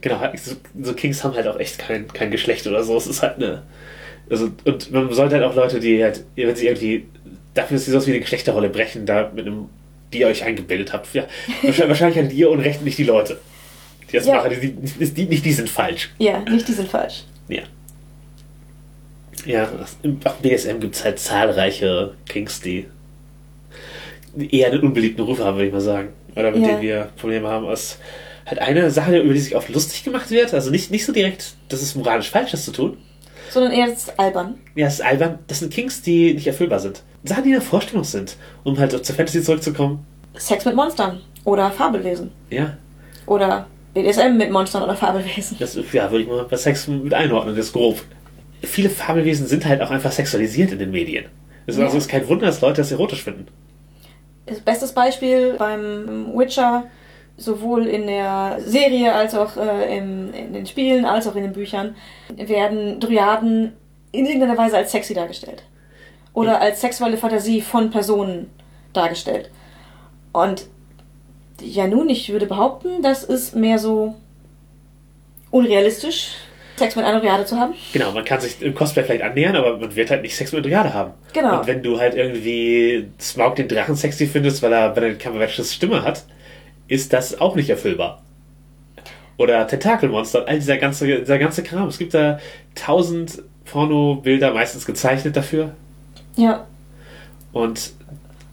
[0.00, 2.96] genau, halt, so, so Kings haben halt auch echt kein, kein Geschlecht oder so.
[2.96, 3.62] Es ist halt eine.
[4.30, 7.06] Also, und man sollte halt auch Leute, die halt, wenn sie irgendwie
[7.54, 9.68] dafür, dass sie sowas wie eine Geschlechterrolle brechen, da mit einem,
[10.12, 11.12] die ihr euch eingebildet habt.
[11.14, 11.26] Ja,
[11.62, 13.38] wahrscheinlich, wahrscheinlich hattet ihr Unrecht, nicht die Leute.
[14.14, 14.36] Die das Ja.
[14.36, 16.10] machen, die, die, die, nicht die sind falsch.
[16.18, 17.24] Ja, nicht die sind falsch.
[17.48, 17.62] Ja.
[19.46, 19.68] Ja,
[20.02, 22.86] im auch BSM gibt es halt zahlreiche Kings, die
[24.50, 26.08] eher einen unbeliebten Ruf haben, würde ich mal sagen.
[26.34, 26.68] Oder mit Ja.
[26.68, 27.66] denen wir Probleme haben.
[27.68, 27.98] Es
[28.46, 30.54] halt eine Sache, über die sich oft lustig gemacht wird.
[30.54, 32.96] Also nicht, nicht so direkt, das ist moralisch falsch, das zu tun.
[33.50, 34.54] Sondern eher das ist albern.
[34.74, 35.38] Ja, es ist albern.
[35.46, 37.02] Das sind Kings, die nicht erfüllbar sind.
[37.24, 38.36] Sachen, die in der Vorstellung sind.
[38.64, 40.04] Um halt zur Fantasy zurückzukommen.
[40.36, 41.20] Sex mit Monstern.
[41.44, 42.30] Oder Fabelwesen.
[42.50, 42.76] Ja,
[43.26, 45.56] Oder BDSM mit Monstern oder Fabelwesen.
[45.58, 48.00] das ja, würde ich mal bei Sex mit einordnen, das ist grob.
[48.62, 51.26] Viele Fabelwesen sind halt auch einfach sexualisiert in den Medien.
[51.66, 51.86] Es ist Ja.
[51.86, 53.46] also ist kein Wunder, dass Leute das erotisch finden.
[54.46, 56.84] Das bestes Beispiel beim Witcher,
[57.36, 61.52] sowohl in der Serie als auch äh, im, in den Spielen, als auch in den
[61.52, 61.94] Büchern,
[62.36, 63.72] werden Dryaden
[64.12, 65.62] in irgendeiner Weise als sexy dargestellt.
[66.32, 68.50] Oder als sexuelle Fantasie von Personen
[68.92, 69.50] dargestellt.
[70.32, 70.66] Und
[71.60, 74.14] ja nun, ich würde behaupten, das ist mehr so
[75.50, 76.32] unrealistisch,
[76.76, 77.74] Sex mit einer Dryade zu haben.
[77.92, 80.64] Genau, man kann sich im Cosplay vielleicht annähern, aber man wird halt nicht Sex mit
[80.64, 81.12] einer Dryade haben.
[81.32, 81.60] Genau.
[81.60, 85.18] Und wenn du halt irgendwie Smaug den Drachen sexy findest, weil er, weil er eine
[85.18, 86.24] Cumberbatches Stimme hat,
[86.88, 88.22] ist das auch nicht erfüllbar.
[89.36, 91.88] Oder Tentakelmonster, all dieser ganze, dieser ganze Kram.
[91.88, 92.38] Es gibt da
[92.74, 95.74] tausend Pornobilder, meistens gezeichnet dafür.
[96.36, 96.66] Ja,
[97.52, 97.92] Und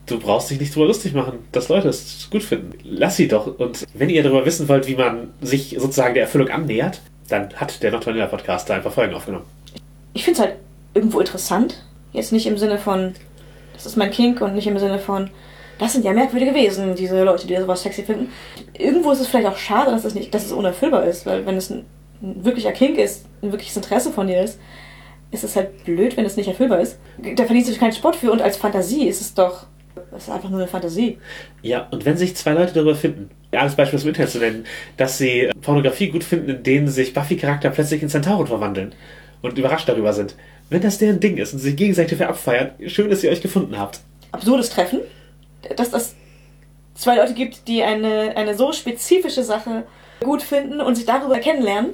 [0.06, 2.72] du brauchst dich nicht drüber lustig machen, dass Leute es gut finden.
[2.84, 3.58] Lass sie doch.
[3.58, 7.82] Und wenn ihr darüber wissen wollt, wie man sich sozusagen der Erfüllung annähert, dann hat
[7.82, 9.46] der Not Vanilla Podcast da einfach Folgen aufgenommen.
[10.12, 10.56] Ich finde es halt
[10.94, 11.84] irgendwo interessant.
[12.12, 13.14] Jetzt nicht im Sinne von,
[13.72, 15.30] das ist mein Kink und nicht im Sinne von,
[15.78, 18.30] das sind ja merkwürdige Wesen, diese Leute, die sowas sexy finden.
[18.76, 21.56] Irgendwo ist es vielleicht auch schade, dass es nicht, dass es unerfüllbar ist, weil wenn
[21.56, 21.86] es ein,
[22.22, 24.58] ein wirklicher Kink ist, ein wirkliches Interesse von dir ist,
[25.30, 26.98] ist es halt blöd, wenn es nicht erfüllbar ist.
[27.18, 29.66] Da verdient sich keinen Sport für und als Fantasie ist es doch,
[30.10, 31.18] das ist einfach nur eine Fantasie.
[31.62, 34.64] Ja, und wenn sich zwei Leute darüber finden, als Beispiel aus dem Internet zu nennen,
[34.96, 38.94] dass sie Pornografie gut finden, in denen sich Buffy-Charakter plötzlich in Zentauren verwandeln
[39.42, 40.34] und überrascht darüber sind.
[40.70, 43.42] Wenn das deren Ding ist und sie sich gegenseitig dafür abfeiern, schön, dass ihr euch
[43.42, 44.00] gefunden habt.
[44.30, 45.00] Absurdes Treffen,
[45.76, 46.14] dass das
[46.94, 49.84] zwei Leute gibt, die eine, eine so spezifische Sache
[50.20, 51.90] gut finden und sich darüber kennenlernen.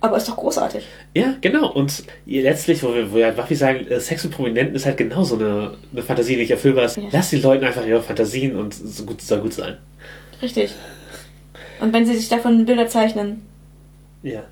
[0.00, 0.86] Aber ist doch großartig.
[1.14, 1.72] Ja, genau.
[1.72, 5.34] Und letztlich, wo wir, wo wir Buffy sagen, äh, Sex mit Prominenten ist halt genauso
[5.34, 6.96] eine, eine Fantasie, die nicht erfüllbar ist.
[6.98, 7.04] Ja.
[7.10, 9.76] Lass die Leuten einfach ihre Fantasien und so gut soll gut sein.
[10.40, 10.72] Richtig.
[11.80, 13.42] Und wenn sie sich davon Bilder zeichnen,
[14.22, 14.44] Ja.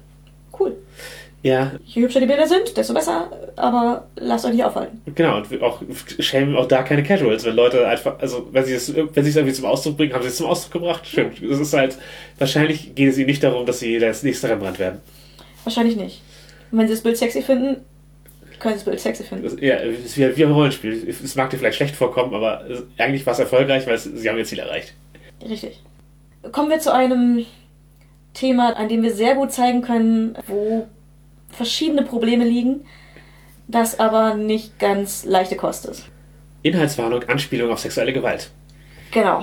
[0.59, 0.77] cool.
[1.43, 5.01] Ja, Je hübscher die Bilder sind, desto besser, aber lasst euch nicht aufhalten.
[5.15, 5.37] genau.
[5.37, 5.81] Und auch
[6.19, 9.37] schämen auch da keine Casuals, wenn Leute einfach, also wenn sie es wenn sie es
[9.37, 11.07] irgendwie zum Ausdruck bringen, haben sie es zum Ausdruck gebracht.
[11.07, 11.31] Schön.
[11.49, 11.99] Es ist halt,
[12.39, 15.01] wahrscheinlich geht es ihnen nicht darum, dass sie das nächste Rembrandt werden.
[15.67, 16.23] Wahrscheinlich nicht.
[16.71, 17.85] Und wenn sie das Bild sexy finden,
[18.61, 19.43] können sie das Bild sexy finden.
[19.43, 21.09] Das, ja, es ist wie, wie ein Rollenspiel.
[21.09, 22.65] Es mag dir vielleicht schlecht vorkommen, aber
[22.99, 24.95] eigentlich war es erfolgreich, weil es, sie haben ihr Ziel erreicht.
[25.45, 25.83] Richtig.
[26.53, 27.45] Kommen wir zu einem
[28.33, 30.87] Thema, an dem wir sehr gut zeigen können, wo
[31.49, 32.85] verschiedene Probleme liegen,
[33.67, 36.05] das aber nicht ganz leichte Kost ist.
[36.63, 38.53] Inhaltswarnung, Anspielung auf sexuelle Gewalt.
[39.11, 39.43] Genau.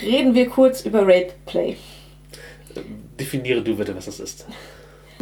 [0.00, 1.76] Reden wir kurz über Rape Play.
[3.18, 4.46] Definiere du bitte, was das ist.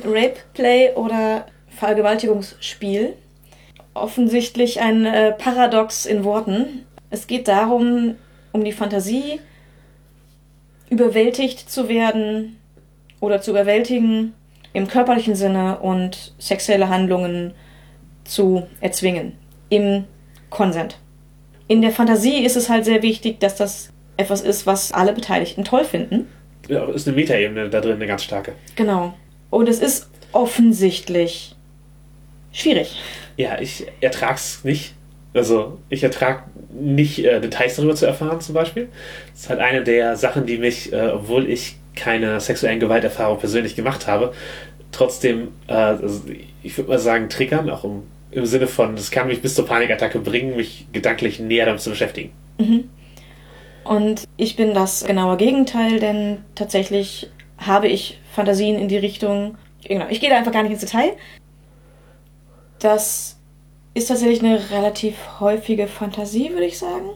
[0.05, 3.14] Rape Play oder Vergewaltigungsspiel.
[3.94, 6.86] Offensichtlich ein äh, Paradox in Worten.
[7.11, 8.16] Es geht darum,
[8.53, 9.40] um die Fantasie,
[10.90, 12.57] überwältigt zu werden
[13.20, 14.34] oder zu überwältigen
[14.72, 17.55] im körperlichen Sinne und sexuelle Handlungen
[18.24, 19.32] zu erzwingen.
[19.68, 20.05] Im
[20.51, 20.98] Konsent.
[21.68, 25.64] In der Fantasie ist es halt sehr wichtig, dass das etwas ist, was alle Beteiligten
[25.64, 26.26] toll finden.
[26.68, 28.53] Ja, ist eine Metaebene da drin, eine ganz starke.
[28.76, 29.14] Genau.
[29.51, 31.55] Und es ist offensichtlich
[32.53, 33.01] schwierig.
[33.36, 34.94] Ja, ich ertrag's nicht.
[35.32, 38.88] Also, ich ertrag nicht, äh, Details darüber zu erfahren, zum Beispiel.
[39.32, 43.76] Das ist halt eine der Sachen, die mich, äh, obwohl ich keine sexuellen Gewalterfahrung persönlich
[43.76, 44.32] gemacht habe,
[44.92, 46.22] trotzdem, äh, also
[46.62, 49.66] ich würde mal sagen, triggern, auch im, im Sinne von, das kann mich bis zur
[49.66, 52.32] Panikattacke bringen, mich gedanklich näher damit zu beschäftigen.
[53.84, 57.30] Und ich bin das genaue Gegenteil, denn tatsächlich
[57.61, 59.57] habe ich Fantasien in die Richtung.
[59.85, 61.13] Genau, ich gehe da einfach gar nicht ins Detail.
[62.79, 63.39] Das
[63.95, 67.11] ist tatsächlich eine relativ häufige Fantasie, würde ich sagen.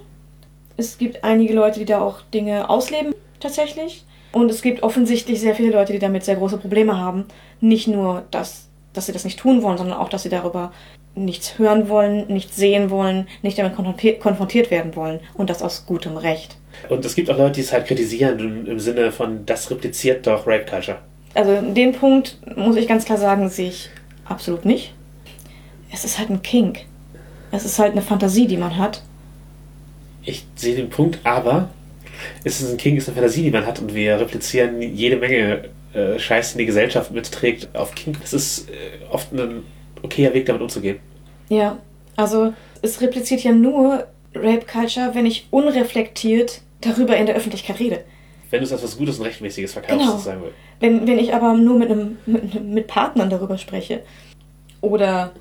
[0.76, 4.04] Es gibt einige Leute, die da auch Dinge ausleben, tatsächlich.
[4.32, 7.26] Und es gibt offensichtlich sehr viele Leute, die damit sehr große Probleme haben.
[7.60, 10.72] Nicht nur, dass, dass sie das nicht tun wollen, sondern auch, dass sie darüber
[11.14, 15.20] nichts hören wollen, nichts sehen wollen, nicht damit konfrontiert- konfrontiert werden wollen.
[15.34, 16.56] Und das aus gutem Recht.
[16.88, 20.26] Und es gibt auch Leute, die es halt kritisieren im, im Sinne von, das repliziert
[20.26, 20.98] doch Rape Culture.
[21.34, 23.90] Also den Punkt muss ich ganz klar sagen, sehe ich
[24.24, 24.94] absolut nicht.
[25.92, 26.80] Es ist halt ein Kink.
[27.50, 29.02] Es ist halt eine Fantasie, die man hat.
[30.22, 31.68] Ich sehe den Punkt, aber
[32.44, 35.68] es ist ein King, ist eine Fantasie, die man hat und wir replizieren jede Menge
[35.92, 38.16] äh, Scheiß, den die Gesellschaft mitträgt auf King.
[38.22, 38.72] Es ist äh,
[39.10, 39.62] oft ein
[40.02, 40.98] okayer Weg, damit umzugehen.
[41.48, 41.78] Ja,
[42.16, 48.04] also es repliziert ja nur Rape Culture, wenn ich unreflektiert darüber in der Öffentlichkeit rede.
[48.50, 50.12] Wenn du es als was Gutes und Rechtmäßiges verkaufst, Genau.
[50.12, 50.42] sozusagen.
[50.80, 54.02] Wenn, wenn ich aber nur mit, einem, mit, mit Partnern darüber spreche
[54.80, 55.32] oder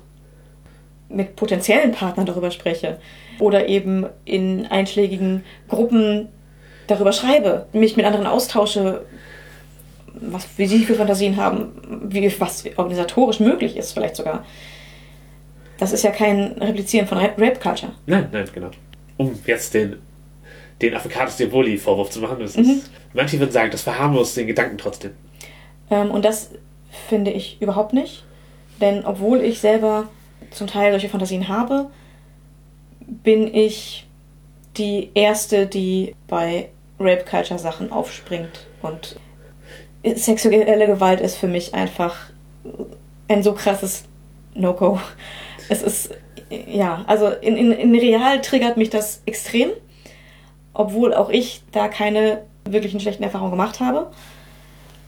[1.08, 2.98] mit potenziellen Partnern darüber spreche
[3.38, 6.28] oder eben in einschlägigen Gruppen
[6.86, 9.04] darüber schreibe, mich mit anderen austausche,
[10.14, 11.72] was, wie sie für Fantasien haben,
[12.08, 14.44] wie, was organisatorisch möglich ist vielleicht sogar.
[15.78, 17.92] Das ist ja kein Replizieren von Rape Rape Culture.
[18.06, 18.70] Nein, nein, genau.
[19.16, 19.96] Um jetzt den,
[20.82, 22.62] den Africanus Diaboli-Vorwurf zu machen, das Mhm.
[22.64, 25.12] ist, manche würden sagen, das verharmlost den Gedanken trotzdem.
[25.90, 26.50] Ähm, und das
[27.08, 28.24] finde ich überhaupt nicht.
[28.80, 30.08] Denn obwohl ich selber
[30.50, 31.90] zum Teil solche Fantasien habe,
[33.00, 34.06] bin ich
[34.76, 38.66] die Erste, die bei Rape Culture Sachen aufspringt.
[38.82, 39.16] Und
[40.04, 42.16] sexuelle Gewalt ist für mich einfach
[43.28, 44.04] ein so krasses
[44.54, 45.00] No-Go.
[45.68, 46.10] Es ist,
[46.50, 49.70] ja, also in, in, in real triggert mich das extrem,
[50.74, 54.10] obwohl auch ich da keine wirklichen schlechten Erfahrungen gemacht habe.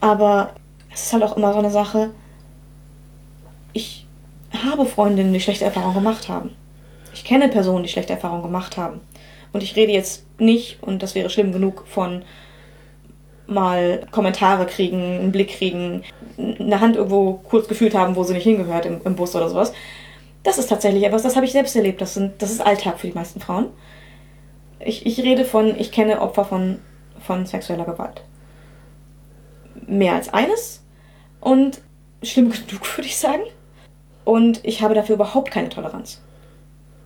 [0.00, 0.50] Aber
[0.92, 2.10] es ist halt auch immer so eine Sache.
[3.72, 4.06] Ich
[4.64, 6.50] habe Freundinnen, die schlechte Erfahrungen gemacht haben.
[7.12, 9.00] Ich kenne Personen, die schlechte Erfahrungen gemacht haben.
[9.52, 12.22] Und ich rede jetzt nicht, und das wäre schlimm genug, von
[13.46, 16.02] mal Kommentare kriegen, einen Blick kriegen,
[16.36, 19.72] eine Hand irgendwo kurz gefühlt haben, wo sie nicht hingehört im, im Bus oder sowas.
[20.42, 22.00] Das ist tatsächlich etwas, das habe ich selbst erlebt.
[22.00, 23.68] Das, sind, das ist Alltag für die meisten Frauen.
[24.80, 26.78] Ich, ich rede von, ich kenne Opfer von,
[27.20, 28.22] von sexueller Gewalt.
[29.86, 30.82] Mehr als eines.
[31.40, 31.80] Und
[32.22, 33.42] schlimm genug, würde ich sagen.
[34.24, 36.20] Und ich habe dafür überhaupt keine Toleranz.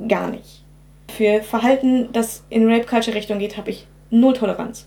[0.09, 0.65] Gar nicht.
[1.09, 4.87] Für Verhalten, das in Rape-Culture-Richtung geht, habe ich null Toleranz.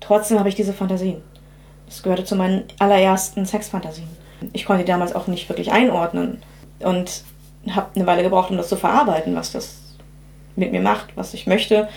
[0.00, 1.22] Trotzdem habe ich diese Fantasien.
[1.86, 4.08] Das gehörte zu meinen allerersten Sexfantasien.
[4.52, 6.42] Ich konnte die damals auch nicht wirklich einordnen
[6.80, 7.24] und
[7.70, 9.83] habe eine Weile gebraucht, um das zu verarbeiten, was das
[10.56, 11.88] mit mir macht, was ich möchte.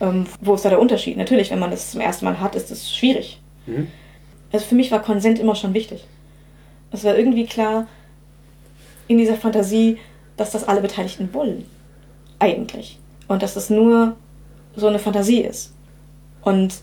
[0.00, 1.16] Ähm, wo ist da der Unterschied?
[1.16, 3.40] Natürlich, wenn man das zum ersten Mal hat, ist es schwierig.
[3.66, 3.88] Mhm.
[4.52, 6.04] Also für mich war Konsent immer schon wichtig.
[6.90, 7.86] Es war irgendwie klar
[9.08, 9.98] in dieser Fantasie,
[10.36, 11.66] dass das alle Beteiligten wollen.
[12.38, 12.98] Eigentlich.
[13.26, 14.16] Und dass das nur
[14.76, 15.74] so eine Fantasie ist.
[16.42, 16.74] Und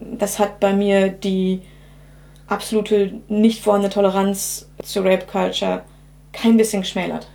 [0.00, 1.62] das hat bei mir die
[2.48, 5.84] absolute nicht vorhandene Toleranz zu Rape Culture
[6.32, 7.28] kein bisschen geschmälert.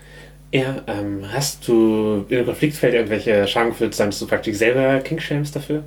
[0.51, 5.55] Ja, ähm, hast du einem Konfliktfeld irgendwelche Schamgefühle zusammen, dass du praktisch selber King shamest
[5.55, 5.84] dafür?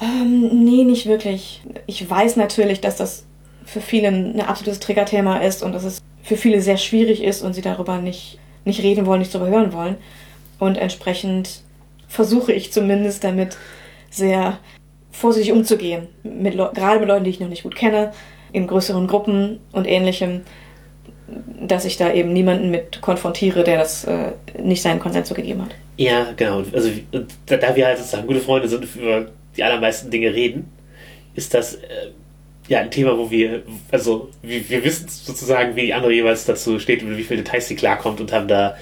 [0.00, 1.62] Ähm, nee, nicht wirklich.
[1.86, 3.26] Ich weiß natürlich, dass das
[3.64, 7.54] für viele ein absolutes Triggerthema ist und dass es für viele sehr schwierig ist und
[7.54, 9.96] sie darüber nicht, nicht reden wollen, nicht darüber hören wollen.
[10.58, 11.62] Und entsprechend
[12.08, 13.56] versuche ich zumindest damit
[14.10, 14.58] sehr
[15.10, 16.08] vorsichtig umzugehen.
[16.22, 18.12] Mit gerade mit Leuten, die ich noch nicht gut kenne,
[18.52, 20.42] in größeren Gruppen und ähnlichem,
[21.60, 25.62] dass ich da eben niemanden mit konfrontiere, der das äh, nicht seinen Konsens so gegeben
[25.62, 25.70] hat.
[25.96, 26.62] Ja, genau.
[26.72, 26.90] Also
[27.46, 29.26] da, wir halt sozusagen gute Freunde sind und über
[29.56, 30.70] die allermeisten Dinge reden,
[31.34, 32.10] ist das äh,
[32.68, 36.78] ja ein Thema, wo wir, also wir, wir wissen sozusagen, wie die andere jeweils dazu
[36.78, 38.76] steht und wie viele Details sie klarkommt und haben da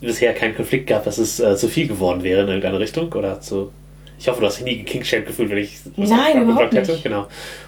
[0.00, 3.40] bisher keinen Konflikt gehabt, dass es äh, zu viel geworden wäre in irgendeine Richtung oder
[3.40, 3.72] zu
[4.18, 6.92] ich hoffe, du hast dich nie gekingshamed gefühlt, wenn ich was Nein, überhaupt hätte.
[6.92, 7.04] Nicht.
[7.04, 7.26] Genau.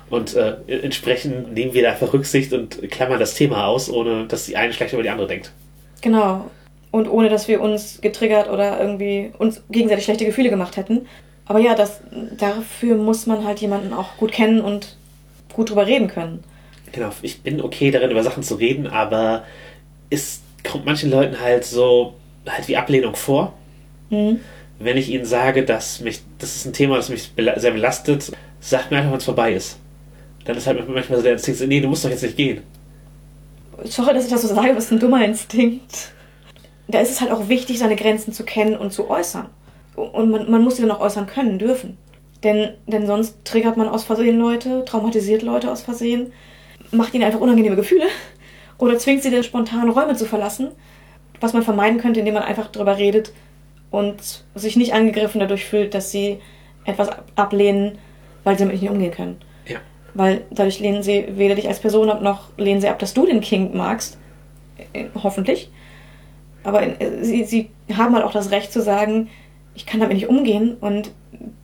[0.08, 4.46] Und äh, entsprechend nehmen wir da einfach Rücksicht und klammern das Thema aus, ohne dass
[4.46, 5.52] die eine schlecht über die andere denkt.
[6.00, 6.50] Genau.
[6.90, 11.06] Und ohne dass wir uns getriggert oder irgendwie uns gegenseitig schlechte Gefühle gemacht hätten.
[11.44, 12.00] Aber ja, das,
[12.38, 14.96] dafür muss man halt jemanden auch gut kennen und
[15.52, 16.42] gut drüber reden können.
[16.92, 19.44] Genau, ich bin okay darin, über Sachen zu reden, aber
[20.08, 22.14] es kommt manchen Leuten halt so
[22.46, 23.52] halt wie Ablehnung vor.
[24.08, 24.40] Mhm
[24.78, 28.90] wenn ich ihnen sage, dass mich, das ist ein Thema, das mich sehr belastet, sagt
[28.90, 29.78] mir einfach, wenn es vorbei ist.
[30.44, 32.62] Dann ist halt manchmal so der Instinkt, nee, du musst doch jetzt nicht gehen.
[33.84, 36.12] Sorry, dass ich das so sage, das ist ein dummer Instinkt.
[36.88, 39.46] Da ist es halt auch wichtig, seine Grenzen zu kennen und zu äußern.
[39.94, 41.98] Und man, man muss sie dann auch äußern können, dürfen.
[42.44, 46.32] Denn, denn sonst triggert man aus Versehen Leute, traumatisiert Leute aus Versehen,
[46.92, 48.06] macht ihnen einfach unangenehme Gefühle
[48.78, 50.68] oder zwingt sie dann spontan Räume zu verlassen,
[51.40, 53.32] was man vermeiden könnte, indem man einfach darüber redet,
[53.90, 56.40] und sich nicht angegriffen dadurch fühlt, dass sie
[56.84, 57.98] etwas ablehnen,
[58.44, 59.36] weil sie damit nicht umgehen können.
[59.66, 59.78] Ja.
[60.14, 63.26] Weil dadurch lehnen sie weder dich als Person ab, noch lehnen sie ab, dass du
[63.26, 64.18] den King magst.
[64.92, 65.70] Äh, hoffentlich.
[66.64, 69.28] Aber äh, sie, sie haben halt auch das Recht zu sagen,
[69.74, 71.10] ich kann damit nicht umgehen und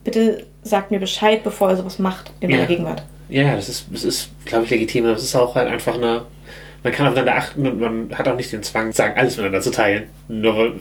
[0.04, 2.56] bitte sagt mir Bescheid, bevor er sowas macht in ja.
[2.56, 3.02] meiner Gegenwart.
[3.28, 5.04] Ja, das ist, das ist glaube ich, legitim.
[5.04, 6.22] Das ist auch halt einfach eine.
[6.82, 9.70] Man kann aufeinander achten und man hat auch nicht den Zwang, sagen, alles miteinander zu
[9.70, 10.04] teilen.
[10.28, 10.74] Nur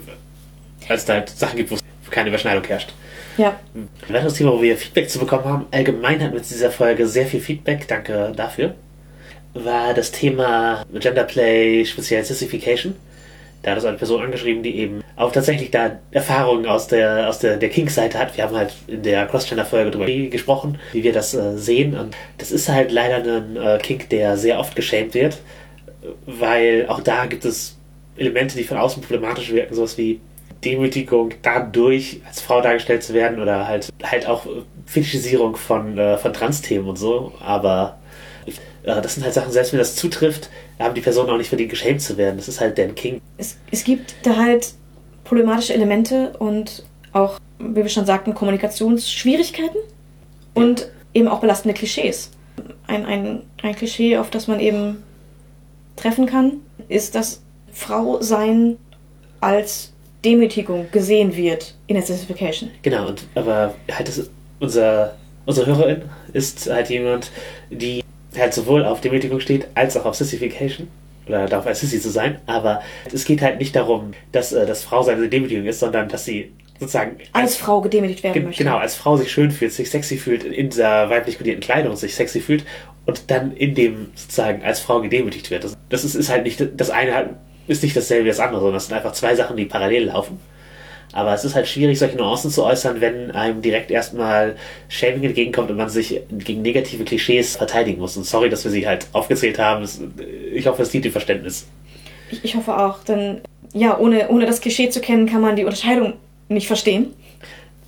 [0.90, 1.78] es da halt Sachen gibt, wo
[2.10, 2.94] keine Überschneidung herrscht.
[3.38, 3.60] Ja.
[3.74, 7.08] Ein weiteres Thema, wo wir Feedback zu bekommen haben, allgemein hatten wir in dieser Folge
[7.08, 8.76] sehr viel Feedback, danke dafür,
[9.54, 12.96] war das Thema Genderplay, speziell Sissification.
[13.64, 17.40] Da hat uns eine Person angeschrieben, die eben auch tatsächlich da Erfahrungen aus der, aus
[17.40, 18.36] der, der Kink-Seite hat.
[18.36, 21.98] Wir haben halt in der Cross-Gender-Folge darüber gesprochen, wie wir das äh, sehen.
[21.98, 25.38] Und das ist halt leider ein äh, Kink, der sehr oft geschämt wird,
[26.26, 27.78] weil auch da gibt es
[28.18, 30.20] Elemente, die von außen problematisch wirken, sowas wie
[30.64, 34.46] Demütigung dadurch als Frau dargestellt zu werden oder halt halt auch
[34.86, 37.34] Fetischisierung von, äh, von Trans-Themen und so.
[37.40, 37.98] Aber
[38.84, 40.50] äh, das sind halt Sachen, selbst wenn das zutrifft,
[40.80, 42.38] haben die Personen auch nicht verdient, geschämt zu werden.
[42.38, 43.22] Das ist halt Dan King.
[43.38, 44.74] Es, es gibt da halt
[45.24, 46.84] problematische Elemente und
[47.14, 49.80] auch, wie wir schon sagten, Kommunikationsschwierigkeiten
[50.54, 50.86] und ja.
[51.14, 52.32] eben auch belastende Klischees.
[52.88, 55.04] Ein, ein, ein Klischee, auf das man eben
[55.96, 56.58] treffen kann,
[56.90, 57.42] ist das
[57.72, 58.78] Frau sein
[59.40, 59.93] als
[60.24, 62.72] Demütigung gesehen wird in der Certification.
[62.82, 64.30] Genau, und, aber halt das,
[64.60, 67.32] unser, unsere Hörerin ist halt jemand,
[67.70, 68.04] die
[68.38, 70.88] halt sowohl auf Demütigung steht, als auch auf Sissification.
[71.28, 72.40] Oder darauf als Sissi zu sein.
[72.48, 72.82] Aber
[73.12, 76.52] es geht halt nicht darum, dass äh, das Frau seine Demütigung ist, sondern dass sie
[76.80, 78.64] sozusagen als, als Frau gedemütigt werden ge möchte.
[78.64, 82.16] Genau, als Frau sich schön fühlt, sich sexy fühlt, in dieser weiblich kodierten Kleidung sich
[82.16, 82.66] sexy fühlt
[83.06, 85.64] und dann in dem sozusagen als Frau gedemütigt wird.
[85.64, 87.38] Das, das ist, ist halt nicht, das eine
[87.68, 90.40] ist nicht dasselbe wie das andere, sondern das sind einfach zwei Sachen, die parallel laufen.
[91.14, 94.56] Aber es ist halt schwierig, solche Nuancen zu äußern, wenn einem direkt erstmal
[94.90, 98.18] Shaming entgegenkommt und man sich gegen negative Klischees verteidigen muss.
[98.18, 99.88] Und sorry, dass wir sie halt aufgezählt haben.
[100.54, 101.68] Ich hoffe, es dient dem Verständnis.
[102.32, 103.42] Ich, ich hoffe auch, denn
[103.74, 106.14] ja, ohne, ohne das Klischee zu kennen, kann man die Unterscheidung
[106.50, 107.14] nicht verstehen.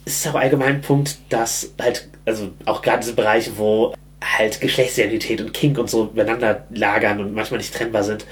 [0.06, 4.62] Es ist aber allgemein ein Punkt, dass halt, also auch gerade diese Bereiche, wo halt
[4.62, 8.26] Geschlechtsidentität und Kink und so miteinander lagern und manchmal nicht trennbar sind,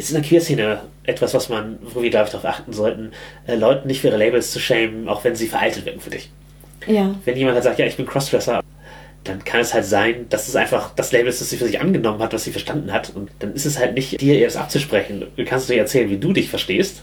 [0.00, 3.12] ist in der Queer-Szene etwas, was man, wo wir, glaube ich, darauf achten sollten,
[3.46, 6.30] äh, Leuten nicht für ihre Labels zu schämen, auch wenn sie veraltet werden für dich.
[6.86, 7.14] Ja.
[7.24, 8.62] Wenn jemand halt sagt, ja, ich bin Crossdresser,
[9.24, 11.80] dann kann es halt sein, dass es einfach das Label ist, das sie für sich
[11.80, 13.12] angenommen hat, was sie verstanden hat.
[13.14, 15.26] Und dann ist es halt nicht dir, ihr das abzusprechen.
[15.36, 17.02] Du kannst dir erzählen, wie du dich verstehst.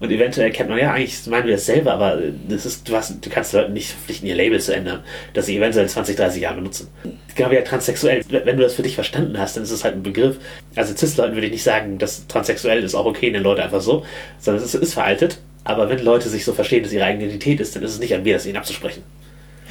[0.00, 3.24] Und eventuell kennt man, ja, eigentlich meinen wir das selber, aber das ist, du, hast,
[3.24, 6.56] du kannst Leuten nicht verpflichten, ihr Label zu ändern, dass sie eventuell 20, 30 Jahre
[6.56, 6.88] benutzen.
[7.34, 8.22] Genau wie transsexuell.
[8.28, 10.38] Wenn du das für dich verstanden hast, dann ist es halt ein Begriff.
[10.74, 14.04] Also Cis-Leuten würde ich nicht sagen, dass transsexuell ist auch okay, nennen Leute einfach so,
[14.38, 15.38] sondern es ist, ist veraltet.
[15.62, 18.14] Aber wenn Leute sich so verstehen, dass ihre eigene Identität ist, dann ist es nicht
[18.14, 19.02] an mir, das ihnen abzusprechen.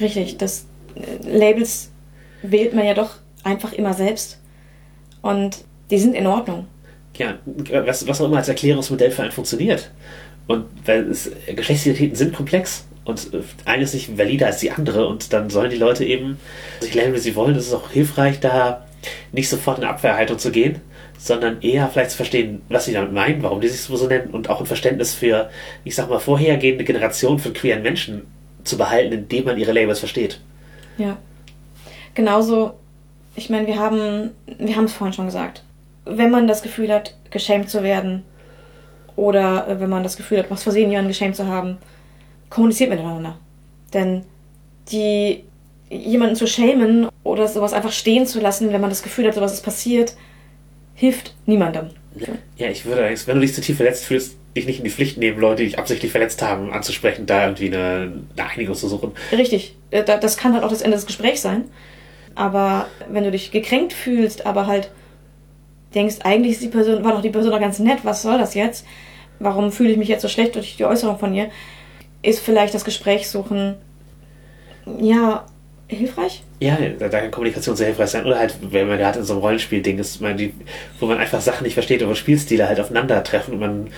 [0.00, 1.92] Richtig, das äh, Labels
[2.42, 4.40] wählt man ja doch einfach immer selbst.
[5.22, 6.66] Und die sind in Ordnung.
[7.16, 7.38] Ja,
[7.86, 9.90] was, was auch immer als Erklärungsmodell für einen funktioniert.
[10.46, 13.30] Und weil es, Geschlechtsidentitäten sind komplex und
[13.64, 16.38] eine ist nicht valider als die andere und dann sollen die Leute eben
[16.80, 17.54] sich lernen, wie sie wollen.
[17.54, 18.86] Es ist auch hilfreich, da
[19.32, 20.80] nicht sofort in Abwehrhaltung zu gehen,
[21.18, 24.50] sondern eher vielleicht zu verstehen, was sie damit meinen, warum die sich so nennen und
[24.50, 25.50] auch ein Verständnis für,
[25.84, 28.22] ich sag mal, vorhergehende Generationen von queeren Menschen
[28.64, 30.40] zu behalten, indem man ihre Labels versteht.
[30.98, 31.16] Ja.
[32.14, 32.74] Genauso,
[33.36, 35.63] ich meine, wir haben, wir haben es vorhin schon gesagt.
[36.04, 38.24] Wenn man das Gefühl hat, geschämt zu werden,
[39.16, 41.78] oder äh, wenn man das Gefühl hat, was versehen jemanden geschämt zu haben,
[42.50, 43.38] kommuniziert miteinander.
[43.92, 44.24] Denn
[44.90, 45.44] die
[45.90, 49.52] jemanden zu schämen oder sowas einfach stehen zu lassen, wenn man das Gefühl hat, sowas
[49.52, 50.16] ist passiert,
[50.94, 51.90] hilft niemandem.
[52.56, 55.18] Ja, ich würde, wenn du dich zu tief verletzt fühlst, dich nicht in die Pflicht
[55.18, 59.12] nehmen, Leute, die dich absichtlich verletzt haben, anzusprechen, da irgendwie eine, eine Einigung zu suchen.
[59.32, 59.74] Richtig.
[59.90, 61.64] Äh, das kann halt auch das Ende des Gesprächs sein.
[62.36, 64.90] Aber wenn du dich gekränkt fühlst, aber halt
[65.94, 68.86] denkst, eigentlich die Person, war doch die Person doch ganz nett, was soll das jetzt?
[69.38, 71.50] Warum fühle ich mich jetzt so schlecht durch die Äußerung von ihr?
[72.22, 73.76] Ist vielleicht das Gespräch suchen,
[75.00, 75.44] ja,
[75.88, 76.42] hilfreich?
[76.60, 78.24] Ja, da kann Kommunikation sehr hilfreich sein.
[78.24, 80.20] Oder halt, wenn man gerade in so einem Rollenspiel-Ding ist,
[81.00, 83.88] wo man einfach Sachen nicht versteht, wo Spielstile halt aufeinandertreffen und man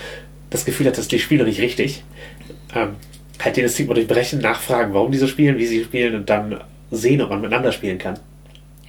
[0.51, 2.03] das Gefühl hat, dass die spielen noch nicht richtig.
[2.75, 2.97] Ähm,
[3.43, 6.61] halt den Stigma durchbrechen, nachfragen, warum die so spielen, wie sie spielen und dann
[6.91, 8.19] sehen, ob man miteinander spielen kann.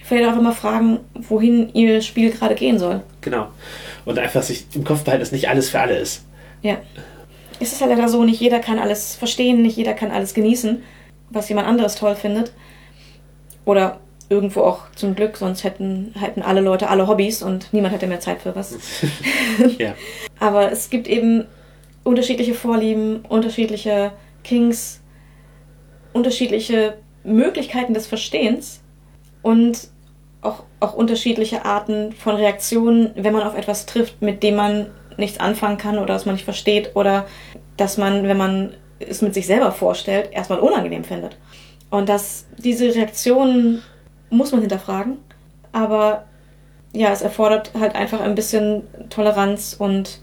[0.08, 3.02] Vielleicht auch immer fragen, wohin ihr Spiel gerade gehen soll.
[3.20, 3.48] Genau.
[4.06, 6.24] Und einfach sich im Kopf behalten, dass nicht alles für alle ist.
[6.62, 6.78] Ja.
[7.60, 10.82] Es ist ja leider so, nicht jeder kann alles verstehen, nicht jeder kann alles genießen,
[11.28, 12.52] was jemand anderes toll findet.
[13.66, 18.06] Oder irgendwo auch zum Glück, sonst hätten, hätten alle Leute alle Hobbys und niemand hätte
[18.06, 18.78] mehr Zeit für was.
[19.78, 19.94] ja.
[20.40, 21.44] Aber es gibt eben
[22.02, 24.12] unterschiedliche Vorlieben, unterschiedliche
[24.42, 25.02] Kings,
[26.14, 28.80] unterschiedliche Möglichkeiten des Verstehens
[29.42, 29.90] und
[30.40, 34.86] auch, auch unterschiedliche Arten von Reaktionen, wenn man auf etwas trifft, mit dem man
[35.16, 37.26] nichts anfangen kann oder das man nicht versteht oder
[37.76, 41.36] dass man, wenn man es mit sich selber vorstellt, erstmal unangenehm findet.
[41.90, 43.82] Und dass diese Reaktionen
[44.30, 45.18] muss man hinterfragen,
[45.72, 46.24] aber
[46.92, 50.20] ja, es erfordert halt einfach ein bisschen Toleranz und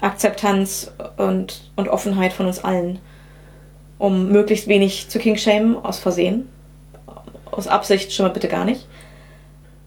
[0.00, 2.98] Akzeptanz und, und Offenheit von uns allen,
[3.98, 6.48] um möglichst wenig zu King-Shamen aus Versehen.
[7.50, 8.86] Aus Absicht schon mal bitte gar nicht.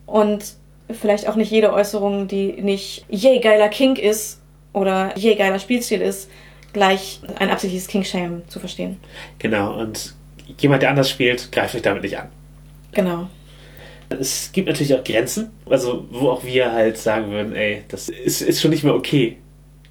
[0.10, 0.53] Und
[0.90, 4.41] vielleicht auch nicht jede Äußerung, die nicht yay geiler Kink ist
[4.73, 6.30] oder yay geiler Spielstil ist,
[6.73, 8.98] gleich ein absichtliches King-Shame zu verstehen.
[9.40, 10.15] Genau, und
[10.57, 12.30] jemand, der anders spielt, greift euch damit nicht an.
[12.91, 13.27] Genau.
[14.10, 18.41] Es gibt natürlich auch Grenzen, also wo auch wir halt sagen würden, ey, das ist,
[18.41, 19.38] ist schon nicht mehr okay,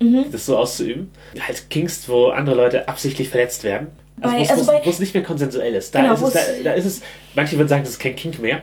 [0.01, 0.25] mhm.
[0.33, 1.13] das so auszuüben.
[1.39, 3.89] Halt Kings, wo andere Leute absichtlich verletzt werden.
[4.21, 5.95] Also, bei, also wo es nicht mehr konsensuell ist.
[5.95, 7.03] Da, genau, ist es, da, da, ist es,
[7.37, 8.63] manche würden sagen, das ist kein Kink mehr.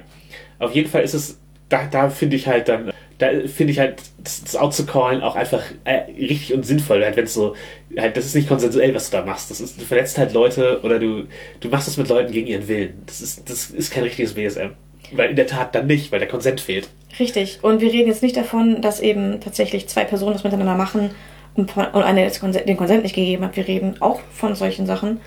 [0.60, 1.40] Auf jeden Fall ist es,
[1.70, 5.22] da, da finde ich halt dann, da finde ich halt das, das out zu callen
[5.22, 7.56] auch einfach äh, richtig und sinnvoll, halt wenn es so,
[7.98, 9.50] halt, das ist nicht konsensuell, was du da machst.
[9.52, 11.26] Das ist, du verletzt halt Leute oder du,
[11.60, 13.04] du machst das mit Leuten gegen ihren Willen.
[13.06, 14.72] Das ist, das ist kein richtiges BSM.
[15.12, 16.90] Weil in der Tat dann nicht, weil der Konsent fehlt.
[17.20, 17.60] Richtig.
[17.62, 21.12] Und wir reden jetzt nicht davon, dass eben tatsächlich zwei Personen das miteinander machen
[21.56, 23.56] und, und eine den Konsent nicht gegeben hat.
[23.56, 25.22] Wir reden auch von solchen Sachen,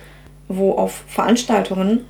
[0.49, 2.05] wo auf Veranstaltungen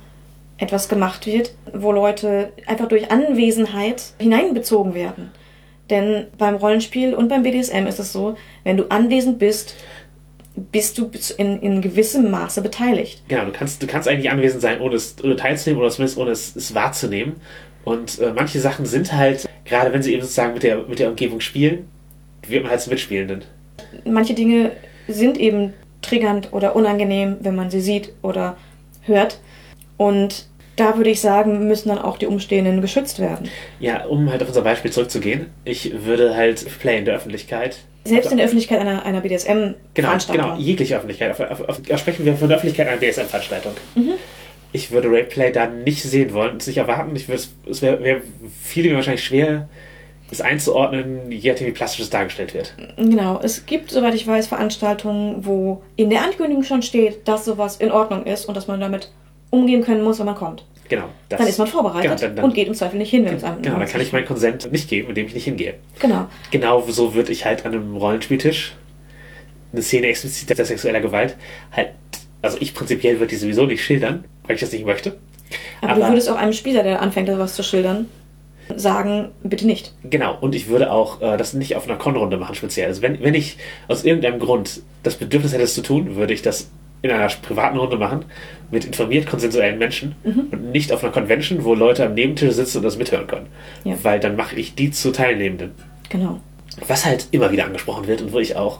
[0.59, 5.31] etwas gemacht wird, wo Leute einfach durch Anwesenheit hineinbezogen werden.
[5.89, 9.75] Denn beim Rollenspiel und beim BDSM ist es so, wenn du anwesend bist,
[10.71, 13.23] bist du in, in gewissem Maße beteiligt.
[13.27, 16.31] Genau, du kannst, du kannst eigentlich anwesend sein, ohne es ohne teilzunehmen oder zumindest ohne
[16.31, 17.37] es, es wahrzunehmen.
[17.85, 21.09] Und äh, manche Sachen sind halt, gerade wenn sie eben sozusagen mit der, mit der
[21.09, 21.87] Umgebung spielen,
[22.47, 23.45] wird man halt zum Mitspielenden.
[24.05, 24.71] Manche Dinge
[25.07, 28.57] sind eben triggernd oder unangenehm, wenn man sie sieht oder
[29.03, 29.39] hört.
[29.97, 30.48] Und
[30.79, 33.49] da würde ich sagen, müssen dann auch die Umstehenden geschützt werden.
[33.79, 37.79] Ja, um halt auf unser Beispiel zurückzugehen, ich würde halt Play in der Öffentlichkeit.
[38.05, 40.45] Selbst in der Öffentlichkeit einer, einer Genau, BDSM-Veranstaltung.
[40.45, 41.31] genau, jegliche Öffentlichkeit.
[41.31, 43.73] Auf, auf, auf, sprechen wir von der Öffentlichkeit einer BSM-Veranstaltung.
[44.71, 47.15] Ich würde Rapeplay da nicht sehen wollen, es nicht erwarten.
[47.15, 48.21] Ich würde, es wäre wär
[48.63, 49.67] viele wahrscheinlich schwer,
[50.31, 52.75] es einzuordnen, je nachdem, wie plastisch es dargestellt wird.
[52.97, 57.77] Genau, es gibt, soweit ich weiß, Veranstaltungen, wo in der Ankündigung schon steht, dass sowas
[57.77, 59.11] in Ordnung ist und dass man damit
[59.49, 60.63] umgehen können muss, wenn man kommt.
[60.89, 61.05] Genau.
[61.29, 63.35] Das, Dann ist man vorbereitet Genau, dann, dann, und geht im Zweifel nicht hin, wenn
[63.35, 65.75] es einem Genau, dann kann ich meinen Konsent nicht geben, indem ich nicht hingehe.
[65.99, 66.27] Genau.
[66.49, 68.75] Genau so würde ich halt an einem Rollenspieltisch
[69.71, 71.35] eine Szene expliziter sexueller Gewalt
[71.71, 71.89] halt,
[72.41, 75.17] also ich prinzipiell würde die sowieso nicht schildern, weil ich das nicht möchte.
[75.81, 78.07] Aber, du würdest auch einem Spieler, der anfängt, sowas zu schildern,
[78.75, 79.93] sagen, bitte nicht.
[80.03, 82.87] Genau, und ich würde auch äh, das nicht auf einer Con-Runde machen, speziell.
[82.87, 83.57] Also wenn, wenn ich
[83.87, 86.69] aus irgendeinem Grund das Bedürfnis hätte, es zu tun, würde ich das
[87.01, 88.25] in einer privaten Runde machen,
[88.71, 92.83] mit informiert konsensuellen Menschen und nicht auf einer Convention, wo Leute am Nebentisch sitzen und
[92.83, 93.47] das mithören können.
[93.83, 93.95] Ja.
[94.03, 95.71] Weil dann mache ich die zu Teilnehmenden.
[96.09, 96.39] Genau.
[96.87, 98.79] Was halt immer wieder angesprochen wird und wo ich auch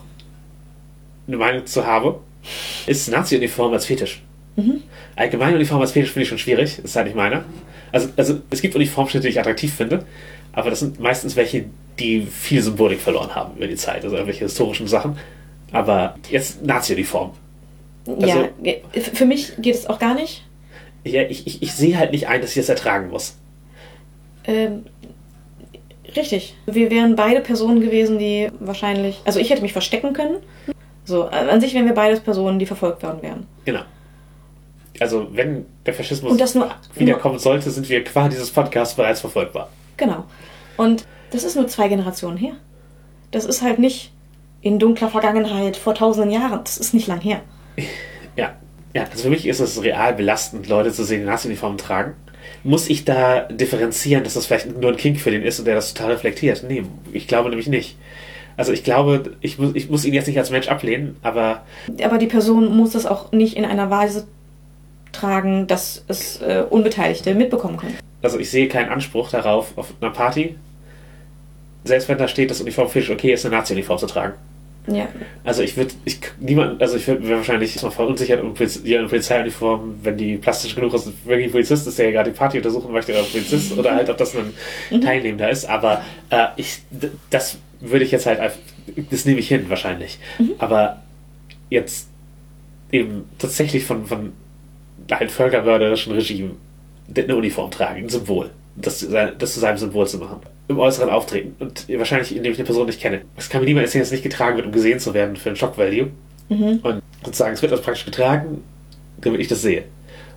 [1.28, 2.20] eine Meinung zu habe,
[2.86, 4.22] ist Nazi-Uniform als Fetisch.
[5.16, 7.44] Allgemeine Uniform als Fetisch finde ich schon schwierig, das ist halt nicht meine.
[7.92, 10.06] Also, also es gibt Uniformschnitte, die ich attraktiv finde,
[10.54, 11.66] aber das sind meistens welche,
[11.98, 15.18] die viel Symbolik verloren haben über die Zeit, also irgendwelche historischen Sachen.
[15.72, 17.32] Aber jetzt Nazi-Uniform.
[18.20, 20.46] Ja, ge- f- für mich geht es auch gar nicht.
[21.04, 23.36] Ja, ich, ich, ich sehe halt nicht ein, dass ich das ertragen muss.
[24.46, 24.86] Ähm,
[26.16, 26.56] richtig.
[26.66, 29.20] Wir wären beide Personen gewesen, die wahrscheinlich.
[29.26, 30.38] Also ich hätte mich verstecken können.
[31.06, 33.48] So, äh, an sich wären wir beides Personen, die verfolgt worden wären.
[33.66, 33.82] Genau.
[35.00, 39.22] Also, wenn der Faschismus Und das nur- wiederkommen sollte, sind wir qua dieses Podcasts bereits
[39.22, 39.70] verfolgbar.
[39.98, 40.26] Genau.
[40.78, 42.54] Und das ist nur zwei Generationen her.
[43.32, 44.12] Das ist halt nicht
[44.62, 46.60] in dunkler Vergangenheit vor tausenden Jahren.
[46.64, 47.42] Das ist nicht lang her.
[48.36, 48.56] Ja.
[48.94, 52.14] Ja, also für mich ist es real belastend, Leute zu sehen, die Nazi-Uniformen tragen.
[52.64, 55.76] Muss ich da differenzieren, dass das vielleicht nur ein Kink für den ist und der
[55.76, 56.66] das total reflektiert?
[56.68, 56.84] Nee,
[57.14, 57.98] ich glaube nämlich nicht.
[58.58, 61.64] Also ich glaube, ich muss, ich muss ihn jetzt nicht als Mensch ablehnen, aber
[62.04, 64.28] Aber die Person muss das auch nicht in einer Weise
[65.12, 67.98] tragen, dass es äh, Unbeteiligte mitbekommen können.
[68.22, 70.56] also ich sehe keinen Anspruch darauf, auf einer Party,
[71.86, 74.34] selbst wenn da steht, dass Uniform Fisch okay ist, eine Nazi-Uniform zu tragen.
[74.94, 75.08] Ja.
[75.44, 80.00] Also ich würde, ich niemand, also ich wäre wahrscheinlich erstmal verunsichert Poliz ja, eine Polizeiuniform,
[80.04, 83.14] wenn die plastisch genug ist, wirklich Polizist ist, der ja gerade die Party untersuchen möchte,
[83.14, 84.54] oder Polizist oder halt, ob das ein
[85.02, 85.66] Teilnehmender ist.
[85.66, 86.82] Aber äh, ich,
[87.30, 88.40] das würde ich jetzt halt,
[89.10, 90.20] das nehme ich hin wahrscheinlich.
[90.58, 91.02] Aber
[91.70, 92.08] jetzt
[92.92, 94.34] eben tatsächlich von von
[95.12, 96.52] halt völkermörderischen Regime
[97.16, 99.08] eine Uniform tragen, ein Symbol, das,
[99.38, 100.42] das zu seinem Symbol zu machen.
[100.70, 101.56] Im äußeren Auftreten.
[101.60, 103.22] Und wahrscheinlich, indem ich eine Person nicht kenne.
[103.36, 105.50] Es kann mir niemand erzählen, dass es nicht getragen wird, um gesehen zu werden für
[105.50, 106.10] ein Shock-Value.
[106.50, 108.64] Und sozusagen, es wird also praktisch getragen,
[109.22, 109.84] damit ich das sehe.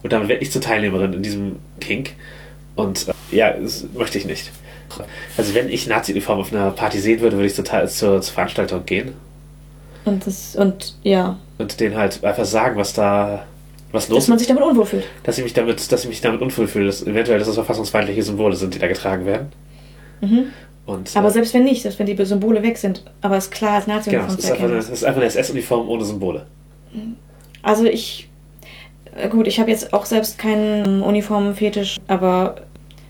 [0.02, 2.10] Und damit werde ich zur Teilnehmerin in diesem Kink.
[2.74, 4.50] Und äh, ja, das möchte ich nicht.
[5.36, 8.84] Also wenn ich Nazi-Uniform auf einer Party sehen würde, würde ich total zur, zur Veranstaltung
[8.84, 9.14] gehen
[10.04, 13.46] Und das, und ja, und denen halt einfach sagen, was da
[13.92, 15.04] was los dass man sich damit unwohl fühlt.
[15.22, 18.22] dass ich mich damit, dass ich mich damit unwohl fühle, dass eventuell dass das verfassungsfeindliche
[18.22, 19.52] Symbole sind, die da getragen werden.
[20.86, 23.74] Und Aber äh, selbst wenn nicht, selbst wenn die Symbole weg sind, aber es klar
[23.74, 26.46] als genau, Nazi-Uniform es zu ist einfach es ist einfach eine SS-Uniform ohne Symbole.
[27.62, 28.28] Also ich,
[29.16, 32.56] äh, gut, ich habe jetzt auch selbst keinen Uniformenfetisch, aber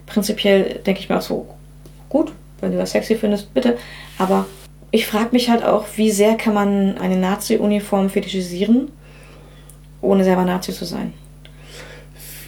[0.07, 1.47] prinzipiell denke ich mir auch so,
[2.09, 3.79] gut, wenn du das sexy findest, bitte.
[4.19, 4.47] Aber
[4.91, 8.91] ich frage mich halt auch, wie sehr kann man eine Nazi-Uniform fetischisieren,
[10.03, 11.15] ohne selber Nazi zu sein.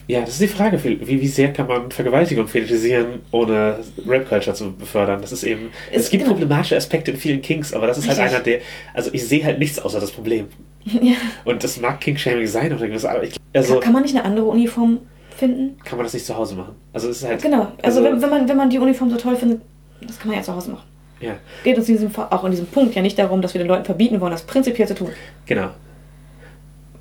[0.06, 4.72] Ja, das ist die Frage, wie, wie sehr kann man Vergewaltigung fetischisieren, ohne Rap-Culture zu
[4.76, 5.20] befördern?
[5.22, 8.18] Das ist eben, es, Es- gibt problematische Aspekte in vielen Kinks, aber das ist halt
[8.18, 8.35] Richtig.
[8.35, 8.60] einer der,
[8.93, 10.48] also ich sehe halt nichts außer das Problem.
[11.01, 11.14] Ja.
[11.47, 14.44] Und das mag Kink-Shaming sein oder irgendwas, aber ich, also Kann, man nicht eine andere
[14.44, 14.98] Uniform
[15.35, 15.78] finden?
[15.82, 16.74] kann man das nicht zu Hause machen.
[16.93, 19.35] Also es ist halt, Genau, also, wenn, wenn, man, wenn man die Uniform so toll
[19.36, 19.62] findet,
[20.06, 20.85] das kann man ja zu Hause machen.
[21.20, 23.68] ja, Geht uns in diesem, auch in diesem Punkt ja nicht darum, dass wir den
[23.68, 25.09] Leuten verbieten wollen, das prinzipiell zu tun.
[25.47, 25.70] genau.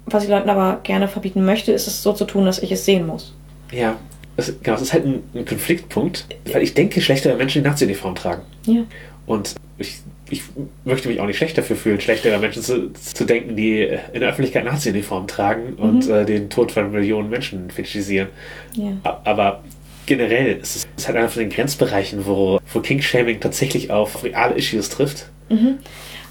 [0.05, 2.85] Was ich Leuten aber gerne verbieten möchte, ist es so zu tun, dass ich es
[2.85, 3.33] sehen muss.
[3.71, 3.97] Ja,
[4.35, 8.15] es, genau, es ist halt ein, ein Konfliktpunkt, weil ich denke, schlechtere Menschen die Nazi-Uniform
[8.15, 8.41] tragen.
[8.65, 8.83] Ja.
[9.25, 9.99] Und ich,
[10.29, 10.43] ich
[10.83, 14.29] möchte mich auch nicht schlecht dafür fühlen, schlechtere Menschen zu, zu denken, die in der
[14.29, 18.29] Öffentlichkeit Nazi-Uniform tragen und äh, den Tod von Millionen Menschen fetischisieren.
[18.73, 19.19] Ja.
[19.23, 19.63] Aber
[20.05, 24.55] generell ist es ist halt einer von den Grenzbereichen, wo, wo King-Shaming tatsächlich auf reale
[24.55, 25.27] Issues trifft.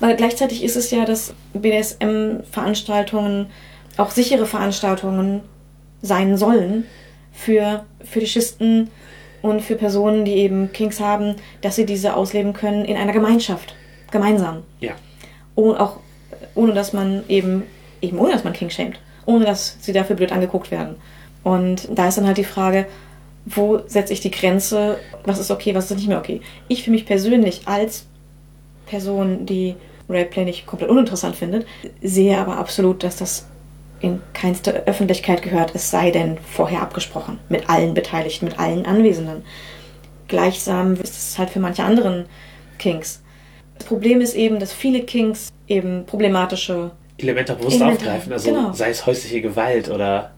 [0.02, 3.46] Weil gleichzeitig ist es ja, dass BDSM-Veranstaltungen
[3.96, 5.42] auch sichere Veranstaltungen
[6.02, 6.84] sein sollen
[7.32, 8.90] für Fetischisten
[9.42, 13.76] und für Personen, die eben Kings haben, dass sie diese ausleben können in einer Gemeinschaft.
[14.10, 14.64] Gemeinsam.
[14.80, 14.92] Ja,
[15.54, 16.00] Und auch
[16.54, 17.62] ohne dass man eben
[18.02, 18.98] Eben ohne, dass man King schämt.
[19.24, 20.96] Ohne, dass sie dafür blöd angeguckt werden.
[21.44, 22.86] Und da ist dann halt die Frage,
[23.46, 24.98] wo setze ich die Grenze?
[25.24, 26.40] Was ist okay, was ist nicht mehr okay?
[26.68, 28.06] Ich für mich persönlich als
[28.86, 29.76] Person, die
[30.08, 31.66] Roleplay nicht komplett uninteressant findet,
[32.02, 33.46] sehe aber absolut, dass das
[34.00, 37.38] in keinster Öffentlichkeit gehört, es sei denn vorher abgesprochen.
[37.48, 39.44] Mit allen Beteiligten, mit allen Anwesenden.
[40.28, 42.26] Gleichsam ist es halt für manche anderen
[42.78, 43.22] Kings.
[43.78, 48.72] Das Problem ist eben, dass viele Kings eben problematische Elemente bewusst Elemente, aufgreifen, also genau.
[48.72, 50.32] sei es häusliche Gewalt oder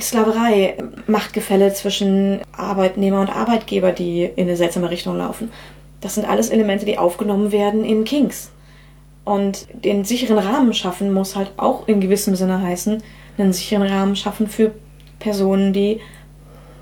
[0.00, 0.76] Sklaverei,
[1.06, 5.50] Machtgefälle zwischen Arbeitnehmer und Arbeitgeber, die in eine seltsame Richtung laufen.
[6.00, 8.50] Das sind alles Elemente, die aufgenommen werden in Kings.
[9.24, 13.02] Und den sicheren Rahmen schaffen muss halt auch in gewissem Sinne heißen,
[13.38, 14.72] einen sicheren Rahmen schaffen für
[15.18, 16.00] Personen, die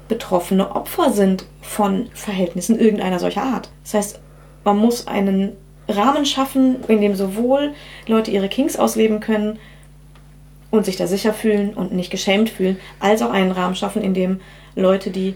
[0.08, 3.70] betroffene Opfer sind von Verhältnissen irgendeiner solcher Art.
[3.84, 4.20] Das heißt,
[4.64, 5.52] man muss einen
[5.88, 7.72] Rahmen schaffen, in dem sowohl
[8.06, 9.58] Leute ihre Kings ausleben können
[10.70, 14.14] und sich da sicher fühlen und nicht geschämt fühlen, als auch einen Rahmen schaffen, in
[14.14, 14.40] dem
[14.74, 15.34] Leute, die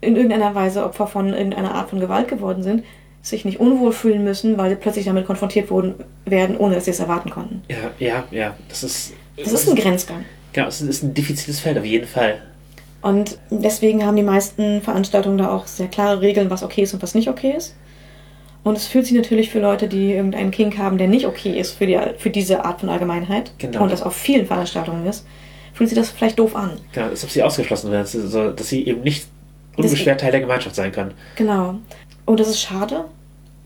[0.00, 2.84] in irgendeiner Weise Opfer von irgendeiner Art von Gewalt geworden sind,
[3.22, 6.92] sich nicht unwohl fühlen müssen, weil sie plötzlich damit konfrontiert wurden, werden, ohne dass sie
[6.92, 7.62] es erwarten konnten.
[7.68, 10.24] ja, ja, ja, das ist Das ist ein Grenzgang.
[10.52, 12.40] genau, es ist ein diffiziles Feld auf jeden Fall.
[13.02, 17.02] Und deswegen haben die meisten Veranstaltungen da auch sehr klare Regeln, was okay ist und
[17.02, 17.76] was nicht okay ist.
[18.64, 21.72] Und es fühlt sich natürlich für Leute, die irgendeinen Kink haben, der nicht okay ist
[21.72, 23.82] für, die, für diese Art von Allgemeinheit, Genau.
[23.84, 25.24] und das auf vielen Veranstaltungen ist,
[25.74, 26.72] fühlt sich das vielleicht doof an.
[26.92, 28.06] Genau, als ob sie ausgeschlossen werden,
[28.56, 29.26] dass sie eben nicht
[29.76, 31.12] unbeschwert Teil der Gemeinschaft sein können.
[31.36, 31.76] Genau.
[32.28, 33.06] Und das ist schade.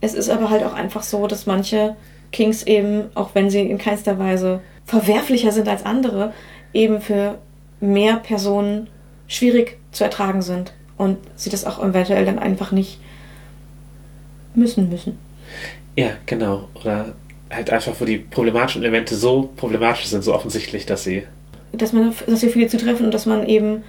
[0.01, 1.97] Es ist aber halt auch einfach so, dass manche
[2.31, 6.33] Kings eben, auch wenn sie in keinster Weise verwerflicher sind als andere,
[6.73, 7.39] eben für
[7.81, 8.87] mehr Personen
[9.27, 13.01] schwierig zu ertragen sind und sie das auch eventuell dann einfach nicht
[14.55, 15.19] müssen müssen.
[15.97, 16.69] Ja, genau.
[16.75, 17.15] Oder
[17.51, 21.25] halt einfach, wo die problematischen Elemente so problematisch sind, so offensichtlich, dass sie.
[21.73, 23.83] Dass man dass sie viele zutreffen und dass man eben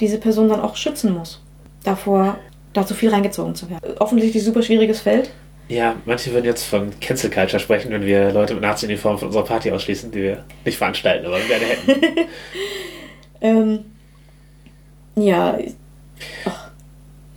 [0.00, 1.42] diese Person dann auch schützen muss.
[1.84, 2.38] Davor,
[2.76, 3.96] da zu viel reingezogen zu werden.
[3.98, 5.30] Offensichtlich super schwieriges Feld.
[5.68, 9.44] Ja, manche würden jetzt von Cancel Culture sprechen, wenn wir Leute mit Nazi-Uniform von unserer
[9.44, 12.28] Party ausschließen, die wir nicht veranstalten, aber wir gerne hätten.
[13.42, 13.80] Ähm,
[15.14, 15.58] ja,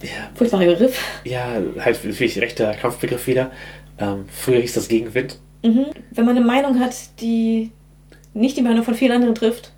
[0.02, 0.98] ja, furchtbarer Begriff.
[1.26, 3.52] ja, halt wirklich rechter Kampfbegriff wieder.
[3.98, 5.40] Ähm, früher hieß das Gegenwind.
[5.62, 5.88] Mhm.
[6.12, 7.72] Wenn man eine Meinung hat, die
[8.34, 9.74] nicht die Meinung von vielen anderen trifft,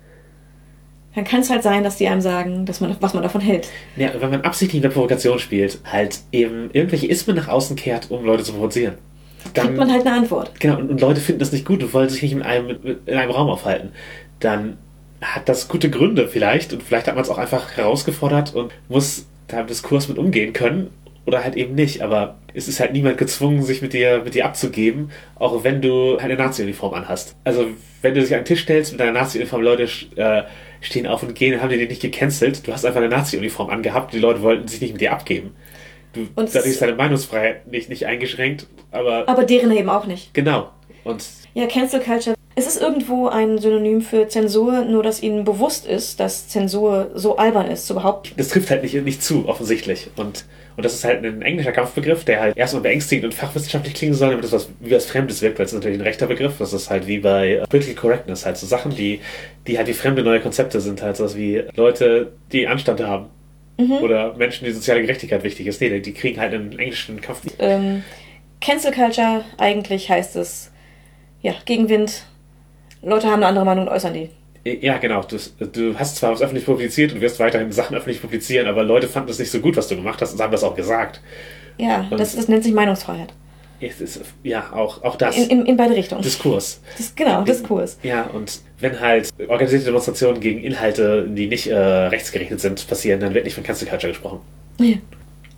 [1.14, 3.68] dann kann es halt sein, dass die einem sagen, dass man, was man davon hält.
[3.96, 8.24] Ja, wenn man absichtlich eine Provokation spielt, halt eben irgendwelche Ismen nach außen kehrt, um
[8.24, 8.94] Leute zu provozieren.
[9.54, 10.58] Kriegt man halt eine Antwort.
[10.60, 13.14] Genau, und, und Leute finden das nicht gut und wollen sich nicht in einem, in
[13.14, 13.90] einem Raum aufhalten.
[14.40, 14.78] Dann
[15.20, 19.26] hat das gute Gründe vielleicht und vielleicht hat man es auch einfach herausgefordert und muss
[19.48, 20.90] da im Diskurs mit umgehen können
[21.26, 22.02] oder halt eben nicht.
[22.02, 26.16] Aber es ist halt niemand gezwungen, sich mit dir, mit dir abzugeben, auch wenn du
[26.16, 27.36] eine Nazi-Uniform anhast.
[27.44, 27.66] Also
[28.00, 30.42] wenn du dich an den Tisch stellst mit deiner Nazi-Uniform, Leute äh,
[30.82, 32.66] stehen auf und gehen, haben die dich nicht gecancelt.
[32.66, 35.54] Du hast einfach eine Nazi-Uniform angehabt, die Leute wollten sich nicht mit dir abgeben.
[36.12, 40.34] Du, Und dadurch ist deine Meinungsfreiheit nicht, nicht eingeschränkt, aber Aber deren eben auch nicht.
[40.34, 40.68] genau.
[41.04, 42.36] Und Ja, Cancel Culture.
[42.54, 47.36] Es ist irgendwo ein Synonym für Zensur, nur dass ihnen bewusst ist, dass Zensur so
[47.38, 48.34] albern ist zu behaupten.
[48.36, 50.10] das trifft halt nicht, nicht zu, offensichtlich.
[50.16, 50.44] Und,
[50.76, 54.30] und das ist halt ein englischer Kampfbegriff, der halt erstmal beängstigend und fachwissenschaftlich klingen soll,
[54.30, 56.54] damit das was, wie was Fremdes wirkt, weil es ist natürlich ein rechter Begriff.
[56.58, 59.20] Das ist halt wie bei äh, Political Correctness, halt so Sachen, die,
[59.66, 63.26] die halt wie fremde neue Konzepte sind, halt sowas wie Leute, die Anstand haben.
[64.00, 65.80] Oder Menschen, die soziale Gerechtigkeit wichtig ist.
[65.80, 67.42] Nee, die kriegen halt einen englischen Kampf.
[67.58, 68.04] Ähm,
[68.60, 70.70] Cancel Culture, eigentlich heißt es,
[71.40, 72.24] ja, Gegenwind.
[73.02, 74.30] Leute haben eine andere Meinung und äußern die.
[74.64, 75.22] Ja, genau.
[75.22, 75.36] Du,
[75.66, 79.30] du hast zwar was öffentlich publiziert und wirst weiterhin Sachen öffentlich publizieren, aber Leute fanden
[79.30, 81.20] es nicht so gut, was du gemacht hast und haben das auch gesagt.
[81.78, 83.32] Ja, Und- das, das nennt sich Meinungsfreiheit.
[83.80, 85.36] Ist, ja, auch, auch das.
[85.36, 86.22] In, in, in beide Richtungen.
[86.22, 86.80] Diskurs.
[86.96, 87.98] Das, genau, Diskurs.
[88.04, 93.34] Ja, und wenn halt organisierte Demonstrationen gegen Inhalte, die nicht äh, rechtsgerichtet sind, passieren, dann
[93.34, 94.38] wird nicht von Cancel Culture gesprochen.
[94.78, 94.98] Ja.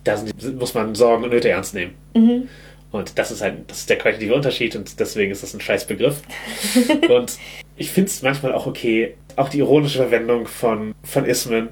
[0.03, 1.93] Da sind, muss man Sorgen und Nöte ernst nehmen.
[2.15, 2.49] Mhm.
[2.91, 5.85] Und das ist halt, das ist der qualitative Unterschied und deswegen ist das ein scheiß
[5.85, 6.21] Begriff.
[7.09, 7.37] und
[7.77, 11.69] ich finde es manchmal auch okay, auch die ironische Verwendung von, von Ismen,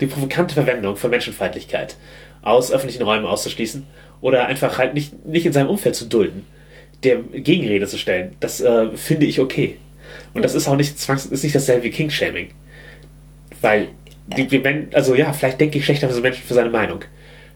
[0.00, 1.96] die provokante Verwendung von Menschenfeindlichkeit
[2.42, 3.86] aus öffentlichen Räumen auszuschließen
[4.20, 6.46] oder einfach halt nicht, nicht in seinem Umfeld zu dulden,
[7.02, 8.34] der Gegenrede zu stellen.
[8.40, 9.76] Das äh, finde ich okay.
[10.34, 12.50] Und das ist auch nicht zwangs ist nicht dasselbe wie King-Shaming.
[13.60, 13.88] Weil,
[14.36, 17.00] die, die, Men- also ja, vielleicht denke ich schlechter für so Menschen für seine Meinung.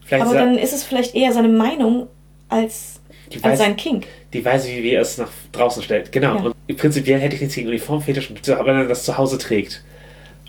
[0.04, 2.08] Vielleicht Aber dann ist es vielleicht eher seine Meinung
[2.48, 2.99] als,
[3.32, 4.06] Die als weiß- sein Kink.
[4.32, 6.10] die Weise, wie, er es nach draußen stellt.
[6.12, 6.36] Genau.
[6.36, 6.52] Ja.
[6.68, 9.82] Und prinzipiell hätte ich nichts gegen Uniformfetisch, aber wenn er das zu Hause trägt,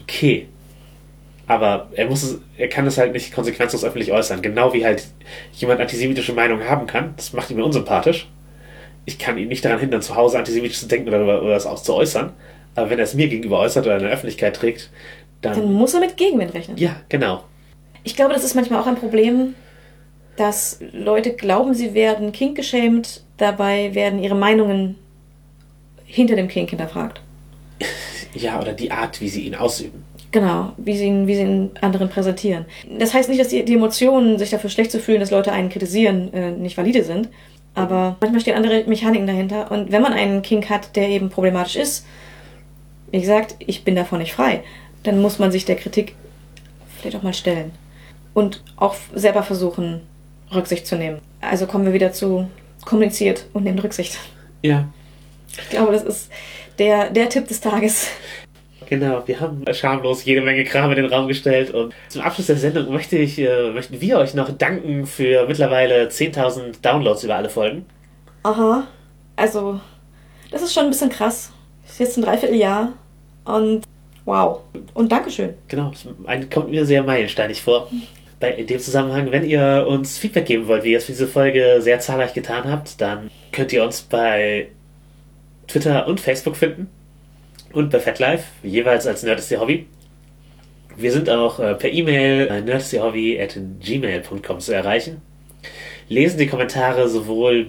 [0.02, 0.48] okay.
[1.48, 4.42] Aber er muss es, er kann es halt nicht konsequenzlos öffentlich äußern.
[4.42, 5.06] Genau wie halt
[5.54, 7.14] jemand antisemitische Meinung haben kann.
[7.18, 8.28] Das macht ihn mir unsympathisch.
[9.06, 11.82] Ich kann ihn nicht daran hindern, zu Hause antisemitisch zu denken oder, oder das auch
[11.82, 12.32] zu äußern.
[12.76, 14.92] Aber wenn er es mir gegenüber äußert oder in der Öffentlichkeit trägt,
[15.42, 15.56] dann.
[15.56, 16.78] Dann muss er mit Gegenwind rechnen.
[16.78, 17.44] ja, genau.
[18.04, 19.54] Ich glaube, das ist manchmal auch ein Problem,
[20.38, 24.96] dass Leute glauben, sie werden Kink geschämt, dabei werden ihre Meinungen
[26.06, 27.22] hinter dem Kink hinterfragt.
[28.34, 30.06] Ja, oder die Art, wie sie ihn ausüben.
[30.32, 32.64] Genau, wie sie, ihn- wie sie ihn anderen präsentieren.
[32.98, 35.68] Das heißt nicht, dass die, die Emotionen, sich dafür schlecht zu fühlen, dass Leute einen
[35.68, 37.28] kritisieren, äh, nicht valide sind.
[37.76, 39.70] Aber manchmal stehen andere Mechaniken dahinter.
[39.70, 42.06] Und wenn man einen Kink hat, der eben problematisch ist,
[43.12, 44.64] wie gesagt, ich bin davon nicht frei,
[45.04, 46.16] dann muss man sich der Kritik
[46.98, 47.72] vielleicht auch mal stellen.
[48.34, 50.00] Und auch selber versuchen,
[50.54, 51.20] Rücksicht zu nehmen.
[51.42, 52.48] Also kommen wir wieder zu
[52.86, 54.18] kommuniziert und nehmt Rücksicht.
[54.62, 54.88] Ja,
[55.62, 56.32] Ich glaube, das ist
[56.80, 58.08] der, der Tipp des Tages.
[58.88, 62.58] Genau, wir haben schamlos jede Menge Kram in den Raum gestellt und zum Abschluss der
[62.58, 67.50] Sendung möchte ich, äh, möchten wir euch noch danken für mittlerweile 10.000 Downloads über alle
[67.50, 67.86] Folgen.
[68.44, 68.86] Aha.
[69.38, 69.80] Also,
[70.52, 71.52] das ist schon ein bisschen krass.
[71.88, 72.92] Ist jetzt ein Dreivierteljahr.
[73.46, 73.84] Und
[74.26, 74.60] wow.
[74.94, 75.54] Und Dankeschön.
[75.70, 77.88] Genau, das ein- kommt mir sehr meilensteinig vor.
[78.42, 81.28] Bei, in dem Zusammenhang, wenn ihr uns Feedback geben wollt, wie ihr es für diese
[81.28, 84.68] Folge sehr zahlreich getan habt, dann könnt ihr uns bei
[85.68, 86.90] Twitter und Facebook finden
[87.72, 89.86] und bei FatLife, jeweils als Nerd Hobby.
[90.98, 95.22] Wir sind auch äh, per E-Mail äh, nerdistierhobby.gmail.com zu erreichen.
[96.10, 97.68] Lesen die Kommentare sowohl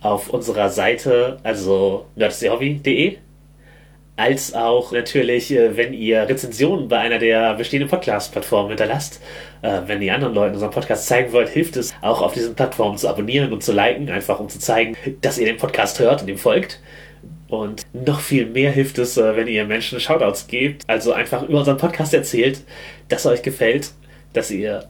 [0.00, 3.18] auf unserer Seite, also nerdistierhobby.de,
[4.20, 9.20] als auch natürlich, äh, wenn ihr Rezensionen bei einer der bestehenden Podcast-Plattformen hinterlasst.
[9.62, 12.98] Äh, Wenn ihr anderen Leuten unseren Podcast zeigen wollt, hilft es auch auf diesen Plattformen
[12.98, 16.28] zu abonnieren und zu liken, einfach um zu zeigen, dass ihr den Podcast hört und
[16.28, 16.80] ihm folgt.
[17.48, 21.58] Und noch viel mehr hilft es, äh, wenn ihr Menschen Shoutouts gebt, also einfach über
[21.60, 22.62] unseren Podcast erzählt,
[23.08, 23.90] dass er euch gefällt,
[24.34, 24.84] dass ihr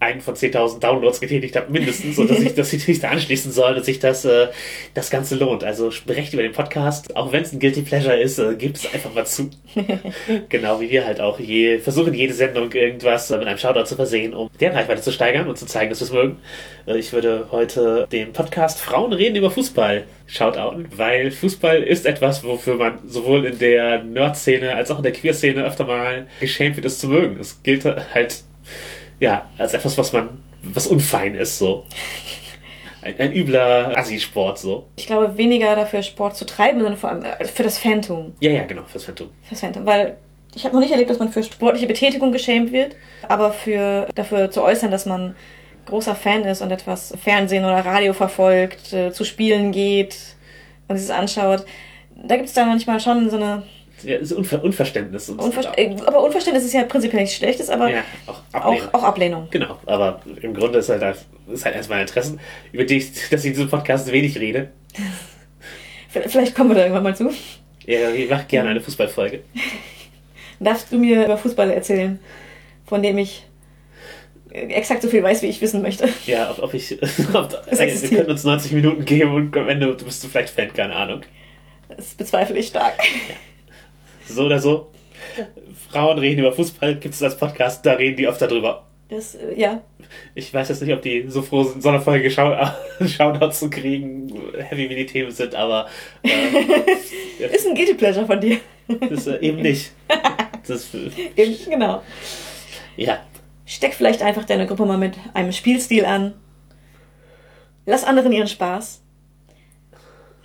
[0.00, 3.52] einen von 10.000 Downloads getätigt habt, mindestens, und dass, ich, dass sie sich da anschließen
[3.52, 4.48] sollen, dass sich das, äh,
[4.94, 5.62] das Ganze lohnt.
[5.62, 8.92] Also sprecht über den Podcast, auch wenn es ein Guilty Pleasure ist, äh, gebt es
[8.92, 9.50] einfach mal zu.
[10.48, 13.94] genau wie wir halt auch je, versuchen, jede Sendung irgendwas äh, mit einem Shoutout zu
[13.94, 16.38] versehen, um deren Reichweite zu steigern und zu zeigen, dass wir es mögen.
[16.86, 22.42] Äh, ich würde heute den Podcast Frauen reden über Fußball shoutouten, weil Fußball ist etwas,
[22.42, 26.86] wofür man sowohl in der Nerd-Szene als auch in der Queer-Szene öfter mal geschämt wird,
[26.86, 27.38] es zu mögen.
[27.38, 28.44] Es gilt halt
[29.20, 31.84] ja, als etwas, was man, was unfein ist, so.
[33.02, 34.86] Ein, ein übler Assi-Sport, so.
[34.96, 38.34] Ich glaube, weniger dafür Sport zu treiben, sondern vor allem äh, für das Phantom.
[38.40, 39.30] Ja, ja, genau, fürs Phantom.
[39.42, 39.86] Fürs Phantom.
[39.86, 40.16] Weil
[40.54, 42.96] ich habe noch nicht erlebt, dass man für sportliche Betätigung geschämt wird,
[43.28, 45.34] aber für dafür zu äußern, dass man
[45.86, 50.16] großer Fan ist und etwas Fernsehen oder Radio verfolgt, äh, zu Spielen geht
[50.88, 51.64] und sich das anschaut,
[52.22, 53.62] da gibt es da manchmal schon so eine
[54.02, 55.28] Ja, ist Unver Unverständnis.
[55.28, 58.88] Und Unver äh, aber Unverständnis ist ja prinzipiell nichts Schlechtes, aber ja, auch Ablehnung.
[58.88, 59.48] auch, auch Ablehnung.
[59.50, 61.16] Genau, aber im Grunde ist halt,
[61.52, 62.40] ist halt meiner Interessen,
[62.72, 64.70] über die ich, dass ich in diesem Podcast wenig rede.
[66.08, 67.30] Vielleicht kommen wir da irgendwann mal zu.
[67.86, 69.42] Ja, ich mache gerne eine Fußballfolge.
[70.60, 72.18] Darfst du mir über Fußball erzählen,
[72.84, 73.44] von dem ich
[74.52, 76.08] äh, exakt so viel weiß, wie ich wissen möchte?
[76.26, 76.92] Ja, ob, ob ich,
[77.32, 78.12] ob, wir existiert.
[78.12, 81.22] könnten uns 90 Minuten geben und am Ende bist du vielleicht Fan, keine Ahnung.
[81.88, 82.94] Das bezweifle ich stark.
[84.28, 84.90] So oder so.
[85.90, 88.86] Frauen reden über Fußball, gibt es als Podcast, da reden die oft darüber.
[89.08, 89.82] Das, äh, ja,
[90.34, 92.54] Ich weiß jetzt nicht, ob die so froh sind, so eine Folge Schau
[93.04, 95.88] Shoutouts zu kriegen, heavy wie die Themen sind, aber
[96.22, 98.58] äh, ist ein Guilty Pleasure von dir.
[99.08, 99.92] das äh, eben nicht.
[100.66, 102.02] Das, Eben, genau.
[102.96, 103.18] ja,
[103.64, 106.34] Steck vielleicht einfach deine Gruppe mal mit einem Spielstil an.
[107.86, 109.02] Lass anderen ihren Spaß.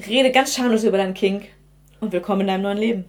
[0.08, 1.50] Rede ganz schamlos über deinen Kink.
[2.00, 3.06] Und willkommen in deinem neuen Leben.